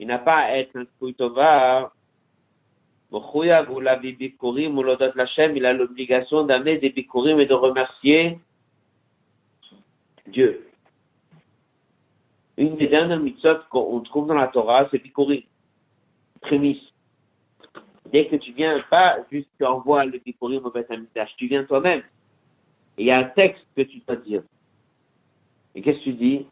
Il 0.00 0.06
n'a 0.06 0.18
pas 0.18 0.36
à 0.36 0.56
être 0.56 0.76
un 0.76 1.12
Tova. 1.12 1.92
ou 3.10 3.80
la 3.80 3.96
Bikurim 3.96 4.78
ou 4.78 4.82
l'Odot 4.82 5.12
Lachem, 5.14 5.56
il 5.56 5.66
a 5.66 5.72
l'obligation 5.72 6.44
d'amener 6.44 6.78
des 6.78 6.90
Bikurim 6.90 7.40
et 7.40 7.46
de 7.46 7.54
remercier 7.54 8.38
Dieu. 10.26 10.66
Une 12.56 12.76
des 12.76 12.88
dernières 12.88 13.20
mitzvot 13.20 13.60
qu'on 13.70 14.00
trouve 14.00 14.26
dans 14.26 14.34
la 14.34 14.48
Torah, 14.48 14.88
c'est 14.90 14.98
Bikurim. 14.98 15.42
Prémisse. 16.40 16.82
Dès 18.10 18.26
que 18.26 18.36
tu 18.36 18.52
viens, 18.52 18.80
pas 18.90 19.18
juste 19.30 19.48
tu 19.58 19.64
envoies 19.64 20.06
le 20.06 20.18
Bikurim 20.18 20.64
au 20.64 20.70
Beth 20.70 20.88
tu 21.36 21.46
viens 21.46 21.64
toi-même. 21.64 22.02
Et 22.96 23.02
il 23.02 23.06
y 23.06 23.10
a 23.10 23.18
un 23.18 23.24
texte 23.24 23.64
que 23.76 23.82
tu 23.82 23.98
dois 24.06 24.16
dire. 24.16 24.42
Et 25.74 25.82
qu'est-ce 25.82 25.98
que 25.98 26.04
tu 26.04 26.12
dis? 26.14 26.46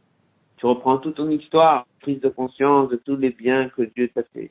Tu 0.56 0.66
reprends 0.66 0.98
toute 0.98 1.16
ton 1.16 1.30
histoire, 1.30 1.86
prise 2.00 2.20
de 2.20 2.28
conscience 2.28 2.88
de 2.88 2.96
tous 2.96 3.16
les 3.16 3.30
biens 3.30 3.68
que 3.68 3.82
Dieu 3.82 4.08
t'a 4.08 4.22
fait. 4.22 4.50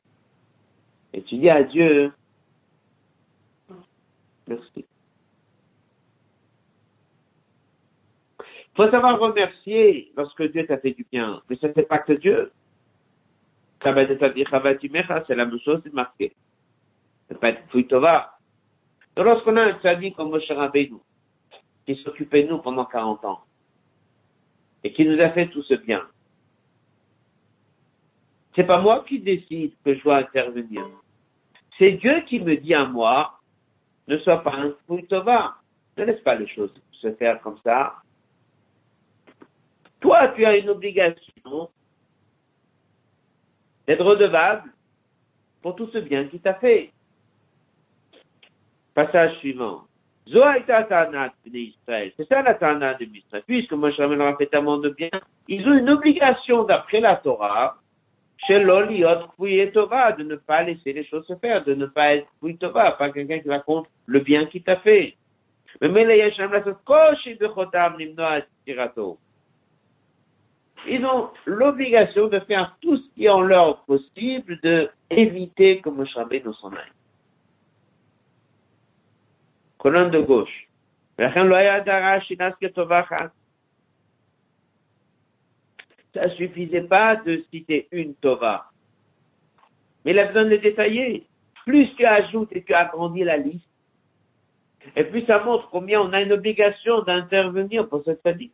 Et 1.13 1.23
tu 1.23 1.37
dis 1.37 1.49
à 1.49 1.63
Dieu, 1.63 2.11
merci. 4.47 4.85
Il 8.39 8.83
faut 8.83 8.91
savoir 8.91 9.19
remercier 9.19 10.11
lorsque 10.17 10.43
Dieu 10.51 10.67
t'a 10.67 10.77
fait 10.77 10.91
du 10.91 11.05
bien. 11.09 11.41
Mais 11.49 11.55
ce 11.55 11.67
n'est 11.67 11.83
pas 11.83 11.99
que 11.99 12.13
Dieu. 12.13 12.51
C'est 13.81 13.91
la 13.91 15.45
même 15.45 15.59
chose, 15.59 15.79
c'est 15.83 15.93
marqué. 15.93 16.35
C'est 17.27 17.39
pas 17.39 17.53
Tova. 17.87 18.37
Lorsqu'on 19.17 19.55
a 19.55 19.63
un 19.63 19.79
tzaddik 19.79 20.15
comme 20.15 20.31
Moshe 20.31 20.51
Rabbeinu, 20.51 20.97
qui 21.85 21.95
s'occupait 22.03 22.43
de 22.43 22.49
nous 22.49 22.57
pendant 22.57 22.85
40 22.85 23.23
ans, 23.25 23.39
et 24.85 24.93
qui 24.93 25.03
nous 25.03 25.19
a 25.19 25.31
fait 25.31 25.47
tout 25.47 25.63
ce 25.63 25.73
bien. 25.73 26.05
C'est 28.55 28.65
pas 28.65 28.79
moi 28.79 29.03
qui 29.07 29.19
décide 29.19 29.73
que 29.83 29.95
je 29.95 30.03
dois 30.03 30.17
intervenir. 30.17 30.85
C'est 31.79 31.93
Dieu 31.93 32.21
qui 32.27 32.39
me 32.39 32.55
dit 32.55 32.75
à 32.75 32.85
moi, 32.85 33.39
ne 34.07 34.15
sois 34.19 34.43
pas 34.43 34.53
un 34.53 34.75
tova. 35.09 35.55
Ne 35.97 36.03
laisse 36.03 36.21
pas 36.21 36.35
les 36.35 36.47
choses 36.47 36.71
se 36.91 37.11
faire 37.15 37.41
comme 37.41 37.57
ça. 37.63 37.95
Toi, 40.01 40.27
tu 40.35 40.45
as 40.45 40.55
une 40.55 40.69
obligation 40.69 41.71
d'être 43.87 44.05
redevable 44.05 44.71
pour 45.63 45.75
tout 45.75 45.89
ce 45.91 45.97
bien 45.97 46.27
qu'il 46.27 46.41
t'a 46.41 46.53
fait. 46.53 46.91
Passage 48.93 49.35
suivant. 49.39 49.87
C'est 50.27 50.39
ça 52.27 52.41
la 52.41 52.55
Tana 52.55 52.95
de 52.95 53.05
Misra. 53.05 53.39
Puisque 53.45 53.73
Moshe 53.73 53.97
Rabbeinu 53.97 54.17
leur 54.17 54.33
a 54.33 54.37
fait 54.37 54.47
tellement 54.47 54.77
de 54.77 54.89
bien, 54.89 55.11
ils 55.47 55.67
ont 55.67 55.77
une 55.77 55.89
obligation 55.89 56.63
d'après 56.63 56.99
la 56.99 57.17
Torah, 57.17 57.77
chez 58.37 58.59
l'Oliot 58.59 59.27
Tova, 59.71 60.13
de 60.13 60.23
ne 60.23 60.35
pas 60.35 60.63
laisser 60.63 60.93
les 60.93 61.05
choses 61.05 61.27
se 61.27 61.35
faire, 61.35 61.63
de 61.63 61.75
ne 61.75 61.85
pas 61.85 62.15
être 62.15 62.27
pas 62.97 63.11
quelqu'un 63.11 63.39
qui 63.39 63.49
raconte 63.49 63.87
le 64.07 64.19
bien 64.19 64.45
qu'il 64.45 64.63
t'a 64.63 64.77
fait. 64.77 65.15
Ils 70.87 71.05
ont 71.05 71.29
l'obligation 71.45 72.27
de 72.27 72.39
faire 72.39 72.75
tout 72.81 72.97
ce 72.97 73.03
qui 73.13 73.25
est 73.25 73.29
en 73.29 73.41
leur 73.41 73.83
possible 73.85 74.59
de 74.61 74.89
éviter 75.09 75.81
que 75.81 75.89
Moshe 75.89 76.15
Rabbeinu 76.15 76.53
s'en 76.53 76.71
aille 76.71 76.91
colonne 79.85 80.09
de 80.09 80.19
gauche. 80.19 80.67
Ça 86.11 86.29
suffisait 86.31 86.81
pas 86.81 87.17
de 87.17 87.43
citer 87.51 87.87
une 87.91 88.15
Tova. 88.15 88.71
Mais 90.03 90.13
il 90.13 90.19
a 90.19 90.25
besoin 90.25 90.45
de 90.45 90.55
détailler. 90.55 91.27
Plus 91.67 91.93
tu 91.95 92.03
ajoutes 92.03 92.49
et 92.53 92.63
tu 92.63 92.73
agrandis 92.73 93.23
la 93.23 93.37
liste, 93.37 93.69
et 94.95 95.03
plus 95.03 95.23
ça 95.25 95.43
montre 95.43 95.69
combien 95.69 96.01
on 96.01 96.13
a 96.13 96.21
une 96.21 96.33
obligation 96.33 97.03
d'intervenir 97.03 97.87
pour 97.87 98.03
cette 98.05 98.23
famille. 98.23 98.51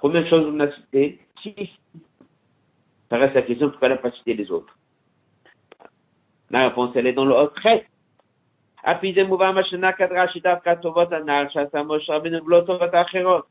Combien 0.00 0.22
de 0.22 0.28
choses 0.28 0.46
on 0.54 0.60
a 0.60 0.70
cité 0.70 1.18
Six. 1.42 1.68
Ça 3.10 3.18
reste 3.18 3.34
la 3.34 3.42
question, 3.42 3.70
pourquoi 3.70 3.88
elle 3.88 3.94
n'a 3.94 4.00
pas 4.00 4.12
cité 4.12 4.34
les 4.34 4.52
autres? 4.52 4.78
La 6.50 6.68
réponse, 6.68 6.92
elle 6.94 7.08
est 7.08 7.12
dans 7.12 7.24
le 7.24 7.34
haut 13.24 13.44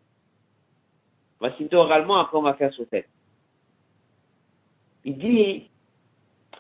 on 1.42 1.48
va 1.48 1.58
citer 1.58 1.76
oralement, 1.76 2.18
après 2.18 2.38
on 2.38 2.44
va 2.44 2.54
faire. 2.54 2.72
Il 5.04 5.18
dit, 5.18 5.70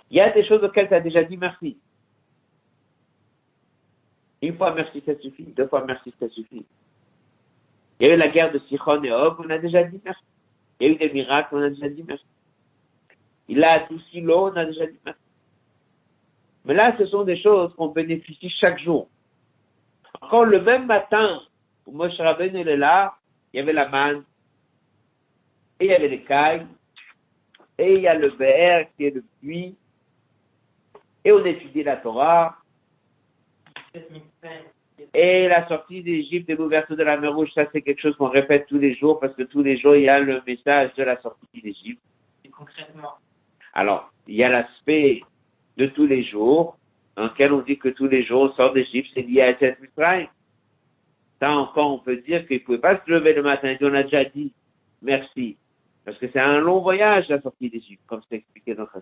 il 0.09 0.17
y 0.17 0.19
a 0.19 0.31
des 0.31 0.43
choses 0.45 0.63
auxquelles 0.63 0.87
tu 0.87 0.95
as 0.95 0.99
déjà 0.99 1.23
dit 1.23 1.37
merci. 1.37 1.77
Une 4.41 4.57
fois 4.57 4.73
merci, 4.73 5.03
ça 5.05 5.15
suffit. 5.19 5.43
Deux 5.43 5.67
fois 5.67 5.85
merci, 5.85 6.11
ça 6.19 6.27
suffit. 6.29 6.65
Il 7.99 8.07
y 8.07 8.09
a 8.09 8.15
eu 8.15 8.17
la 8.17 8.29
guerre 8.29 8.51
de 8.51 8.57
Sichon 8.67 9.03
et 9.03 9.11
Og, 9.11 9.35
on 9.39 9.49
a 9.51 9.59
déjà 9.59 9.83
dit 9.83 10.01
merci. 10.03 10.23
Il 10.79 10.87
y 10.87 10.89
a 10.89 10.93
eu 10.93 10.97
des 10.97 11.11
miracles, 11.11 11.55
on 11.55 11.61
a 11.61 11.69
déjà 11.69 11.87
dit 11.87 12.03
merci. 12.03 12.25
Il 13.47 13.63
a 13.63 13.83
adouci 13.83 14.21
l'eau, 14.21 14.47
on 14.47 14.55
a 14.55 14.65
déjà 14.65 14.87
dit 14.87 14.99
merci. 15.05 15.21
Mais 16.65 16.73
là, 16.73 16.95
ce 16.97 17.05
sont 17.07 17.23
des 17.23 17.41
choses 17.41 17.73
qu'on 17.75 17.87
bénéficie 17.87 18.49
chaque 18.49 18.79
jour. 18.79 19.07
Encore 20.21 20.45
le 20.45 20.61
même 20.61 20.85
matin, 20.85 21.41
où 21.85 21.91
Moshe 21.91 22.17
Rabbeinu 22.17 22.59
est 22.59 22.77
là, 22.77 23.15
il 23.53 23.57
y 23.57 23.59
avait 23.59 23.73
la 23.73 23.89
manne, 23.89 24.23
et 25.79 25.85
il 25.85 25.91
y 25.91 25.95
avait 25.95 26.07
les 26.07 26.21
cailles, 26.21 26.67
et 27.77 27.95
il 27.95 28.01
y 28.01 28.07
a 28.07 28.13
le 28.13 28.29
verre 28.29 28.87
qui 28.95 29.05
est 29.05 29.15
le 29.15 29.23
puits, 29.41 29.75
et 31.25 31.31
on 31.31 31.43
étudie 31.43 31.83
la 31.83 31.97
Torah, 31.97 32.57
et 35.13 35.47
la 35.47 35.67
sortie 35.67 36.03
d'Égypte 36.03 36.49
et 36.49 36.55
l'ouverture 36.55 36.95
de 36.95 37.03
la 37.03 37.17
mer 37.17 37.33
Rouge, 37.33 37.49
ça 37.53 37.65
c'est 37.71 37.81
quelque 37.81 38.01
chose 38.01 38.15
qu'on 38.15 38.29
répète 38.29 38.67
tous 38.67 38.77
les 38.77 38.95
jours 38.95 39.19
parce 39.19 39.33
que 39.35 39.43
tous 39.43 39.63
les 39.63 39.77
jours 39.77 39.95
il 39.95 40.03
y 40.03 40.09
a 40.09 40.19
le 40.19 40.41
message 40.45 40.93
de 40.95 41.03
la 41.03 41.19
sortie 41.21 41.61
d'Égypte. 41.61 42.01
Concrètement. 42.51 43.13
Alors, 43.73 44.11
il 44.27 44.35
y 44.35 44.43
a 44.43 44.49
l'aspect 44.49 45.21
de 45.77 45.85
tous 45.87 46.05
les 46.05 46.23
jours, 46.23 46.77
dans 47.15 47.25
lequel 47.25 47.53
on 47.53 47.61
dit 47.61 47.77
que 47.77 47.89
tous 47.89 48.07
les 48.07 48.23
jours 48.23 48.43
on 48.43 48.53
sort 48.53 48.73
d'Égypte, 48.73 49.09
c'est 49.13 49.21
lié 49.21 49.41
à 49.41 49.57
cette 49.57 49.79
Mitzrayim. 49.81 50.27
Ça 51.39 51.51
encore, 51.51 51.91
on 51.93 51.99
peut 51.99 52.17
dire 52.17 52.45
qu'il 52.47 52.57
ne 52.57 52.63
pouvait 52.63 52.77
pas 52.77 53.01
se 53.03 53.09
lever 53.09 53.33
le 53.33 53.41
matin 53.41 53.75
on 53.81 53.93
a 53.93 54.03
déjà 54.03 54.25
dit 54.25 54.53
merci. 55.01 55.57
Parce 56.05 56.17
que 56.17 56.27
c'est 56.31 56.39
un 56.39 56.59
long 56.59 56.79
voyage, 56.79 57.27
la 57.29 57.41
sortie 57.41 57.69
d'Égypte, 57.69 58.01
comme 58.07 58.21
c'est 58.29 58.37
expliqué 58.37 58.75
dans 58.75 58.83
le 58.83 59.01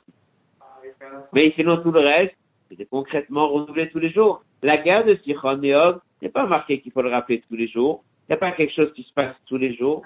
Mais 1.33 1.51
sinon, 1.55 1.77
tout 1.77 1.91
le 1.91 2.01
reste, 2.01 2.35
c'était 2.69 2.85
concrètement 2.85 3.47
renouvelé 3.47 3.89
tous 3.89 3.99
les 3.99 4.11
jours. 4.11 4.43
La 4.63 4.77
guerre 4.77 5.05
de 5.05 5.15
Sichon 5.23 5.61
et 5.63 5.73
n'est 6.21 6.29
pas 6.29 6.45
marqué 6.45 6.81
qu'il 6.81 6.91
faut 6.91 7.01
le 7.01 7.09
rappeler 7.09 7.41
tous 7.47 7.55
les 7.55 7.67
jours. 7.67 8.03
Il 8.27 8.33
n'y 8.33 8.35
a 8.35 8.37
pas 8.37 8.51
quelque 8.51 8.73
chose 8.73 8.93
qui 8.93 9.03
se 9.03 9.13
passe 9.13 9.35
tous 9.47 9.57
les 9.57 9.75
jours. 9.75 10.03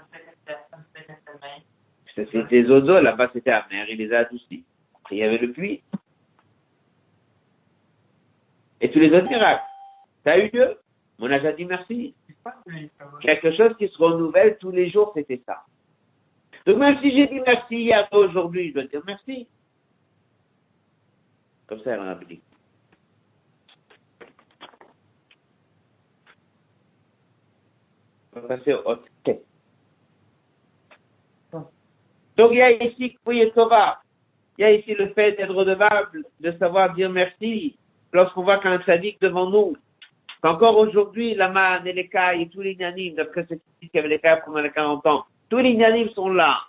C'était 2.16 2.44
des 2.44 2.70
eaux 2.70 2.80
là-bas 2.80 3.32
c'était 3.34 3.52
mer, 3.72 3.88
il 3.90 3.98
les 3.98 4.14
a 4.14 4.20
adoucis. 4.20 4.64
il 5.10 5.18
y 5.18 5.24
avait 5.24 5.40
le 5.40 5.52
puits 5.52 5.82
et 8.84 8.92
tous 8.92 9.00
les 9.00 9.12
autres 9.16 9.30
miracles. 9.30 9.64
Ça 10.24 10.34
a 10.34 10.38
eu 10.38 10.50
lieu. 10.52 10.78
On 11.20 11.32
a 11.32 11.40
déjà 11.40 11.54
dit 11.54 11.66
merci. 11.66 12.14
Quelque 13.22 13.56
chose 13.56 13.76
qui 13.78 13.88
se 13.88 13.98
renouvelle 13.98 14.58
tous 14.58 14.72
les 14.72 14.90
jours, 14.90 15.14
c'était 15.16 15.42
ça. 15.46 15.64
Donc 16.66 16.78
même 16.78 17.00
si 17.00 17.12
j'ai 17.12 17.28
dit 17.28 17.40
merci 17.46 17.76
hier, 17.76 18.08
aujourd'hui, 18.12 18.70
je 18.70 18.74
dois 18.74 18.84
dire 18.84 19.02
merci. 19.08 19.48
Comme 21.68 21.80
ça, 21.82 21.92
elle 21.92 22.02
en 22.02 22.10
a 22.10 22.16
dit. 22.16 22.42
On 28.36 28.42
va 28.42 28.48
passer 28.50 28.74
au. 28.74 28.96
Donc 32.36 32.52
il 32.52 32.58
y 32.58 32.62
a 32.62 32.72
ici. 32.72 33.18
Il 33.28 34.62
y 34.62 34.64
a 34.64 34.72
ici 34.72 34.94
le 34.94 35.14
fait 35.14 35.34
d'être 35.34 35.54
redevable, 35.54 36.26
de 36.40 36.52
savoir 36.58 36.94
dire 36.94 37.10
merci, 37.10 37.78
lorsqu'on 38.14 38.44
voit 38.44 38.60
qu'un 38.60 38.82
sadique 38.84 39.20
devant 39.20 39.50
nous, 39.50 39.76
qu'encore 40.42 40.78
aujourd'hui, 40.78 41.36
la 41.36 41.50
manne 41.50 41.88
et 41.88 42.50
tous 42.50 42.62
les 42.62 42.76
nanimes, 42.76 43.16
d'après 43.16 43.46
ce 43.50 43.56
qui 43.56 43.90
y 43.94 43.98
avait 43.98 44.08
les 44.08 44.20
cailles 44.20 44.42
pendant 44.46 44.62
les 44.62 44.72
40 44.72 45.06
ans, 45.08 45.26
tous 45.50 45.58
les 45.58 45.76
nanimes 45.76 46.10
sont 46.10 46.30
là. 46.30 46.62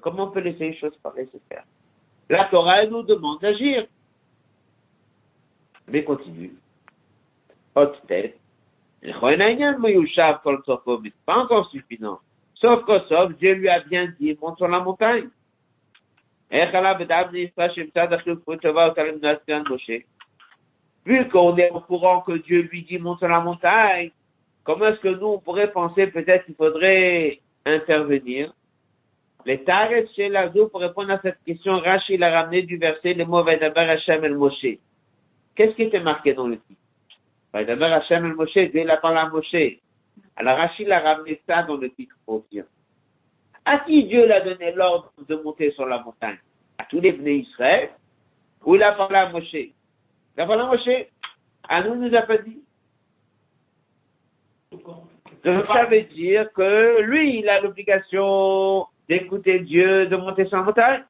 Comment 0.00 0.24
on 0.24 0.30
peut 0.30 0.40
laisser 0.40 0.70
les 0.70 0.76
choses 0.76 0.96
pareilles 1.02 1.28
se 1.32 1.38
faire? 1.48 1.64
La 2.28 2.44
Torah, 2.46 2.82
elle 2.82 2.90
nous 2.90 3.02
demande 3.02 3.40
d'agir. 3.40 3.86
Mais 5.88 6.04
continue. 6.04 6.54
Haute 7.74 8.00
tête. 8.06 8.38
Pas 11.26 11.36
encore 11.36 11.70
suffisant. 11.70 12.20
Sauf 12.54 12.84
que 12.86 13.00
sauf, 13.08 13.34
Dieu 13.36 13.52
lui 13.54 13.68
a 13.68 13.80
bien 13.80 14.12
dit, 14.18 14.36
monte 14.40 14.60
la 14.60 14.80
montagne. 14.80 15.28
Vu 21.06 21.28
qu'on 21.28 21.56
est 21.56 21.70
au 21.70 21.80
courant 21.80 22.20
que 22.20 22.32
Dieu 22.32 22.62
lui 22.62 22.82
dit 22.82 22.98
monte 22.98 23.18
sur 23.18 23.28
la 23.28 23.40
montagne, 23.40 24.10
comment 24.62 24.86
est-ce 24.86 25.00
que 25.00 25.08
nous 25.08 25.26
on 25.26 25.38
pourrait 25.38 25.72
penser 25.72 26.06
peut-être 26.06 26.46
qu'il 26.46 26.54
faudrait 26.54 27.40
intervenir? 27.66 28.52
Les 29.46 29.62
Tares 29.62 29.90
chez 30.16 30.30
Lazou, 30.30 30.68
pour 30.68 30.80
répondre 30.80 31.10
à 31.10 31.20
cette 31.20 31.42
question, 31.44 31.78
Rachid 31.78 32.22
a 32.22 32.30
ramené 32.30 32.62
du 32.62 32.78
verset 32.78 33.12
le 33.12 33.26
mot 33.26 33.42
Vaidaber 33.44 33.80
Hashem 33.80 34.24
el 34.24 34.36
Moshe. 34.36 34.78
Qu'est-ce 35.54 35.74
qui 35.74 35.82
était 35.82 36.00
marqué 36.00 36.32
dans 36.32 36.48
le 36.48 36.58
titre? 36.58 36.80
Vaidaber 37.52 37.92
Hashem 37.92 38.24
el 38.24 38.34
Moshe, 38.34 38.54
Dieu 38.54 38.84
l'a 38.84 38.96
parlé 38.96 39.18
à 39.18 39.28
Moshe. 39.28 39.78
Alors 40.36 40.56
Rachid 40.56 40.90
a 40.90 41.00
ramené 41.00 41.40
ça 41.46 41.62
dans 41.62 41.76
le 41.76 41.90
titre 41.90 42.16
dire. 42.50 42.64
À 43.64 43.78
qui 43.80 44.04
Dieu 44.04 44.26
l'a 44.26 44.40
donné 44.40 44.72
l'ordre 44.72 45.12
de 45.26 45.36
monter 45.36 45.70
sur 45.72 45.86
la 45.86 46.02
montagne? 46.02 46.38
À 46.78 46.84
tous 46.84 47.00
les 47.00 47.12
venus 47.12 47.48
Israël 47.48 47.90
Ou 48.64 48.74
il 48.74 48.82
a 48.82 48.92
parlé 48.92 49.16
à 49.16 49.30
Moshe? 49.30 49.54
Il 49.54 49.72
a 50.36 50.46
parlé 50.46 50.62
à 50.62 50.66
Moshe? 50.66 51.06
À 51.68 51.82
nous, 51.82 51.94
il 51.94 52.00
nous 52.00 52.16
a 52.16 52.22
pas 52.22 52.38
dit. 52.38 52.62
Donc 55.44 55.66
ça 55.66 55.84
veut 55.86 56.02
dire 56.02 56.52
que 56.52 57.00
lui, 57.02 57.38
il 57.38 57.48
a 57.48 57.60
l'obligation 57.60 58.86
d'écouter 59.08 59.60
Dieu, 59.60 60.06
de 60.06 60.16
monter 60.16 60.46
sur 60.46 60.56
la 60.56 60.62
montagne. 60.64 61.04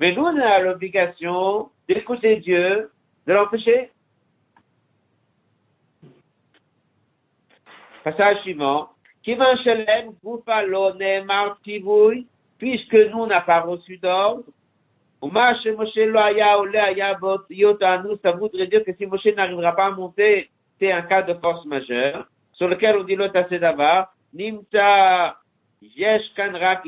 Mais 0.00 0.12
nous, 0.12 0.22
on 0.22 0.38
a 0.38 0.58
l'obligation 0.60 1.70
d'écouter 1.86 2.36
Dieu, 2.36 2.90
de 3.26 3.32
l'empêcher. 3.32 3.90
Passage 8.04 8.38
suivant. 8.38 8.88
Kivan 9.28 9.56
Bufalo, 10.24 10.94
Neymar, 10.94 11.58
puisque 12.58 12.94
nous 12.94 13.26
n'a 13.26 13.42
pas 13.42 13.60
reçu 13.60 13.98
d'ordre, 13.98 14.44
ça 18.22 18.32
voudrait 18.32 18.66
dire 18.68 18.84
que 18.84 18.94
si 18.94 19.04
Moshe 19.04 19.26
n'arrivera 19.26 19.76
pas 19.76 19.88
à 19.88 19.90
monter, 19.90 20.48
c'est 20.78 20.92
un 20.92 21.02
cas 21.02 21.20
de 21.20 21.34
force 21.34 21.66
majeure, 21.66 22.26
sur 22.54 22.68
lequel 22.68 22.96
on 22.96 23.04
dit 23.04 23.16
l'autre 23.16 23.54
d'abord, 23.58 24.06
Nimta 24.32 25.36
Yesh 25.82 26.32
Kanra 26.34 26.80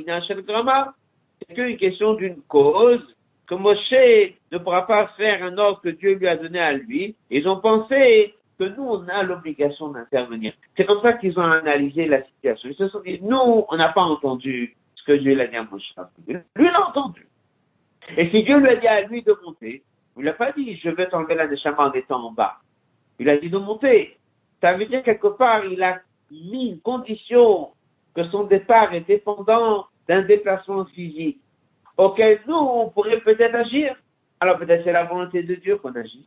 Grama. 0.47 0.95
C'est 1.41 1.55
qu'une 1.55 1.77
question 1.77 2.15
d'une 2.15 2.41
cause 2.49 3.05
que 3.47 3.55
Moshe 3.55 3.93
ne 4.51 4.57
pourra 4.57 4.87
pas 4.87 5.09
faire 5.19 5.45
un 5.45 5.59
ordre 5.59 5.83
que 5.83 5.91
Dieu 5.91 6.15
lui 6.15 6.27
a 6.27 6.39
donné 6.39 6.59
à 6.59 6.73
lui. 6.73 7.15
Ils 7.29 7.47
ont 7.47 7.61
pensé 7.61 8.35
que 8.61 8.65
nous, 8.65 8.85
on 8.85 9.09
a 9.09 9.23
l'obligation 9.23 9.89
d'intervenir. 9.89 10.53
C'est 10.77 10.85
comme 10.85 11.01
ça 11.01 11.15
qu'ils 11.15 11.39
ont 11.39 11.43
analysé 11.43 12.07
la 12.07 12.23
situation. 12.25 12.69
Ils 12.69 12.77
se 12.77 12.89
sont 12.89 13.01
dit, 13.01 13.19
nous, 13.23 13.65
on 13.67 13.77
n'a 13.77 13.89
pas 13.89 14.03
entendu 14.03 14.77
ce 14.97 15.05
que 15.05 15.13
Dieu 15.13 15.35
l'a 15.35 15.47
dit 15.47 15.57
à 15.57 15.65
Moshe. 15.65 15.95
Lui, 16.29 16.67
l'a 16.67 16.87
entendu. 16.87 17.27
Et 18.19 18.29
si 18.31 18.45
Dieu 18.45 18.59
lui 18.59 18.69
a 18.69 18.77
dit 18.77 18.87
à 18.87 19.01
lui 19.03 19.23
de 19.23 19.35
monter, 19.45 19.83
il 20.19 20.25
n'a 20.25 20.35
pas 20.35 20.53
dit, 20.53 20.77
je 20.77 20.91
vais 20.91 21.09
t'enlever 21.09 21.37
la 21.37 21.47
neshama 21.47 21.89
en 21.89 21.93
étant 21.93 22.23
en 22.23 22.33
bas. 22.33 22.59
Il 23.19 23.31
a 23.31 23.39
dit 23.39 23.49
de 23.49 23.57
monter. 23.57 24.19
Ça 24.61 24.75
veut 24.75 24.85
dire 24.85 25.03
quelque 25.03 25.29
part, 25.29 25.65
il 25.65 25.83
a 25.83 26.01
mis 26.31 26.69
une 26.73 26.81
condition 26.81 27.71
que 28.15 28.25
son 28.25 28.45
départ 28.45 28.93
est 28.93 29.07
dépendant 29.07 29.87
d'un 30.07 30.21
déplacement 30.21 30.85
physique 30.85 31.41
auquel 31.97 32.41
nous, 32.47 32.55
on 32.55 32.91
pourrait 32.91 33.21
peut-être 33.21 33.55
agir. 33.55 33.97
Alors 34.39 34.59
peut-être 34.59 34.85
c'est 34.85 34.93
la 34.93 35.05
volonté 35.05 35.43
de 35.43 35.55
Dieu 35.55 35.77
qu'on 35.77 35.95
agit. 35.95 36.27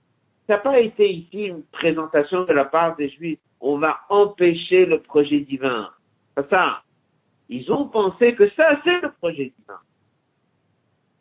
ça 0.47 0.53
n'a 0.53 0.59
pas 0.59 0.79
été 0.79 1.09
ici 1.11 1.45
une 1.45 1.63
présentation 1.63 2.45
de 2.45 2.53
la 2.53 2.65
part 2.65 2.95
des 2.95 3.09
Juifs. 3.09 3.39
On 3.59 3.77
va 3.77 3.99
empêcher 4.09 4.85
le 4.85 4.99
projet 5.01 5.41
divin. 5.41 5.89
Ça. 6.49 6.81
Ils 7.49 7.71
ont 7.71 7.87
pensé 7.87 8.33
que 8.35 8.49
ça, 8.51 8.79
c'est 8.83 9.01
le 9.01 9.11
projet 9.11 9.53
divin. 9.59 9.79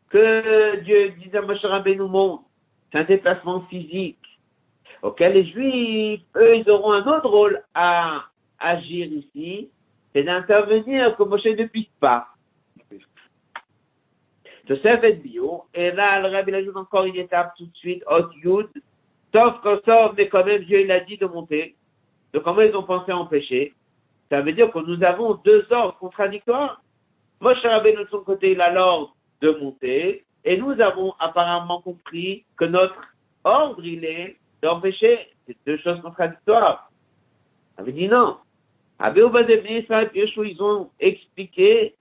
Que 0.09 0.81
Dieu 0.81 1.11
disait 1.23 1.39
à 1.39 1.43
Moshe 1.43 1.65
nous 1.97 2.09
montre. 2.09 2.45
C'est 2.91 2.99
un 2.99 3.05
déplacement 3.05 3.61
physique 3.63 4.19
auquel 5.03 5.33
les 5.35 5.47
Juifs, 5.47 6.23
eux, 6.37 6.57
ils 6.57 6.71
auront 6.71 6.93
un 6.93 7.07
autre 7.07 7.29
rôle 7.29 7.63
à 7.75 8.25
agir 8.59 9.07
ici, 9.07 9.71
c'est 10.13 10.23
d'intervenir 10.23 11.17
que 11.17 11.23
Moshe 11.23 11.45
ne 11.45 11.67
puisse 11.67 11.93
pas. 12.01 12.29
De 14.67 14.77
fait 14.77 15.15
bio, 15.15 15.65
et 15.75 15.91
là, 15.91 16.21
le 16.21 16.29
rabbi 16.29 16.55
ajoute 16.55 16.77
encore 16.77 17.05
une 17.05 17.17
étape 17.17 17.55
tout 17.57 17.67
de 17.67 17.77
suite, 17.77 18.05
Hot 18.07 18.31
Yud, 18.45 18.69
Sauf 19.33 19.61
que 19.63 19.81
sauf, 19.85 20.13
mais 20.17 20.29
quand 20.29 20.45
même, 20.45 20.65
Dieu, 20.65 20.81
il 20.81 20.91
a 20.91 21.01
dit 21.01 21.17
de 21.17 21.27
monter. 21.27 21.77
Donc, 22.33 22.43
comment 22.43 22.63
ils 22.63 22.75
ont 22.75 22.83
pensé 22.83 23.13
à 23.13 23.17
empêcher? 23.17 23.75
Ça 24.29 24.41
veut 24.41 24.53
dire 24.53 24.71
que 24.71 24.79
nous 24.79 25.03
avons 25.03 25.35
deux 25.45 25.67
ordres 25.71 25.97
contradictoires. 25.99 26.83
Moshe 27.41 27.63
Rabbeinu, 27.63 28.05
de 28.05 28.09
son 28.11 28.21
côté, 28.21 28.53
il 28.53 28.61
a 28.61 28.73
l'ordre 28.73 29.15
de 29.41 29.51
monter, 29.51 30.25
et 30.45 30.57
nous 30.57 30.81
avons 30.81 31.15
apparemment 31.19 31.81
compris 31.81 32.45
que 32.57 32.65
notre 32.65 33.01
ordre, 33.45 33.85
il 33.85 34.05
est 34.05 34.37
d'empêcher. 34.63 35.19
C'est 35.47 35.57
deux 35.67 35.79
choses 35.79 36.01
contradictoires. 36.03 36.91
Ça 37.77 37.83
veut 37.83 37.93
dire 37.93 38.11
non. 38.11 38.37
ils 40.45 40.63
ont 40.63 40.91
expliqué 41.01 41.95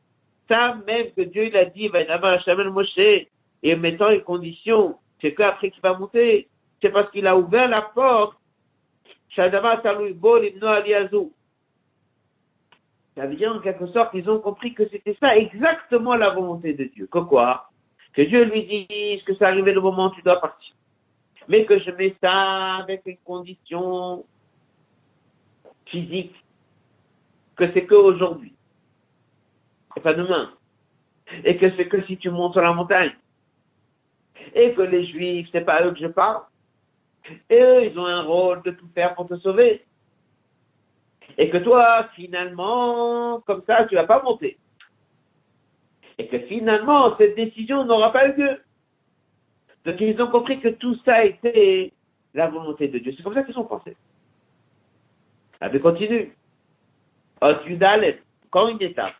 ça 0.50 0.78
même 0.86 1.12
que 1.16 1.22
Dieu, 1.22 1.46
il 1.46 1.56
a 1.56 1.66
dit, 1.66 1.88
va 1.88 2.02
y 2.02 2.08
avoir 2.08 2.40
un 2.46 2.70
Moshe, 2.70 2.98
et 3.62 3.76
mettant 3.76 4.10
une 4.10 4.22
condition, 4.22 4.98
c'est 5.22 5.34
qu'après 5.34 5.70
qu'il 5.70 5.82
va 5.82 5.98
monter, 5.98 6.48
c'est 6.82 6.90
parce 6.90 7.12
qu'il 7.12 7.28
a 7.28 7.38
ouvert 7.38 7.68
la 7.68 7.82
porte. 7.82 8.38
Ça 9.36 9.50
veut 13.26 13.36
dire 13.36 13.54
en 13.54 13.60
quelque 13.60 13.88
sorte 13.88 14.12
qu'ils 14.12 14.30
ont 14.30 14.40
compris 14.40 14.74
que 14.74 14.88
c'était 14.90 15.18
ça 15.20 15.36
exactement 15.38 16.16
la 16.16 16.30
volonté 16.30 16.74
de 16.74 16.86
Dieu. 16.86 17.08
Que 17.12 17.20
quoi? 17.20 17.70
Que 18.14 18.22
Dieu 18.22 18.46
lui 18.46 18.66
dise 18.66 19.22
que 19.24 19.36
c'est 19.36 19.46
arrivé 19.46 19.74
le 19.74 19.82
moment 19.82 20.08
où 20.08 20.16
tu 20.16 20.22
dois 20.22 20.40
partir. 20.40 20.74
Mais 21.48 21.66
que 21.66 21.80
je 21.80 21.92
mets 21.92 22.16
ça 22.22 22.78
avec 22.78 23.02
une 23.06 23.18
condition 23.18 24.26
physique. 25.86 26.36
Que 27.56 27.72
c'est 27.74 27.86
que 27.86 27.96
aujourd'hui. 27.96 28.54
Et 29.98 30.00
pas 30.00 30.14
demain. 30.14 30.54
Et 31.44 31.58
que 31.58 31.76
c'est 31.76 31.88
que 31.88 32.02
si 32.06 32.18
tu 32.18 32.30
montes 32.30 32.54
sur 32.54 32.62
la 32.62 32.74
montagne. 32.74 33.16
Et 34.54 34.74
que 34.74 34.82
les 34.82 35.06
juifs, 35.08 35.50
c'est 35.52 35.66
pas 35.66 35.84
eux 35.84 35.92
que 35.92 36.00
je 36.00 36.08
parle. 36.08 36.42
Et 37.50 37.62
eux, 37.62 37.86
ils 37.86 38.00
ont 38.00 38.06
un 38.06 38.22
rôle 38.24 38.62
de 38.64 38.72
tout 38.72 38.88
faire 38.94 39.16
pour 39.16 39.28
te 39.28 39.38
sauver. 39.38 39.84
Et 41.38 41.50
que 41.50 41.58
toi, 41.58 42.10
finalement, 42.16 43.42
comme 43.42 43.64
ça, 43.66 43.86
tu 43.86 43.96
vas 43.96 44.06
pas 44.06 44.22
monter. 44.22 44.58
Et 46.18 46.28
que 46.28 46.40
finalement, 46.40 47.16
cette 47.18 47.36
décision 47.36 47.86
n'aura 47.86 48.12
pas 48.12 48.28
eu 48.28 48.34
lieu. 48.38 48.62
Donc 49.86 50.02
ils 50.02 50.22
ont 50.22 50.30
compris 50.30 50.60
que 50.60 50.68
tout 50.68 50.98
ça 51.06 51.24
était 51.24 51.94
la 52.34 52.48
volonté 52.50 52.90
de 52.90 53.00
Dieu. 53.00 53.14
C'est 53.16 53.24
comme 53.24 53.34
ça 53.34 53.44
qu'ils 53.44 53.58
ont 53.58 53.64
pensé. 53.64 53.96
Elle 55.62 55.80
continue. 55.82 56.36
Encore 57.42 58.68
une 58.68 58.82
étape. 58.82 59.16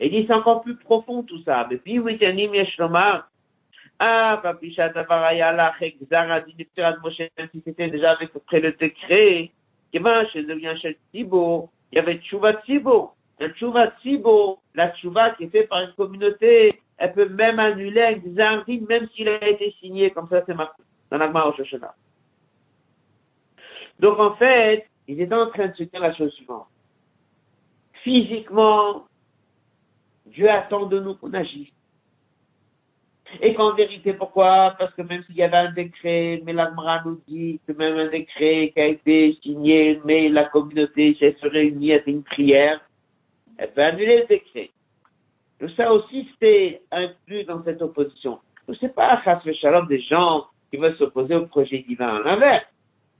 Et 0.00 0.10
dit 0.10 0.24
c'est 0.26 0.34
encore 0.34 0.62
plus 0.62 0.76
profond 0.76 1.24
tout 1.24 1.42
ça. 1.42 1.68
Puis, 1.84 1.98
ah, 3.98 4.38
Papisha 4.42 4.90
Tavarayala, 4.90 5.74
Xaradin, 5.80 6.96
Moshe, 7.02 7.22
si 7.52 7.62
c'était 7.64 7.88
déjà 7.88 8.12
avec 8.12 8.30
après 8.34 8.60
le 8.60 8.72
décret, 8.72 9.50
qui 9.90 9.98
va 9.98 10.26
chez 10.28 10.42
le 10.42 10.54
lien 10.54 10.76
chez 10.76 10.98
Tibo, 11.12 11.70
il 11.90 11.96
y 11.96 11.98
avait 11.98 12.18
Tchouva 12.18 12.54
Tibo. 12.54 13.12
La 13.40 13.50
Tchouva 13.50 13.88
Tibo, 14.02 14.60
la 14.74 14.90
Tchouva 14.92 15.30
qui 15.30 15.44
est 15.44 15.48
faite 15.48 15.68
par 15.68 15.80
une 15.80 15.92
communauté, 15.92 16.80
elle 16.96 17.12
peut 17.12 17.28
même 17.28 17.58
annuler 17.58 18.02
un 18.02 18.12
Xaradin, 18.14 18.80
même 18.88 19.08
s'il 19.14 19.28
a 19.28 19.48
été 19.48 19.74
signé, 19.80 20.10
comme 20.10 20.28
ça 20.28 20.42
c'est 20.46 20.54
marqué 20.54 20.82
dans 21.10 21.18
la 21.18 21.52
Shoshana. 21.56 21.94
Donc 23.98 24.18
en 24.18 24.34
fait, 24.36 24.86
il 25.08 25.20
est 25.20 25.32
en 25.32 25.48
train 25.50 25.68
de 25.68 25.74
se 25.74 25.82
dire 25.84 26.00
la 26.00 26.14
chose 26.14 26.32
suivante. 26.34 26.68
Physiquement, 28.04 29.06
Dieu 30.26 30.48
attend 30.48 30.86
de 30.86 31.00
nous 31.00 31.14
qu'on 31.14 31.32
agisse. 31.34 31.72
Et 33.42 33.54
qu'en 33.54 33.74
vérité, 33.74 34.14
pourquoi? 34.14 34.74
Parce 34.78 34.92
que 34.94 35.02
même 35.02 35.22
s'il 35.24 35.36
y 35.36 35.42
avait 35.42 35.56
un 35.56 35.72
décret, 35.72 36.42
mais 36.44 36.52
l'Agmara 36.52 37.02
nous 37.04 37.20
dit 37.28 37.60
que 37.66 37.72
même 37.72 37.96
un 37.96 38.08
décret 38.08 38.72
qui 38.74 38.80
a 38.80 38.86
été 38.86 39.38
signé, 39.42 40.00
mais 40.04 40.28
la 40.28 40.44
communauté 40.44 41.16
se 41.20 41.46
réunit 41.46 41.92
à 41.92 42.00
une 42.06 42.22
prière, 42.22 42.80
elle 43.58 43.72
peut 43.72 43.82
annuler 43.82 44.20
le 44.20 44.26
décret. 44.26 44.70
Donc 45.60 45.70
ça 45.76 45.92
aussi, 45.92 46.28
c'est 46.40 46.80
inclus 46.90 47.44
dans 47.44 47.62
cette 47.64 47.82
opposition. 47.82 48.38
Ce 48.68 48.84
n'est 48.84 48.92
pas 48.92 49.20
le 49.44 49.52
Shalom 49.54 49.86
des 49.88 50.00
gens 50.00 50.46
qui 50.70 50.76
veulent 50.76 50.96
s'opposer 50.96 51.34
au 51.34 51.46
projet 51.46 51.84
divin. 51.88 52.16
À 52.16 52.20
l'inverse, 52.20 52.66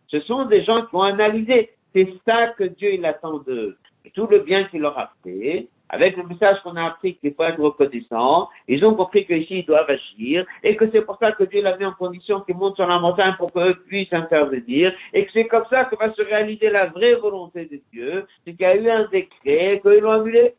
ce 0.08 0.20
sont 0.20 0.44
des 0.46 0.64
gens 0.64 0.86
qui 0.86 0.94
ont 0.94 1.02
analysé. 1.02 1.70
C'est 1.94 2.08
ça 2.26 2.48
que 2.48 2.64
Dieu 2.64 2.94
il 2.94 3.04
attend 3.04 3.38
d'eux. 3.38 3.76
Tout 4.14 4.26
le 4.26 4.40
bien 4.40 4.64
qu'il 4.64 4.80
leur 4.80 4.98
a 4.98 5.12
fait, 5.22 5.68
avec 5.88 6.16
le 6.16 6.24
message 6.24 6.60
qu'on 6.62 6.76
a 6.76 6.84
appris 6.84 7.16
qu'il 7.16 7.34
faut 7.34 7.44
être 7.44 7.60
reconnaissant, 7.60 8.48
ils 8.66 8.84
ont 8.84 8.94
compris 8.94 9.26
qu'ici 9.26 9.60
ils 9.60 9.66
doivent 9.66 9.88
agir, 9.88 10.44
et 10.62 10.76
que 10.76 10.90
c'est 10.90 11.02
pour 11.02 11.16
ça 11.18 11.32
que 11.32 11.44
Dieu 11.44 11.62
l'a 11.62 11.76
mis 11.76 11.84
en 11.84 11.92
condition 11.92 12.40
qu'ils 12.42 12.56
montent 12.56 12.76
sur 12.76 12.86
la 12.86 12.98
montagne 12.98 13.34
pour 13.38 13.52
qu'eux 13.52 13.74
puissent 13.86 14.12
intervenir, 14.12 14.92
et 15.12 15.24
que 15.24 15.32
c'est 15.32 15.46
comme 15.46 15.64
ça 15.70 15.84
que 15.86 15.96
va 15.96 16.12
se 16.12 16.22
réaliser 16.22 16.70
la 16.70 16.86
vraie 16.86 17.14
volonté 17.14 17.66
de 17.66 17.80
Dieu, 17.92 18.26
c'est 18.44 18.52
qu'il 18.52 18.62
y 18.62 18.64
a 18.64 18.76
eu 18.76 18.88
un 18.90 19.08
décret, 19.08 19.80
qu'ils 19.82 20.00
l'ont 20.00 20.12
annulé. 20.12 20.54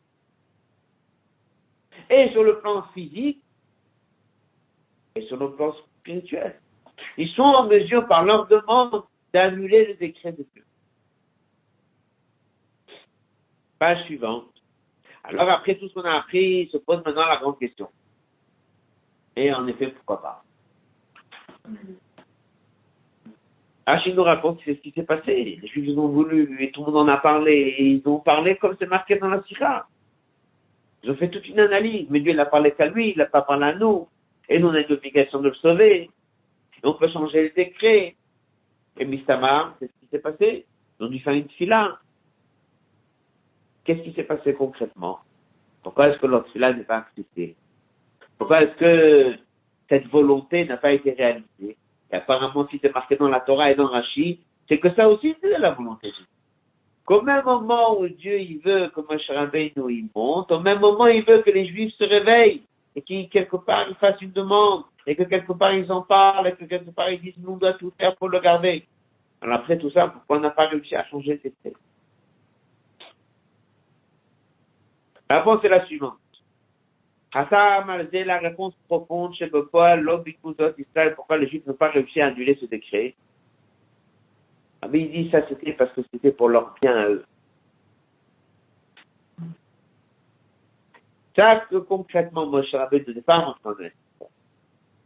Et 2.08 2.30
sur 2.30 2.42
le 2.42 2.58
plan 2.58 2.82
physique, 2.92 3.40
et 5.14 5.22
sur 5.22 5.36
le 5.36 5.52
plan 5.52 5.72
spirituel. 6.00 6.60
Ils 7.16 7.28
sont 7.28 7.42
en 7.42 7.66
mesure, 7.66 8.06
par 8.06 8.24
leur 8.24 8.46
demande, 8.48 9.04
d'annuler 9.32 9.86
le 9.86 9.94
décret 9.94 10.32
de 10.32 10.44
Dieu. 10.54 10.64
Page 13.78 14.04
suivante. 14.04 14.59
Alors 15.24 15.50
après 15.50 15.76
tout 15.76 15.88
ce 15.88 15.94
qu'on 15.94 16.04
a 16.04 16.18
appris, 16.18 16.62
il 16.62 16.68
se 16.70 16.78
pose 16.78 17.02
maintenant 17.04 17.26
la 17.26 17.36
grande 17.36 17.58
question. 17.58 17.88
Et 19.36 19.52
en 19.52 19.66
effet, 19.66 19.88
pourquoi 19.88 20.22
pas? 20.22 20.44
Achille 23.86 24.14
nous 24.14 24.22
raconte 24.22 24.60
ce 24.64 24.70
qui 24.70 24.92
s'est 24.92 25.02
passé. 25.02 25.58
Les 25.60 25.68
Juifs 25.68 25.96
ont 25.98 26.08
voulu, 26.08 26.62
et 26.62 26.70
tout 26.70 26.84
le 26.84 26.92
monde 26.92 27.08
en 27.08 27.12
a 27.12 27.16
parlé, 27.16 27.52
et 27.52 27.84
ils 27.84 28.02
ont 28.06 28.20
parlé 28.20 28.56
comme 28.56 28.76
c'est 28.78 28.86
marqué 28.86 29.16
dans 29.16 29.28
la 29.28 29.42
Sira. 29.44 29.88
Ils 31.02 31.10
ont 31.10 31.16
fait 31.16 31.30
toute 31.30 31.48
une 31.48 31.60
analyse, 31.60 32.06
mais 32.10 32.20
Dieu 32.20 32.34
n'a 32.34 32.46
parlé 32.46 32.72
qu'à 32.72 32.86
lui, 32.86 33.12
il 33.12 33.18
n'a 33.18 33.26
pas 33.26 33.42
parlé 33.42 33.66
à 33.66 33.74
nous. 33.74 34.08
Et 34.48 34.58
nous, 34.58 34.68
on 34.68 34.74
a 34.74 34.80
une 34.80 34.92
obligation 34.92 35.40
de 35.40 35.48
le 35.48 35.54
sauver. 35.54 36.10
On 36.82 36.94
peut 36.94 37.08
changer 37.08 37.42
les 37.44 37.50
décrets. 37.50 38.16
Et 38.98 39.04
Mistamar, 39.04 39.74
c'est 39.78 39.86
ce 39.86 39.92
qui 40.00 40.06
s'est 40.10 40.18
passé. 40.18 40.66
Ils 40.98 41.06
ont 41.06 41.08
dû 41.08 41.18
faire 41.20 41.32
une 41.32 41.48
fila. 41.50 41.98
Qu'est-ce 43.90 44.02
qui 44.02 44.12
s'est 44.12 44.22
passé 44.22 44.54
concrètement? 44.54 45.18
Pourquoi 45.82 46.10
est-ce 46.10 46.18
que 46.18 46.28
notre 46.28 46.48
fila 46.52 46.72
n'est 46.72 46.84
pas 46.84 46.98
accepté? 46.98 47.56
Pourquoi 48.38 48.62
est-ce 48.62 48.76
que 48.76 49.34
cette 49.88 50.06
volonté 50.06 50.64
n'a 50.64 50.76
pas 50.76 50.92
été 50.92 51.10
réalisée? 51.10 51.76
Et 52.12 52.14
apparemment, 52.14 52.68
si 52.68 52.78
c'est 52.80 52.94
marqué 52.94 53.16
dans 53.16 53.26
la 53.26 53.40
Torah 53.40 53.72
et 53.72 53.74
dans 53.74 53.88
Rashi, 53.88 54.38
c'est 54.68 54.78
que 54.78 54.94
ça 54.94 55.08
aussi, 55.08 55.34
c'est 55.40 55.58
la 55.58 55.72
volonté 55.72 56.12
Qu'au 57.04 57.22
même 57.22 57.44
moment 57.44 57.98
où 57.98 58.06
Dieu 58.06 58.38
il 58.38 58.60
veut 58.60 58.92
que 58.94 59.00
Moshe 59.00 59.72
nous 59.74 59.90
il 59.90 60.08
monte, 60.14 60.52
au 60.52 60.60
même 60.60 60.78
moment 60.78 61.08
il 61.08 61.24
veut 61.24 61.42
que 61.42 61.50
les 61.50 61.66
Juifs 61.66 61.94
se 61.94 62.04
réveillent 62.04 62.62
et 62.94 63.02
qu'ils 63.02 63.28
quelque 63.28 63.56
part 63.56 63.86
ils 63.88 63.96
fassent 63.96 64.22
une 64.22 64.30
demande 64.30 64.84
et 65.04 65.16
que 65.16 65.24
quelque 65.24 65.52
part 65.52 65.74
ils 65.74 65.90
en 65.90 66.02
parlent 66.02 66.46
et 66.46 66.52
que 66.52 66.64
quelque 66.64 66.90
part 66.90 67.10
ils 67.10 67.20
disent 67.20 67.34
nous 67.38 67.54
on 67.54 67.56
doit 67.56 67.72
tout 67.72 67.92
faire 67.98 68.14
pour 68.14 68.28
le 68.28 68.38
garder. 68.38 68.86
Alors 69.40 69.56
après 69.56 69.78
tout 69.78 69.90
ça, 69.90 70.06
pourquoi 70.06 70.36
on 70.36 70.40
n'a 70.40 70.50
pas 70.50 70.68
réussi 70.68 70.94
à 70.94 71.04
changer 71.06 71.40
ces 71.42 71.50
textes 71.64 71.89
La 75.30 75.38
réponse 75.38 75.64
est 75.64 75.68
la 75.68 75.86
suivante. 75.86 76.18
la 77.32 78.38
réponse 78.38 78.74
profonde 78.88 79.32
chez 79.34 79.46
Bepol, 79.46 80.04
Israël, 80.76 81.14
pourquoi 81.14 81.38
les 81.38 81.48
Juifs 81.48 81.64
n'ont 81.66 81.74
pas 81.74 81.90
réussi 81.90 82.20
à 82.20 82.26
annuler 82.26 82.58
ce 82.60 82.66
décret? 82.66 83.14
Ah, 84.82 84.88
mais 84.88 85.02
il 85.02 85.12
dit 85.12 85.30
ça 85.30 85.46
c'était 85.48 85.72
parce 85.74 85.92
que 85.92 86.00
c'était 86.10 86.32
pour 86.32 86.48
leur 86.48 86.74
bien 86.82 86.96
à 86.96 87.08
eux. 87.08 87.24
Ça 91.36 91.64
que 91.70 91.76
concrètement 91.76 92.46
Moshe 92.46 92.74
Rabbeinu 92.74 93.14
ne 93.14 93.20
pas 93.20 93.38
entendre. 93.38 93.84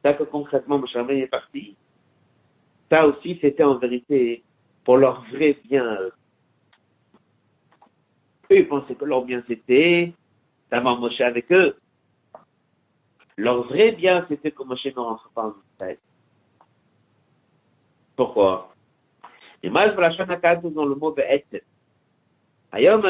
Ça 0.02 0.14
que 0.14 0.22
concrètement 0.22 0.78
Moshe 0.78 0.94
Rabbeinu 0.94 1.24
est 1.24 1.26
parti. 1.26 1.76
Ça 2.88 3.06
aussi 3.06 3.38
c'était 3.42 3.64
en 3.64 3.76
vérité 3.76 4.42
pour 4.84 4.96
leur 4.96 5.22
vrai 5.32 5.58
bien 5.68 5.86
à 5.86 6.00
eux. 6.00 6.12
Ils 8.50 8.68
pensaient 8.68 8.94
que 8.94 9.04
leur 9.04 9.24
bien 9.24 9.42
c'était 9.46 10.12
d'avoir 10.70 10.98
Moshe 10.98 11.20
avec 11.20 11.50
eux. 11.52 11.76
Leur 13.36 13.64
vrai 13.64 13.92
bien 13.92 14.24
c'était 14.28 14.50
que 14.50 14.62
Moshe 14.62 14.86
ne 14.86 14.92
rentre 14.92 15.30
pas 15.34 15.46
en 15.46 15.54
Israël. 15.74 15.98
Pourquoi? 18.16 18.74
Et 19.62 19.68
je 19.68 19.72
la 19.72 20.56
dans 20.56 20.84
le 20.84 20.94
mot 20.94 21.12
Be'etzem. 21.12 21.60
Ayom. 22.72 23.02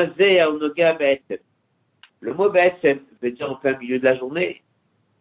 Le 2.20 2.32
mot 2.32 2.48
veut 2.48 3.30
dire 3.32 3.50
en 3.50 3.56
plein 3.56 3.76
milieu 3.76 3.98
de 3.98 4.04
la 4.04 4.16
journée. 4.16 4.62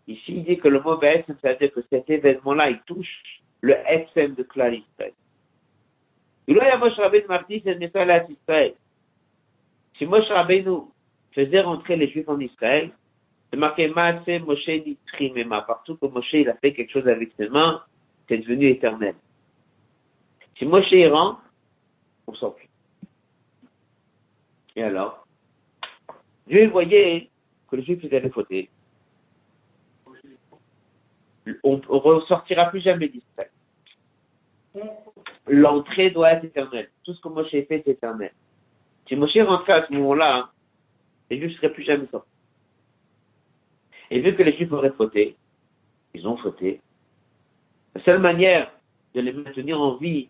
Ici, 0.08 0.36
il 0.36 0.44
dit 0.44 0.58
que 0.58 0.68
le 0.68 0.80
mot 0.80 0.98
Be'etzem, 0.98 1.36
c'est-à-dire 1.42 1.72
que 1.74 1.82
cet 1.90 2.10
événement-là, 2.10 2.70
il 2.70 2.80
touche 2.86 3.42
le 3.62 3.76
Etzem 3.90 4.36
de. 4.36 4.46
Et 6.46 6.54
là, 6.54 6.66
il 6.66 6.68
y 6.68 6.72
a 6.72 6.78
Moshe 6.78 6.96
Rabbeinu 6.98 7.26
Marti, 7.28 7.62
c'est 7.64 7.80
Nesal 7.80 8.28
Israël. 8.30 8.76
Si 10.04 10.10
Moshe 10.10 10.28
Rabbeinu 10.28 10.92
faisait 11.32 11.62
rentrer 11.62 11.96
les 11.96 12.10
Juifs 12.10 12.28
en 12.28 12.38
Israël, 12.38 12.92
c'est 13.50 13.58
marqué 13.58 13.88
Maase 13.88 14.42
Moshe 14.46 14.68
Nitrimema. 14.68 15.62
Partout 15.62 15.96
que 15.96 16.08
Moshe 16.08 16.34
il 16.34 16.50
a 16.50 16.56
fait 16.56 16.74
quelque 16.74 16.92
chose 16.92 17.08
avec 17.08 17.32
ses 17.38 17.48
mains, 17.48 17.82
c'est 18.28 18.40
devenu 18.40 18.68
éternel. 18.68 19.16
Si 20.58 20.66
Moshe 20.66 20.92
y 20.92 21.08
rentre, 21.08 21.42
on 22.28 22.34
s'en 22.34 22.52
fout. 22.52 22.70
Et 24.76 24.84
alors? 24.84 25.26
Dieu 26.48 26.68
voyait 26.68 27.30
que 27.70 27.78
les 27.78 27.84
Juifs 27.84 28.04
allaient 28.12 28.30
fauter. 28.30 28.70
On 31.64 31.78
ne 31.78 31.86
ressortira 31.88 32.66
plus 32.66 32.82
jamais 32.82 33.08
d'Israël. 33.08 33.52
L'entrée 35.48 36.12
doit 36.12 36.34
être 36.34 36.44
éternelle. 36.44 36.90
Tout 37.06 37.14
ce 37.14 37.22
que 37.22 37.30
Moshe 37.30 37.52
fait, 37.52 37.68
c'est 37.70 37.88
éternel. 37.88 38.34
Si 39.08 39.16
Moshe 39.16 39.38
rentrait 39.38 39.74
à 39.74 39.88
ce 39.88 39.94
moment-là, 39.94 40.38
hein, 40.38 40.50
les 41.30 41.40
Juifs 41.40 41.52
ne 41.52 41.58
seraient 41.58 41.74
plus 41.74 41.84
jamais 41.84 42.08
sortis. 42.08 42.30
Et 44.12 44.22
vu 44.22 44.36
que 44.36 44.44
les 44.44 44.56
Juifs 44.56 44.72
auraient 44.72 44.92
fauté, 44.92 45.36
ils 46.14 46.28
ont 46.28 46.38
fauté. 46.38 46.82
La 47.96 48.04
seule 48.04 48.20
manière 48.20 48.72
de 49.14 49.22
les 49.22 49.34
maintenir 49.34 49.80
en 49.80 49.96
vie, 49.96 50.30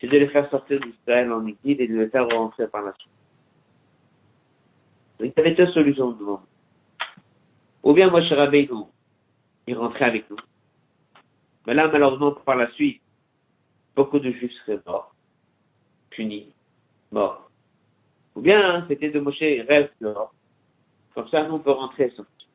c'est 0.00 0.06
de 0.06 0.16
les 0.16 0.28
faire 0.28 0.48
sortir 0.50 0.80
d'Israël 0.80 1.32
en 1.32 1.46
exil 1.46 1.80
et 1.80 1.88
de 1.88 1.98
les 1.98 2.08
faire 2.08 2.28
rentrer 2.28 2.66
par 2.68 2.82
la 2.82 2.94
suite. 2.94 3.12
il 5.20 5.32
y 5.36 5.40
avait 5.40 5.54
deux 5.54 5.70
solutions 5.72 6.12
devant 6.12 6.42
Ou 7.82 7.92
bien 7.92 8.10
Moshe 8.10 8.30
Rabbeinu, 8.30 8.84
il 9.66 9.76
rentrait 9.76 10.06
avec 10.06 10.30
nous. 10.30 10.36
Mais 11.66 11.74
là, 11.74 11.88
malheureusement, 11.88 12.32
par 12.32 12.56
la 12.56 12.70
suite, 12.72 13.02
beaucoup 13.94 14.18
de 14.18 14.30
Juifs 14.30 14.52
seraient 14.64 14.80
morts, 14.86 15.14
punis, 16.10 16.52
morts. 17.10 17.47
Ou 18.38 18.40
bien, 18.40 18.60
hein, 18.62 18.84
c'était 18.86 19.10
de 19.10 19.18
Moshe, 19.18 19.40
reste 19.40 19.92
dehors. 20.00 20.32
Comme 21.12 21.26
ça, 21.28 21.42
nous, 21.42 21.56
on 21.56 21.58
peut 21.58 21.72
rentrer 21.72 22.04
et 22.04 22.10
sortir. 22.10 22.46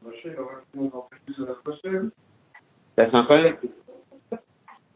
Moshe, 0.00 0.24
il 0.24 0.38
aurait 0.38 1.06
plus 1.26 1.36
de 1.36 1.44
la 1.44 1.54
prochaine. 1.56 2.10
Ça 2.96 3.10
s'en 3.10 3.26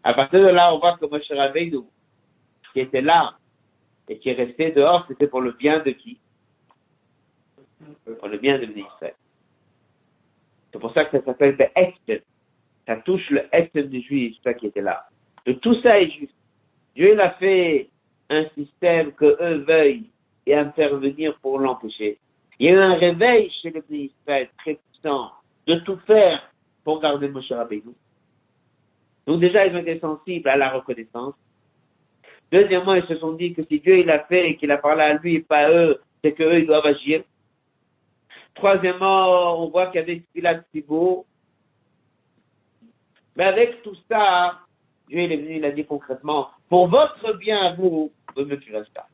À 0.02 0.14
partir 0.14 0.40
de 0.40 0.46
là, 0.46 0.74
on 0.74 0.78
voit 0.78 0.96
que 0.96 1.04
Moshe 1.04 1.30
Rabbeinu, 1.30 1.80
qui 2.72 2.80
était 2.80 3.02
là 3.02 3.36
et 4.08 4.18
qui 4.18 4.30
est 4.30 4.32
resté 4.32 4.70
dehors, 4.70 5.04
c'était 5.06 5.28
pour 5.28 5.42
le 5.42 5.52
bien 5.52 5.80
de 5.80 5.90
qui? 5.90 6.18
Pour 8.18 8.28
le 8.28 8.38
bien 8.38 8.58
de 8.58 8.64
l'Israël. 8.64 9.14
C'est 10.72 10.78
pour 10.78 10.94
ça 10.94 11.04
que 11.04 11.18
ça 11.18 11.22
s'appelle 11.22 11.54
le 11.58 11.66
Estem. 11.76 12.20
Ça 12.86 12.96
touche 12.96 13.28
le 13.28 13.42
Estem 13.52 13.88
des 13.88 14.00
Juifs, 14.00 14.38
ça 14.42 14.54
qui 14.54 14.68
était 14.68 14.80
là. 14.80 15.06
Tout 15.60 15.74
ça 15.82 16.00
est 16.00 16.08
juste. 16.08 16.32
Dieu 16.96 17.12
il 17.12 17.20
a 17.20 17.30
fait 17.32 17.90
un 18.30 18.46
système 18.56 19.12
que 19.12 19.36
eux 19.40 19.64
veuillent 19.68 20.10
et 20.46 20.54
intervenir 20.54 21.38
pour 21.40 21.58
l'empêcher. 21.58 22.18
Il 22.58 22.66
y 22.66 22.68
a 22.70 22.72
eu 22.72 22.78
un 22.78 22.94
réveil 22.94 23.50
chez 23.60 23.70
le 23.70 23.84
Israël 23.90 24.48
très 24.58 24.74
puissant 24.74 25.30
de 25.66 25.74
tout 25.80 25.98
faire 26.06 26.50
pour 26.82 27.00
garder 27.00 27.28
Moshe 27.28 27.52
Rabbeinu. 27.52 27.92
Donc 29.26 29.40
déjà, 29.40 29.66
ils 29.66 29.74
ont 29.74 29.80
été 29.80 30.00
sensibles 30.00 30.48
à 30.48 30.56
la 30.56 30.70
reconnaissance. 30.70 31.34
Deuxièmement, 32.50 32.94
ils 32.94 33.06
se 33.06 33.16
sont 33.16 33.32
dit 33.32 33.52
que 33.52 33.62
si 33.64 33.80
Dieu 33.80 33.98
il 33.98 34.10
a 34.10 34.20
fait 34.20 34.50
et 34.50 34.56
qu'il 34.56 34.70
a 34.70 34.78
parlé 34.78 35.02
à 35.02 35.14
lui 35.14 35.34
et 35.34 35.40
pas 35.40 35.66
à 35.66 35.70
eux, 35.70 36.00
c'est 36.22 36.32
qu'eux, 36.32 36.60
ils 36.60 36.66
doivent 36.66 36.86
agir. 36.86 37.22
Troisièmement, 38.54 39.62
on 39.62 39.68
voit 39.68 39.88
qu'il 39.88 40.00
y 40.00 40.04
avait 40.04 40.22
Pilat 40.32 40.62
beau. 40.86 41.26
Mais 43.36 43.44
avec 43.44 43.82
tout 43.82 43.96
ça, 44.08 44.60
Dieu 45.08 45.20
il 45.20 45.32
est 45.32 45.36
venu, 45.36 45.56
il 45.56 45.64
a 45.64 45.72
dit 45.72 45.84
concrètement, 45.84 46.48
pour 46.68 46.88
votre 46.88 47.32
bien 47.38 47.58
à 47.58 47.74
vous, 47.74 48.12
ne 48.36 48.44
me 48.44 48.58
tuerez 48.58 48.84
pas. 48.94 49.08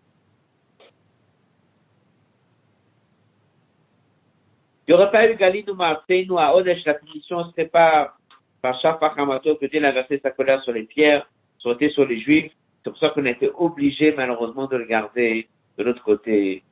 Il 4.86 4.94
n'y 4.94 5.00
aurait 5.00 5.10
pas 5.12 5.30
eu 5.30 5.36
Galino 5.36 5.74
nous 5.74 6.38
à 6.38 6.56
Odesh, 6.56 6.84
la 6.84 6.94
punition 6.94 7.44
serait 7.50 7.68
pas 7.68 8.14
par 8.60 8.78
Shafachamato 8.80 9.56
que 9.56 9.66
Dieu 9.66 9.84
a 9.84 9.92
versé 9.92 10.20
sa 10.22 10.30
colère 10.30 10.62
sur 10.62 10.72
les 10.72 10.84
pierres, 10.84 11.28
sur 11.58 11.76
les 11.78 12.20
juifs. 12.20 12.52
C'est 12.82 12.90
pour 12.90 12.98
ça 12.98 13.10
qu'on 13.10 13.24
a 13.26 13.30
été 13.30 13.50
obligé 13.54 14.12
malheureusement 14.12 14.66
de 14.66 14.76
le 14.76 14.84
garder 14.84 15.48
de 15.78 15.84
l'autre 15.84 16.02
côté, 16.02 16.64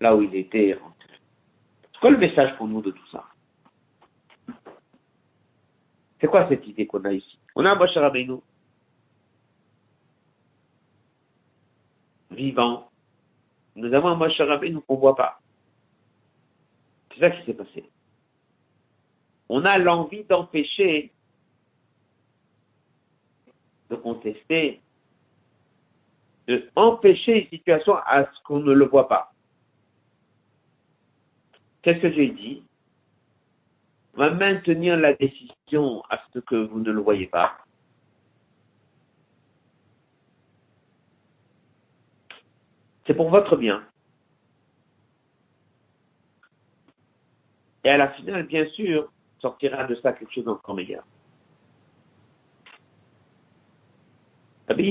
là 0.00 0.14
où 0.14 0.22
il 0.22 0.34
était 0.36 0.74
rentré. 0.74 1.08
C'est 1.92 2.00
quoi 2.00 2.10
le 2.10 2.18
message 2.18 2.54
pour 2.56 2.68
nous 2.68 2.82
de 2.82 2.90
tout 2.90 3.06
ça? 3.10 3.24
C'est 6.20 6.26
quoi 6.26 6.48
cette 6.48 6.66
idée 6.66 6.86
qu'on 6.86 7.04
a 7.04 7.12
ici? 7.12 7.38
On 7.54 7.64
a 7.64 7.70
un 7.70 7.76
Rabbeinu, 7.76 8.40
vivant, 12.38 12.88
Nous 13.74 13.92
avons 13.92 14.08
un 14.08 14.14
Moshe 14.16 14.40
Rabbeinu 14.40 14.80
qu'on 14.80 14.94
ne 14.94 15.00
voit 15.00 15.14
pas. 15.14 15.40
C'est 17.12 17.20
ça 17.20 17.30
qui 17.30 17.44
s'est 17.44 17.54
passé. 17.54 17.84
On 19.48 19.64
a 19.64 19.78
l'envie 19.78 20.24
d'empêcher, 20.24 21.12
de 23.90 23.96
contester, 23.96 24.80
de 26.48 26.68
une 26.76 27.48
situation 27.48 27.94
à 27.96 28.24
ce 28.24 28.42
qu'on 28.44 28.60
ne 28.60 28.72
le 28.72 28.86
voit 28.86 29.08
pas. 29.08 29.32
Qu'est-ce 31.82 32.00
que 32.00 32.12
j'ai 32.12 32.28
dit? 32.28 32.62
On 34.14 34.18
va 34.18 34.30
maintenir 34.30 34.96
la 34.96 35.14
décision 35.14 36.02
à 36.10 36.20
ce 36.32 36.40
que 36.40 36.56
vous 36.56 36.80
ne 36.80 36.90
le 36.90 37.00
voyez 37.00 37.26
pas. 37.26 37.58
C'est 43.08 43.14
pour 43.14 43.30
votre 43.30 43.56
bien. 43.56 43.82
Et 47.82 47.88
à 47.88 47.96
la 47.96 48.10
finale, 48.10 48.42
bien 48.42 48.66
sûr, 48.72 49.10
sortira 49.40 49.84
de 49.84 49.94
ça 49.94 50.12
quelque 50.12 50.30
chose 50.30 50.44
d'encore 50.44 50.74
meilleur. 50.74 51.02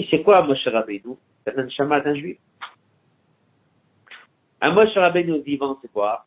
c'est 0.09 0.23
quoi 0.23 0.41
Moshe 0.41 0.67
Rabbeinu? 0.67 1.15
C'est 1.45 1.57
un 1.59 1.69
chama 1.69 2.01
d'un 2.01 2.15
juif. 2.15 2.39
Un 4.61 4.71
Moshe 4.71 4.95
Rabbeinu 4.95 5.39
vivant, 5.41 5.77
c'est 5.83 5.91
quoi? 5.93 6.25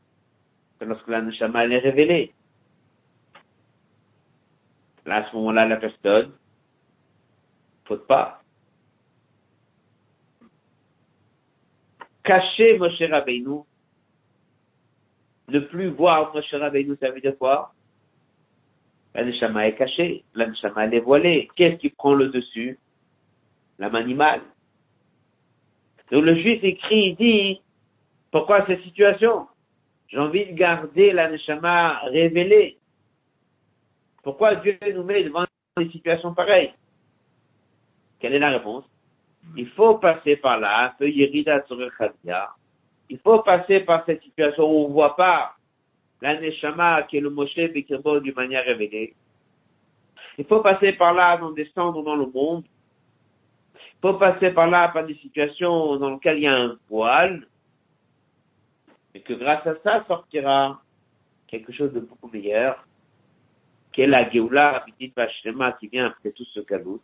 C'est 0.79 0.85
lorsque 0.85 1.09
la 1.09 1.23
neshama 1.23 1.67
est 1.67 1.79
révélée. 1.79 2.33
Là, 5.07 5.17
à 5.17 5.29
ce 5.29 5.35
moment-là, 5.35 5.67
la 5.67 5.77
personne, 5.77 6.31
faute 7.85 8.07
pas. 8.07 8.40
Cacher 12.31 12.79
Moshe 12.79 13.03
Rabbeinu, 13.11 13.65
ne 15.49 15.59
plus 15.59 15.89
voir 15.89 16.33
Moshe 16.33 16.55
Rabbeinu, 16.55 16.97
ça 17.01 17.11
veut 17.11 17.21
dire 17.21 17.37
quoi? 17.37 17.73
La 19.17 19.25
neshama 19.25 19.67
est 19.67 19.75
cachée, 19.75 20.23
la 20.35 20.47
neshama 20.47 20.87
est 20.87 21.01
voilée. 21.01 21.49
Qu'est-ce 21.57 21.79
qui 21.79 21.91
prend 21.91 22.15
le 22.15 22.29
dessus? 22.29 22.79
L'âme 23.81 23.97
animale. 23.97 24.43
Donc 26.13 26.23
le 26.23 26.37
juif 26.37 26.63
écrit, 26.63 27.09
il 27.09 27.17
dit, 27.17 27.63
pourquoi 28.31 28.65
cette 28.65 28.83
situation? 28.83 29.49
J'ai 30.07 30.19
envie 30.19 30.47
de 30.47 30.53
garder 30.53 31.11
la 31.11 31.29
neshama 31.33 31.99
révélée. 32.11 32.79
Pourquoi 34.23 34.55
Dieu 34.55 34.79
nous 34.95 35.03
met 35.03 35.25
devant 35.25 35.47
des 35.77 35.91
situations 35.91 36.33
pareilles? 36.33 36.73
Quelle 38.21 38.35
est 38.35 38.39
la 38.39 38.51
réponse? 38.51 38.85
Il 39.57 39.69
faut 39.71 39.99
passer 39.99 40.37
par 40.37 40.59
là, 40.59 40.95
Il 41.01 41.71
faut 43.25 43.39
passer 43.41 43.81
par 43.81 44.05
cette 44.07 44.23
situation 44.23 44.65
où 44.65 44.85
on 44.85 44.89
ne 44.89 44.93
voit 44.93 45.17
pas 45.17 45.55
la 46.21 46.41
neshama 46.41 47.03
qui 47.05 47.17
est 47.17 47.21
le 47.21 47.31
Moshe 47.31 47.57
Bekirbo 47.57 48.21
d'une 48.21 48.35
manière 48.35 48.65
révélée. 48.65 49.15
Il 50.39 50.45
faut 50.45 50.61
passer 50.61 50.93
par 50.93 51.15
là, 51.15 51.29
avant 51.29 51.51
descendre 51.51 52.03
dans 52.03 52.17
le 52.17 52.27
monde. 52.27 52.65
Il 53.75 54.01
faut 54.03 54.15
passer 54.15 54.51
par 54.51 54.69
là, 54.69 54.89
par 54.89 55.05
des 55.05 55.17
situations 55.17 55.97
dans 55.97 56.11
lesquelles 56.11 56.39
il 56.39 56.45
y 56.45 56.47
a 56.47 56.55
un 56.55 56.79
voile. 56.89 57.47
Et 59.15 59.21
que 59.21 59.33
grâce 59.33 59.67
à 59.67 59.75
ça 59.83 60.05
sortira 60.07 60.81
quelque 61.49 61.73
chose 61.73 61.93
de 61.93 62.01
beaucoup 62.01 62.29
meilleur 62.29 62.87
qui 63.93 64.03
est 64.03 64.07
la 64.07 64.25
Vachlema, 64.25 65.73
qui 65.73 65.89
vient 65.89 66.07
après 66.07 66.31
tout 66.31 66.45
ce 66.45 66.61
cadeau. 66.61 67.01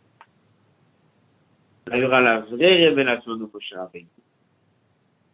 Il 1.93 1.99
y 1.99 2.05
aura 2.05 2.21
la 2.21 2.41
vraie 2.41 2.87
révélation 2.87 3.37
de 3.37 3.49
Moshe 3.53 3.73
Rabbeinu. 3.73 4.09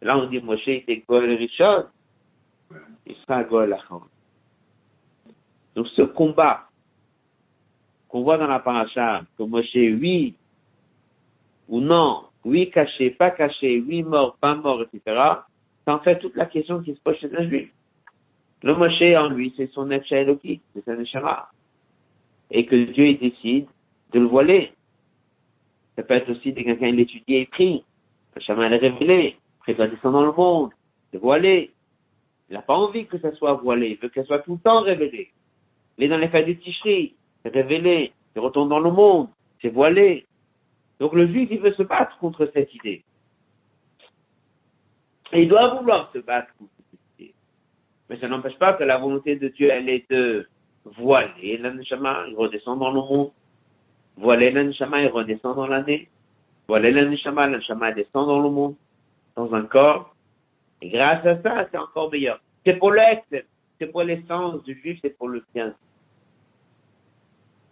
Là, 0.01 0.17
on 0.17 0.27
dit 0.27 0.39
Moshe 0.39 0.67
était 0.67 1.03
Goël 1.07 1.35
Rishon, 1.35 1.85
il 3.05 3.15
sera 3.15 3.43
Goël 3.43 3.73
Achon. 3.73 4.01
Donc, 5.75 5.87
ce 5.87 6.03
combat 6.03 6.67
qu'on 8.07 8.21
voit 8.21 8.37
dans 8.37 8.47
la 8.47 8.59
paracha, 8.59 9.23
que 9.37 9.43
Moshe, 9.43 9.73
oui 9.73 10.35
ou 11.67 11.79
non, 11.79 12.25
oui 12.45 12.69
caché, 12.69 13.09
pas 13.09 13.31
caché, 13.31 13.81
oui 13.87 14.03
mort, 14.03 14.37
pas 14.39 14.53
mort, 14.53 14.83
etc., 14.83 15.01
c'est 15.83 15.91
en 15.91 15.99
fait 15.99 16.19
toute 16.19 16.35
la 16.35 16.45
question 16.45 16.81
qui 16.81 16.93
se 16.93 16.99
pose 16.99 17.17
chez 17.17 17.35
un 17.35 17.47
juif. 17.47 17.69
Le 18.61 18.75
Moshe 18.75 19.01
en 19.01 19.29
lui, 19.29 19.53
c'est 19.57 19.71
son 19.71 19.89
Eloki, 19.89 20.61
c'est 20.73 20.87
un 20.87 20.95
Neshama. 20.95 21.49
Et 22.51 22.65
que 22.65 22.75
Dieu 22.75 23.07
il 23.07 23.19
décide 23.19 23.67
de 24.11 24.19
le 24.19 24.25
voiler. 24.25 24.71
Ça 25.95 26.03
peut 26.03 26.13
être 26.15 26.29
aussi 26.31 26.53
de 26.53 26.61
quelqu'un 26.61 26.91
l'étudier 26.91 27.41
et 27.41 27.45
prie. 27.45 27.83
Le 28.35 28.41
chemin 28.41 28.71
est 28.71 28.77
révélé. 28.77 29.37
Après, 29.59 29.73
il 29.73 29.89
descendre 29.89 30.19
dans 30.19 30.25
le 30.25 30.31
monde. 30.31 30.71
C'est 31.11 31.19
voilé. 31.19 31.71
Il 32.49 32.53
n'a 32.53 32.61
pas 32.61 32.75
envie 32.75 33.05
que 33.05 33.17
ça 33.19 33.31
soit 33.33 33.53
voilé. 33.53 33.89
Il 33.91 33.97
veut 33.97 34.09
qu'elle 34.09 34.25
soit 34.25 34.39
tout 34.39 34.53
le 34.53 34.59
temps 34.59 34.81
révélée. 34.81 35.31
Il 35.97 36.05
est 36.05 36.07
dans 36.07 36.17
les 36.17 36.29
fêtes 36.29 36.47
de 36.47 36.53
Ticherie. 36.53 37.15
C'est 37.43 37.53
révélé. 37.53 38.13
Il 38.35 38.39
retourne 38.39 38.69
dans 38.69 38.79
le 38.79 38.91
monde. 38.91 39.29
C'est 39.61 39.69
voilé. 39.69 40.25
Donc 40.99 41.13
le 41.13 41.27
juif, 41.27 41.49
il 41.51 41.59
veut 41.59 41.73
se 41.73 41.83
battre 41.83 42.17
contre 42.17 42.49
cette 42.53 42.73
idée. 42.73 43.03
Et 45.31 45.43
il 45.43 45.47
doit 45.47 45.75
vouloir 45.75 46.11
se 46.11 46.19
battre 46.19 46.53
contre 46.57 46.73
mais 48.09 48.19
ça 48.19 48.27
n'empêche 48.27 48.57
pas 48.59 48.73
que 48.73 48.83
la 48.83 48.97
volonté 48.97 49.37
de 49.37 49.47
Dieu, 49.47 49.69
elle 49.71 49.89
est 49.89 50.09
de 50.11 50.47
voiler 50.83 51.57
l'anishama, 51.57 52.25
il 52.27 52.35
redescend 52.35 52.79
dans 52.79 52.91
le 52.91 52.99
monde. 52.99 53.31
Voiler 54.17 54.51
l'anishama, 54.51 55.01
il 55.01 55.07
redescend 55.07 55.55
dans 55.55 55.67
l'année. 55.67 56.07
Voiler 56.67 56.91
l'anishama, 56.91 57.47
l'anishama 57.47 57.91
descend 57.91 58.27
dans 58.27 58.41
le 58.41 58.49
monde, 58.49 58.75
dans 59.35 59.53
un 59.53 59.63
corps. 59.63 60.15
Et 60.81 60.89
grâce 60.89 61.25
à 61.25 61.41
ça, 61.41 61.67
c'est 61.71 61.77
encore 61.77 62.11
meilleur. 62.11 62.39
C'est 62.65 62.77
pour 62.77 62.91
l'être, 62.91 63.23
c'est 63.79 63.87
pour 63.87 64.03
l'essence 64.03 64.63
du 64.63 64.79
juif, 64.79 64.99
c'est 65.01 65.17
pour 65.17 65.29
le 65.29 65.43
bien. 65.53 65.73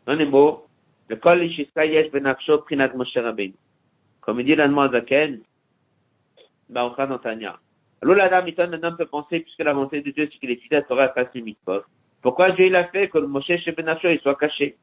Dans 0.06 0.14
les 0.14 0.26
mots, 0.26 0.66
le 1.10 1.16
kol 1.16 1.44
ishisayesh 1.44 2.12
benafsho 2.12 2.60
prinat 2.60 2.94
Moshe 2.96 3.18
Rabbeinu. 3.18 3.54
Comme 4.22 4.40
il 4.40 4.46
dit 4.46 4.56
l'allemand 4.56 4.90
Zaken, 4.90 5.42
Baruch 6.70 6.98
Notanya. 6.98 7.60
Alors 8.02 8.16
la 8.16 8.30
dame 8.30 8.50
un 8.58 8.92
peut 8.94 9.06
penser, 9.06 9.42
puisque 9.42 9.60
la 9.60 9.74
volonté 9.74 10.02
de 10.02 10.10
Dieu, 10.12 10.28
c'est 10.32 10.40
qu'il 10.40 10.50
étudie 10.50 10.74
la 10.74 10.82
Torah 10.82 11.10
face 11.10 11.28
les 11.36 11.42
mitzvot. 11.42 11.84
Pourquoi 12.22 12.52
Dieu 12.52 12.66
il 12.66 12.76
a 12.76 12.86
fait 12.88 13.10
que 13.10 13.20
le 13.20 13.28
Moshe 13.28 13.56
chez 13.64 13.72
Benacho, 13.74 14.08
il 14.10 14.20
soit 14.22 14.36
caché? 14.36 14.76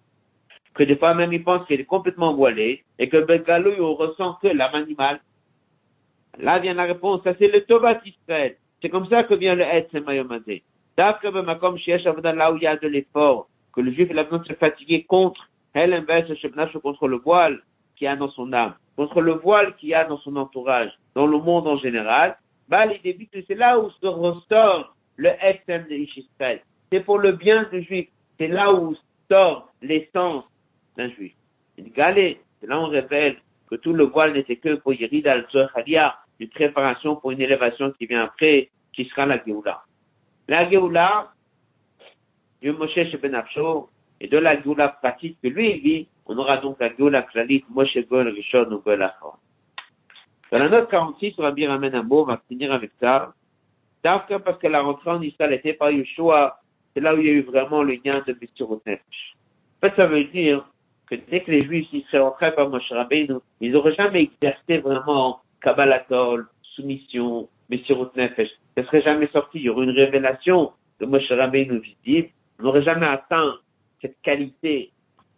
Que 0.78 0.84
des 0.84 0.96
fois 0.96 1.12
même 1.12 1.32
il 1.32 1.42
pense 1.42 1.66
qu'il 1.66 1.80
est 1.80 1.84
complètement 1.84 2.34
voilé, 2.34 2.84
et 3.00 3.08
que 3.08 3.16
Bengalou, 3.16 3.72
il 3.76 3.82
ressent 3.82 4.38
que 4.40 4.46
l'âme 4.46 4.76
animale. 4.76 5.20
Là 6.38 6.60
vient 6.60 6.74
la 6.74 6.84
réponse, 6.84 7.20
ça 7.24 7.34
c'est 7.36 7.48
le 7.48 7.62
Tovat 7.62 8.00
Israël. 8.06 8.56
C'est 8.80 8.88
comme 8.88 9.08
ça 9.08 9.24
que 9.24 9.34
vient 9.34 9.56
le 9.56 9.64
Etzem 9.64 10.04
Mayomazé. 10.04 10.62
D'après 10.96 11.32
comme 11.60 11.78
Shiesh 11.78 12.04
là 12.04 12.52
où 12.52 12.56
il 12.56 12.62
y 12.62 12.66
a 12.68 12.76
de 12.76 12.86
l'effort, 12.86 13.48
que 13.74 13.80
le 13.80 13.90
juif 13.90 14.06
il 14.08 14.18
a 14.20 14.22
besoin 14.22 14.38
de 14.38 14.46
se 14.46 14.52
fatiguer 14.52 15.02
contre, 15.02 15.48
inverse 15.74 16.30
contre 16.80 17.08
le 17.08 17.16
voile 17.16 17.60
qu'il 17.96 18.04
y 18.04 18.08
a 18.08 18.14
dans 18.14 18.30
son 18.30 18.52
âme, 18.52 18.74
contre 18.96 19.20
le 19.20 19.32
voile 19.32 19.74
qu'il 19.76 19.92
a 19.94 20.04
dans 20.04 20.18
son 20.18 20.36
entourage, 20.36 20.92
dans 21.16 21.26
le 21.26 21.38
monde 21.38 21.66
en 21.66 21.76
général, 21.78 22.38
bah, 22.68 22.84
c'est 23.02 23.54
là 23.56 23.80
où 23.80 23.90
se 23.90 24.06
ressort 24.06 24.94
le 25.16 25.30
SM 25.40 25.86
de 25.88 25.94
Israël. 25.94 26.60
C'est 26.92 27.00
pour 27.00 27.18
le 27.18 27.32
bien 27.32 27.66
du 27.72 27.82
juif. 27.82 28.08
C'est 28.38 28.48
là 28.48 28.72
où 28.72 28.94
sort 29.28 29.72
l'essence 29.82 30.44
d'un 30.98 31.08
juif. 31.10 31.32
Où 31.78 32.66
on 32.70 32.86
révèle 32.88 33.36
que 33.70 33.76
tout 33.76 33.92
le 33.94 34.04
voile 34.04 34.34
n'était 34.34 34.56
que 34.56 34.74
pour 34.74 34.92
Yerid 34.92 35.26
al 35.26 35.46
une 36.40 36.48
préparation 36.48 37.16
pour 37.16 37.30
une 37.30 37.40
élévation 37.40 37.90
qui 37.92 38.06
vient 38.06 38.24
après, 38.24 38.68
qui 38.92 39.04
sera 39.06 39.26
la 39.26 39.42
Géoula. 39.44 39.82
La 40.46 40.68
Géoula, 40.70 41.32
du 42.60 42.72
Moshe 42.72 43.16
Ben 43.22 43.42
et 44.20 44.28
de 44.28 44.38
la 44.38 44.60
Géoula 44.60 44.88
pratique 44.88 45.38
que 45.42 45.48
lui 45.48 45.80
vit, 45.80 46.08
on 46.26 46.36
aura 46.36 46.58
donc 46.58 46.76
la 46.78 46.94
Géoula 46.94 47.22
Klalit, 47.22 47.64
Moshe 47.70 47.96
Gol 48.08 48.28
Rishon 48.28 48.70
ou 48.70 48.78
Gol 48.80 49.02
dans 50.50 50.58
la 50.58 50.68
note 50.70 50.90
46, 50.90 51.34
Rabbi 51.36 51.66
ramène 51.66 51.94
un 51.94 52.02
mot, 52.02 52.22
on 52.22 52.24
va 52.24 52.40
finir 52.48 52.72
avec 52.72 52.90
ça. 53.00 53.34
Parce 54.02 54.58
que 54.58 54.66
la 54.66 54.80
rentrée 54.80 55.10
en 55.10 55.20
Israël 55.20 55.52
était 55.52 55.74
par 55.74 55.90
Yeshua, 55.90 56.58
c'est 56.94 57.00
là 57.00 57.14
où 57.14 57.18
il 57.18 57.26
y 57.26 57.28
a 57.28 57.32
eu 57.32 57.42
vraiment 57.42 57.82
le 57.82 57.98
lien 58.02 58.22
de 58.26 58.34
Messirot 58.40 58.80
En 58.86 59.80
fait, 59.80 59.96
ça 59.96 60.06
veut 60.06 60.24
dire 60.24 60.64
que 61.08 61.16
dès 61.30 61.40
que 61.40 61.50
les 61.50 61.64
Juifs 61.64 61.92
y 61.92 62.04
seraient 62.10 62.22
rentrés 62.22 62.54
par 62.54 62.68
Moshe 62.68 62.90
Rabbeinu, 62.90 63.36
ils 63.60 63.72
n'auraient 63.72 63.94
jamais 63.94 64.24
exercé 64.24 64.78
vraiment 64.78 65.40
Kabbalatol, 65.62 66.46
soumission, 66.62 67.48
Messirot 67.70 68.10
Nefesh. 68.16 68.50
Ça 68.76 68.84
serait 68.84 69.02
jamais 69.02 69.28
sorti. 69.28 69.58
Il 69.58 69.64
y 69.64 69.68
aurait 69.68 69.84
une 69.84 69.90
révélation 69.90 70.72
de 71.00 71.06
Moshe 71.06 71.30
Rabbeinu 71.30 71.80
visible. 71.80 72.28
On 72.58 72.64
n'aurait 72.64 72.82
jamais 72.82 73.06
atteint 73.06 73.54
cette 74.00 74.20
qualité 74.22 74.92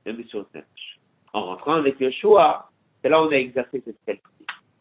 de 0.07 0.12
Messirot 0.12 0.47
Nefesh. 0.55 0.99
En 1.33 1.45
rentrant 1.45 1.75
avec 1.75 2.01
Yeshua, 2.01 2.68
c'est 3.01 3.09
là 3.09 3.23
où 3.23 3.27
on 3.27 3.31
a 3.31 3.37
exercé 3.37 3.83
cette 3.85 4.05
qualité. 4.05 4.25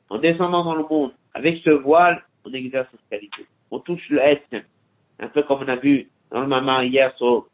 En 0.10 0.18
descendant 0.18 0.64
dans 0.64 0.76
le 0.76 0.86
monde 0.90 1.12
avec 1.34 1.62
ce 1.64 1.70
voile, 1.70 2.24
on 2.46 2.52
exerce 2.54 2.88
cette 2.92 3.10
qualité. 3.10 3.46
On 3.72 3.80
touche 3.80 4.10
le 4.10 4.20
être, 4.20 4.56
un 5.20 5.28
peu 5.28 5.44
comme 5.44 5.62
on 5.62 5.68
a 5.68 5.76
vu 5.76 6.10
dans 6.32 6.42
le 6.42 6.48
maman 6.48 6.82
hier 6.82 7.16
sur 7.18 7.48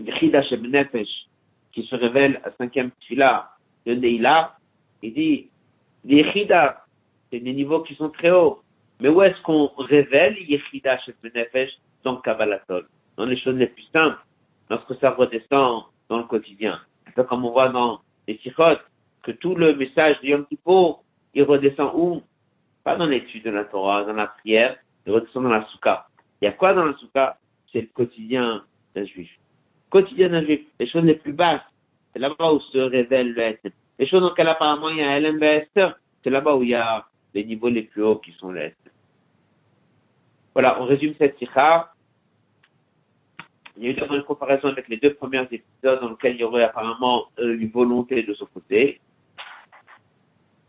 Grida 0.00 0.42
Nefesh, 0.50 1.26
qui 1.72 1.84
se 1.84 1.94
révèle 1.94 2.40
à 2.44 2.50
cinquième 2.52 2.90
fila 3.00 3.50
de 3.86 3.94
Neila. 3.94 4.56
Il 5.02 5.14
dit, 5.14 5.50
L'Ichida 6.04 6.82
c'est 7.32 7.40
des 7.40 7.54
niveaux 7.54 7.80
qui 7.80 7.94
sont 7.94 8.10
très 8.10 8.30
hauts. 8.30 8.60
Mais 9.00 9.08
où 9.08 9.22
est-ce 9.22 9.40
qu'on 9.42 9.68
révèle 9.78 10.36
Yechida 10.38 10.98
chez 10.98 11.14
Benefesh 11.22 11.70
dans 12.04 12.16
Kabbalatol 12.16 12.86
Dans 13.16 13.24
les 13.24 13.38
choses 13.38 13.56
les 13.56 13.68
plus 13.68 13.88
simples, 13.92 14.18
lorsque 14.68 14.94
ça 15.00 15.10
redescend 15.10 15.84
dans 16.08 16.18
le 16.18 16.24
quotidien. 16.24 16.78
C'est 17.06 17.26
comme 17.26 17.44
on 17.44 17.50
voit 17.50 17.70
dans 17.70 18.00
les 18.28 18.36
Sikhot, 18.38 18.76
que 19.22 19.32
tout 19.32 19.54
le 19.54 19.74
message 19.74 20.20
de 20.20 20.28
Yom 20.28 20.46
Kippur, 20.46 21.00
il 21.34 21.42
redescend 21.44 21.90
où? 21.94 22.22
Pas 22.84 22.96
dans 22.96 23.06
l'étude 23.06 23.44
de 23.44 23.50
la 23.50 23.64
Torah, 23.64 24.04
dans 24.04 24.12
la 24.12 24.26
prière, 24.26 24.76
il 25.06 25.12
redescend 25.12 25.44
dans 25.44 25.50
la 25.50 25.66
Souka. 25.68 26.06
Il 26.40 26.44
y 26.44 26.48
a 26.48 26.52
quoi 26.52 26.74
dans 26.74 26.84
la 26.84 26.94
Souka 26.94 27.38
C'est 27.72 27.80
le 27.80 27.88
quotidien 27.94 28.62
d'un 28.94 29.04
juif. 29.06 29.30
Quotidien 29.92 30.30
d'un 30.30 30.42
juif, 30.42 30.62
les 30.80 30.88
choses 30.88 31.04
les 31.04 31.16
plus 31.16 31.34
basses, 31.34 31.60
c'est 32.12 32.18
là-bas 32.18 32.50
où 32.54 32.60
se 32.60 32.78
révèle 32.78 33.34
le 33.34 33.70
Les 33.98 34.06
choses 34.06 34.22
dans 34.22 34.30
lesquelles 34.30 34.48
apparemment 34.48 34.88
il 34.88 34.96
y 34.96 35.02
a 35.02 35.20
LMB 35.20 35.44
c'est 35.74 36.30
là-bas 36.30 36.56
où 36.56 36.62
il 36.62 36.70
y 36.70 36.74
a 36.74 37.06
les 37.34 37.44
niveaux 37.44 37.68
les 37.68 37.82
plus 37.82 38.02
hauts 38.02 38.16
qui 38.16 38.32
sont 38.32 38.52
les 38.52 38.74
Voilà, 40.54 40.80
on 40.80 40.86
résume 40.86 41.12
cette 41.18 41.36
sikha. 41.38 41.92
Il 43.76 43.84
y 43.84 43.88
a 43.88 43.90
eu 43.90 44.16
une 44.16 44.22
comparaison 44.22 44.68
avec 44.68 44.88
les 44.88 44.96
deux 44.96 45.12
premiers 45.12 45.42
épisodes 45.42 46.00
dans 46.00 46.08
lesquels 46.08 46.36
il 46.36 46.40
y 46.40 46.44
aurait 46.44 46.64
apparemment 46.64 47.26
euh, 47.38 47.58
une 47.58 47.70
volonté 47.70 48.22
de 48.22 48.32
s'opposer. 48.32 48.98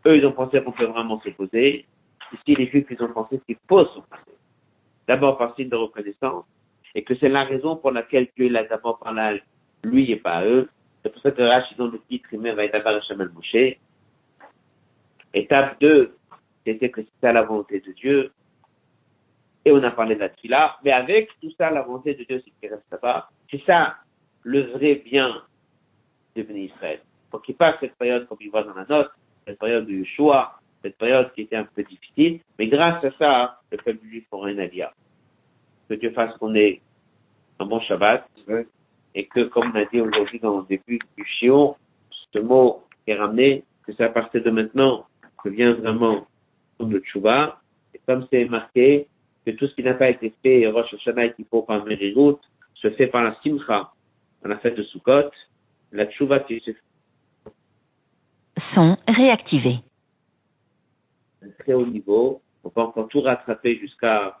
Eux, 0.04 0.18
ils 0.18 0.26
ont 0.26 0.32
pensé 0.32 0.62
qu'on 0.62 0.72
peut 0.72 0.84
vraiment 0.84 1.18
s'opposer. 1.22 1.86
Ici, 2.30 2.56
les 2.56 2.66
juifs, 2.66 2.88
ils 2.90 3.02
ont 3.02 3.12
pensé 3.12 3.40
qu'il 3.46 3.56
faut 3.66 3.86
s'opposer. 3.86 4.36
D'abord 5.08 5.38
par 5.38 5.54
signe 5.56 5.70
de 5.70 5.76
reconnaissance, 5.76 6.44
et 6.94 7.02
que 7.02 7.14
c'est 7.16 7.28
la 7.28 7.44
raison 7.44 7.76
pour 7.76 7.90
laquelle 7.90 8.28
Dieu 8.36 8.48
l'a 8.48 8.64
d'abord 8.64 8.98
parlé 8.98 9.20
à 9.20 9.34
lui 9.86 10.10
et 10.10 10.16
pas 10.16 10.44
eux. 10.44 10.68
C'est 11.02 11.12
pour 11.12 11.20
ça 11.20 11.30
que 11.32 11.42
Rachid, 11.42 11.76
dans 11.76 11.88
le 11.88 12.00
titre, 12.08 12.28
il 12.32 12.40
va 12.40 12.64
être 12.64 12.74
à 12.74 13.14
Moshe. 13.14 13.76
Étape 15.34 15.80
2, 15.80 16.16
c'était 16.64 16.90
que 16.90 17.02
c'était 17.02 17.32
la 17.32 17.42
volonté 17.42 17.80
de 17.80 17.92
Dieu. 17.92 18.32
Et 19.64 19.72
on 19.72 19.82
a 19.82 19.90
parlé 19.90 20.14
de 20.14 20.20
la 20.20 20.76
mais 20.84 20.92
avec 20.92 21.30
tout 21.40 21.50
ça, 21.56 21.70
la 21.70 21.82
volonté 21.82 22.14
de 22.14 22.24
Dieu, 22.24 22.42
c'est 22.44 22.50
qu'il 22.60 22.70
reste 22.70 22.84
là-bas. 22.90 23.30
C'est 23.50 23.62
ça, 23.64 23.96
le 24.42 24.62
vrai 24.72 24.96
bien 24.96 25.42
de 26.36 26.42
Israël. 26.42 27.00
Pour 27.30 27.42
qu'il 27.42 27.56
passe 27.56 27.76
cette 27.80 27.96
période, 27.96 28.26
comme 28.28 28.38
il 28.40 28.50
voit 28.50 28.62
dans 28.62 28.74
la 28.74 28.84
note, 28.84 29.10
cette 29.46 29.58
période 29.58 29.86
du 29.86 30.04
choix, 30.04 30.60
cette 30.82 30.96
période 30.98 31.32
qui 31.34 31.42
était 31.42 31.56
un 31.56 31.64
peu 31.64 31.82
difficile, 31.82 32.40
mais 32.58 32.68
grâce 32.68 33.02
à 33.04 33.10
ça, 33.18 33.60
le 33.70 33.78
peuple 33.78 34.06
juif 34.06 34.24
aura 34.30 34.48
un 34.48 34.58
alia. 34.58 34.92
Que 35.88 35.94
Dieu 35.94 36.10
fasse 36.12 36.36
qu'on 36.38 36.54
ait 36.54 36.80
un 37.58 37.66
bon 37.66 37.80
Shabbat, 37.80 38.28
et 39.14 39.26
que, 39.26 39.44
comme 39.44 39.70
on 39.72 39.78
a 39.78 39.84
dit 39.84 40.00
aujourd'hui 40.00 40.40
dans 40.40 40.58
le 40.58 40.66
début 40.68 40.98
du 41.16 41.24
Chion, 41.24 41.76
ce 42.32 42.38
mot 42.38 42.82
est 43.06 43.14
ramené, 43.14 43.64
que 43.84 43.92
c'est 43.92 44.04
à 44.04 44.08
partir 44.08 44.42
de 44.42 44.50
maintenant 44.50 45.06
que 45.42 45.48
vient 45.50 45.74
vraiment 45.74 46.26
le 46.80 47.00
Tchouba, 47.00 47.60
et 47.94 48.00
comme 48.06 48.26
c'est 48.30 48.44
marqué, 48.46 49.06
que 49.46 49.52
tout 49.52 49.66
ce 49.66 49.74
qui 49.74 49.82
n'a 49.82 49.94
pas 49.94 50.08
été 50.08 50.32
fait, 50.42 50.66
Rosh 50.66 50.92
Hashanah 50.94 51.28
qui 51.30 51.44
faut 51.44 51.62
par 51.62 51.84
Merirut, 51.84 52.38
se 52.74 52.90
fait 52.90 53.06
par 53.06 53.22
la 53.22 53.36
Simcha, 53.42 53.92
dans 54.42 54.48
la 54.48 54.58
fête 54.58 54.76
de 54.76 54.82
Sukkot, 54.82 55.30
la 55.92 56.06
Tchouba 56.06 56.40
qui 56.40 56.60
se 56.60 56.72
fait. 56.72 56.80
Sont 58.74 58.96
réactivés. 59.06 59.78
Un 61.42 61.50
très 61.58 61.74
haut 61.74 61.86
niveau, 61.86 62.40
on 62.64 62.70
peut 62.70 62.80
encore 62.80 63.08
tout 63.08 63.20
rattraper 63.20 63.78
jusqu'à 63.78 64.40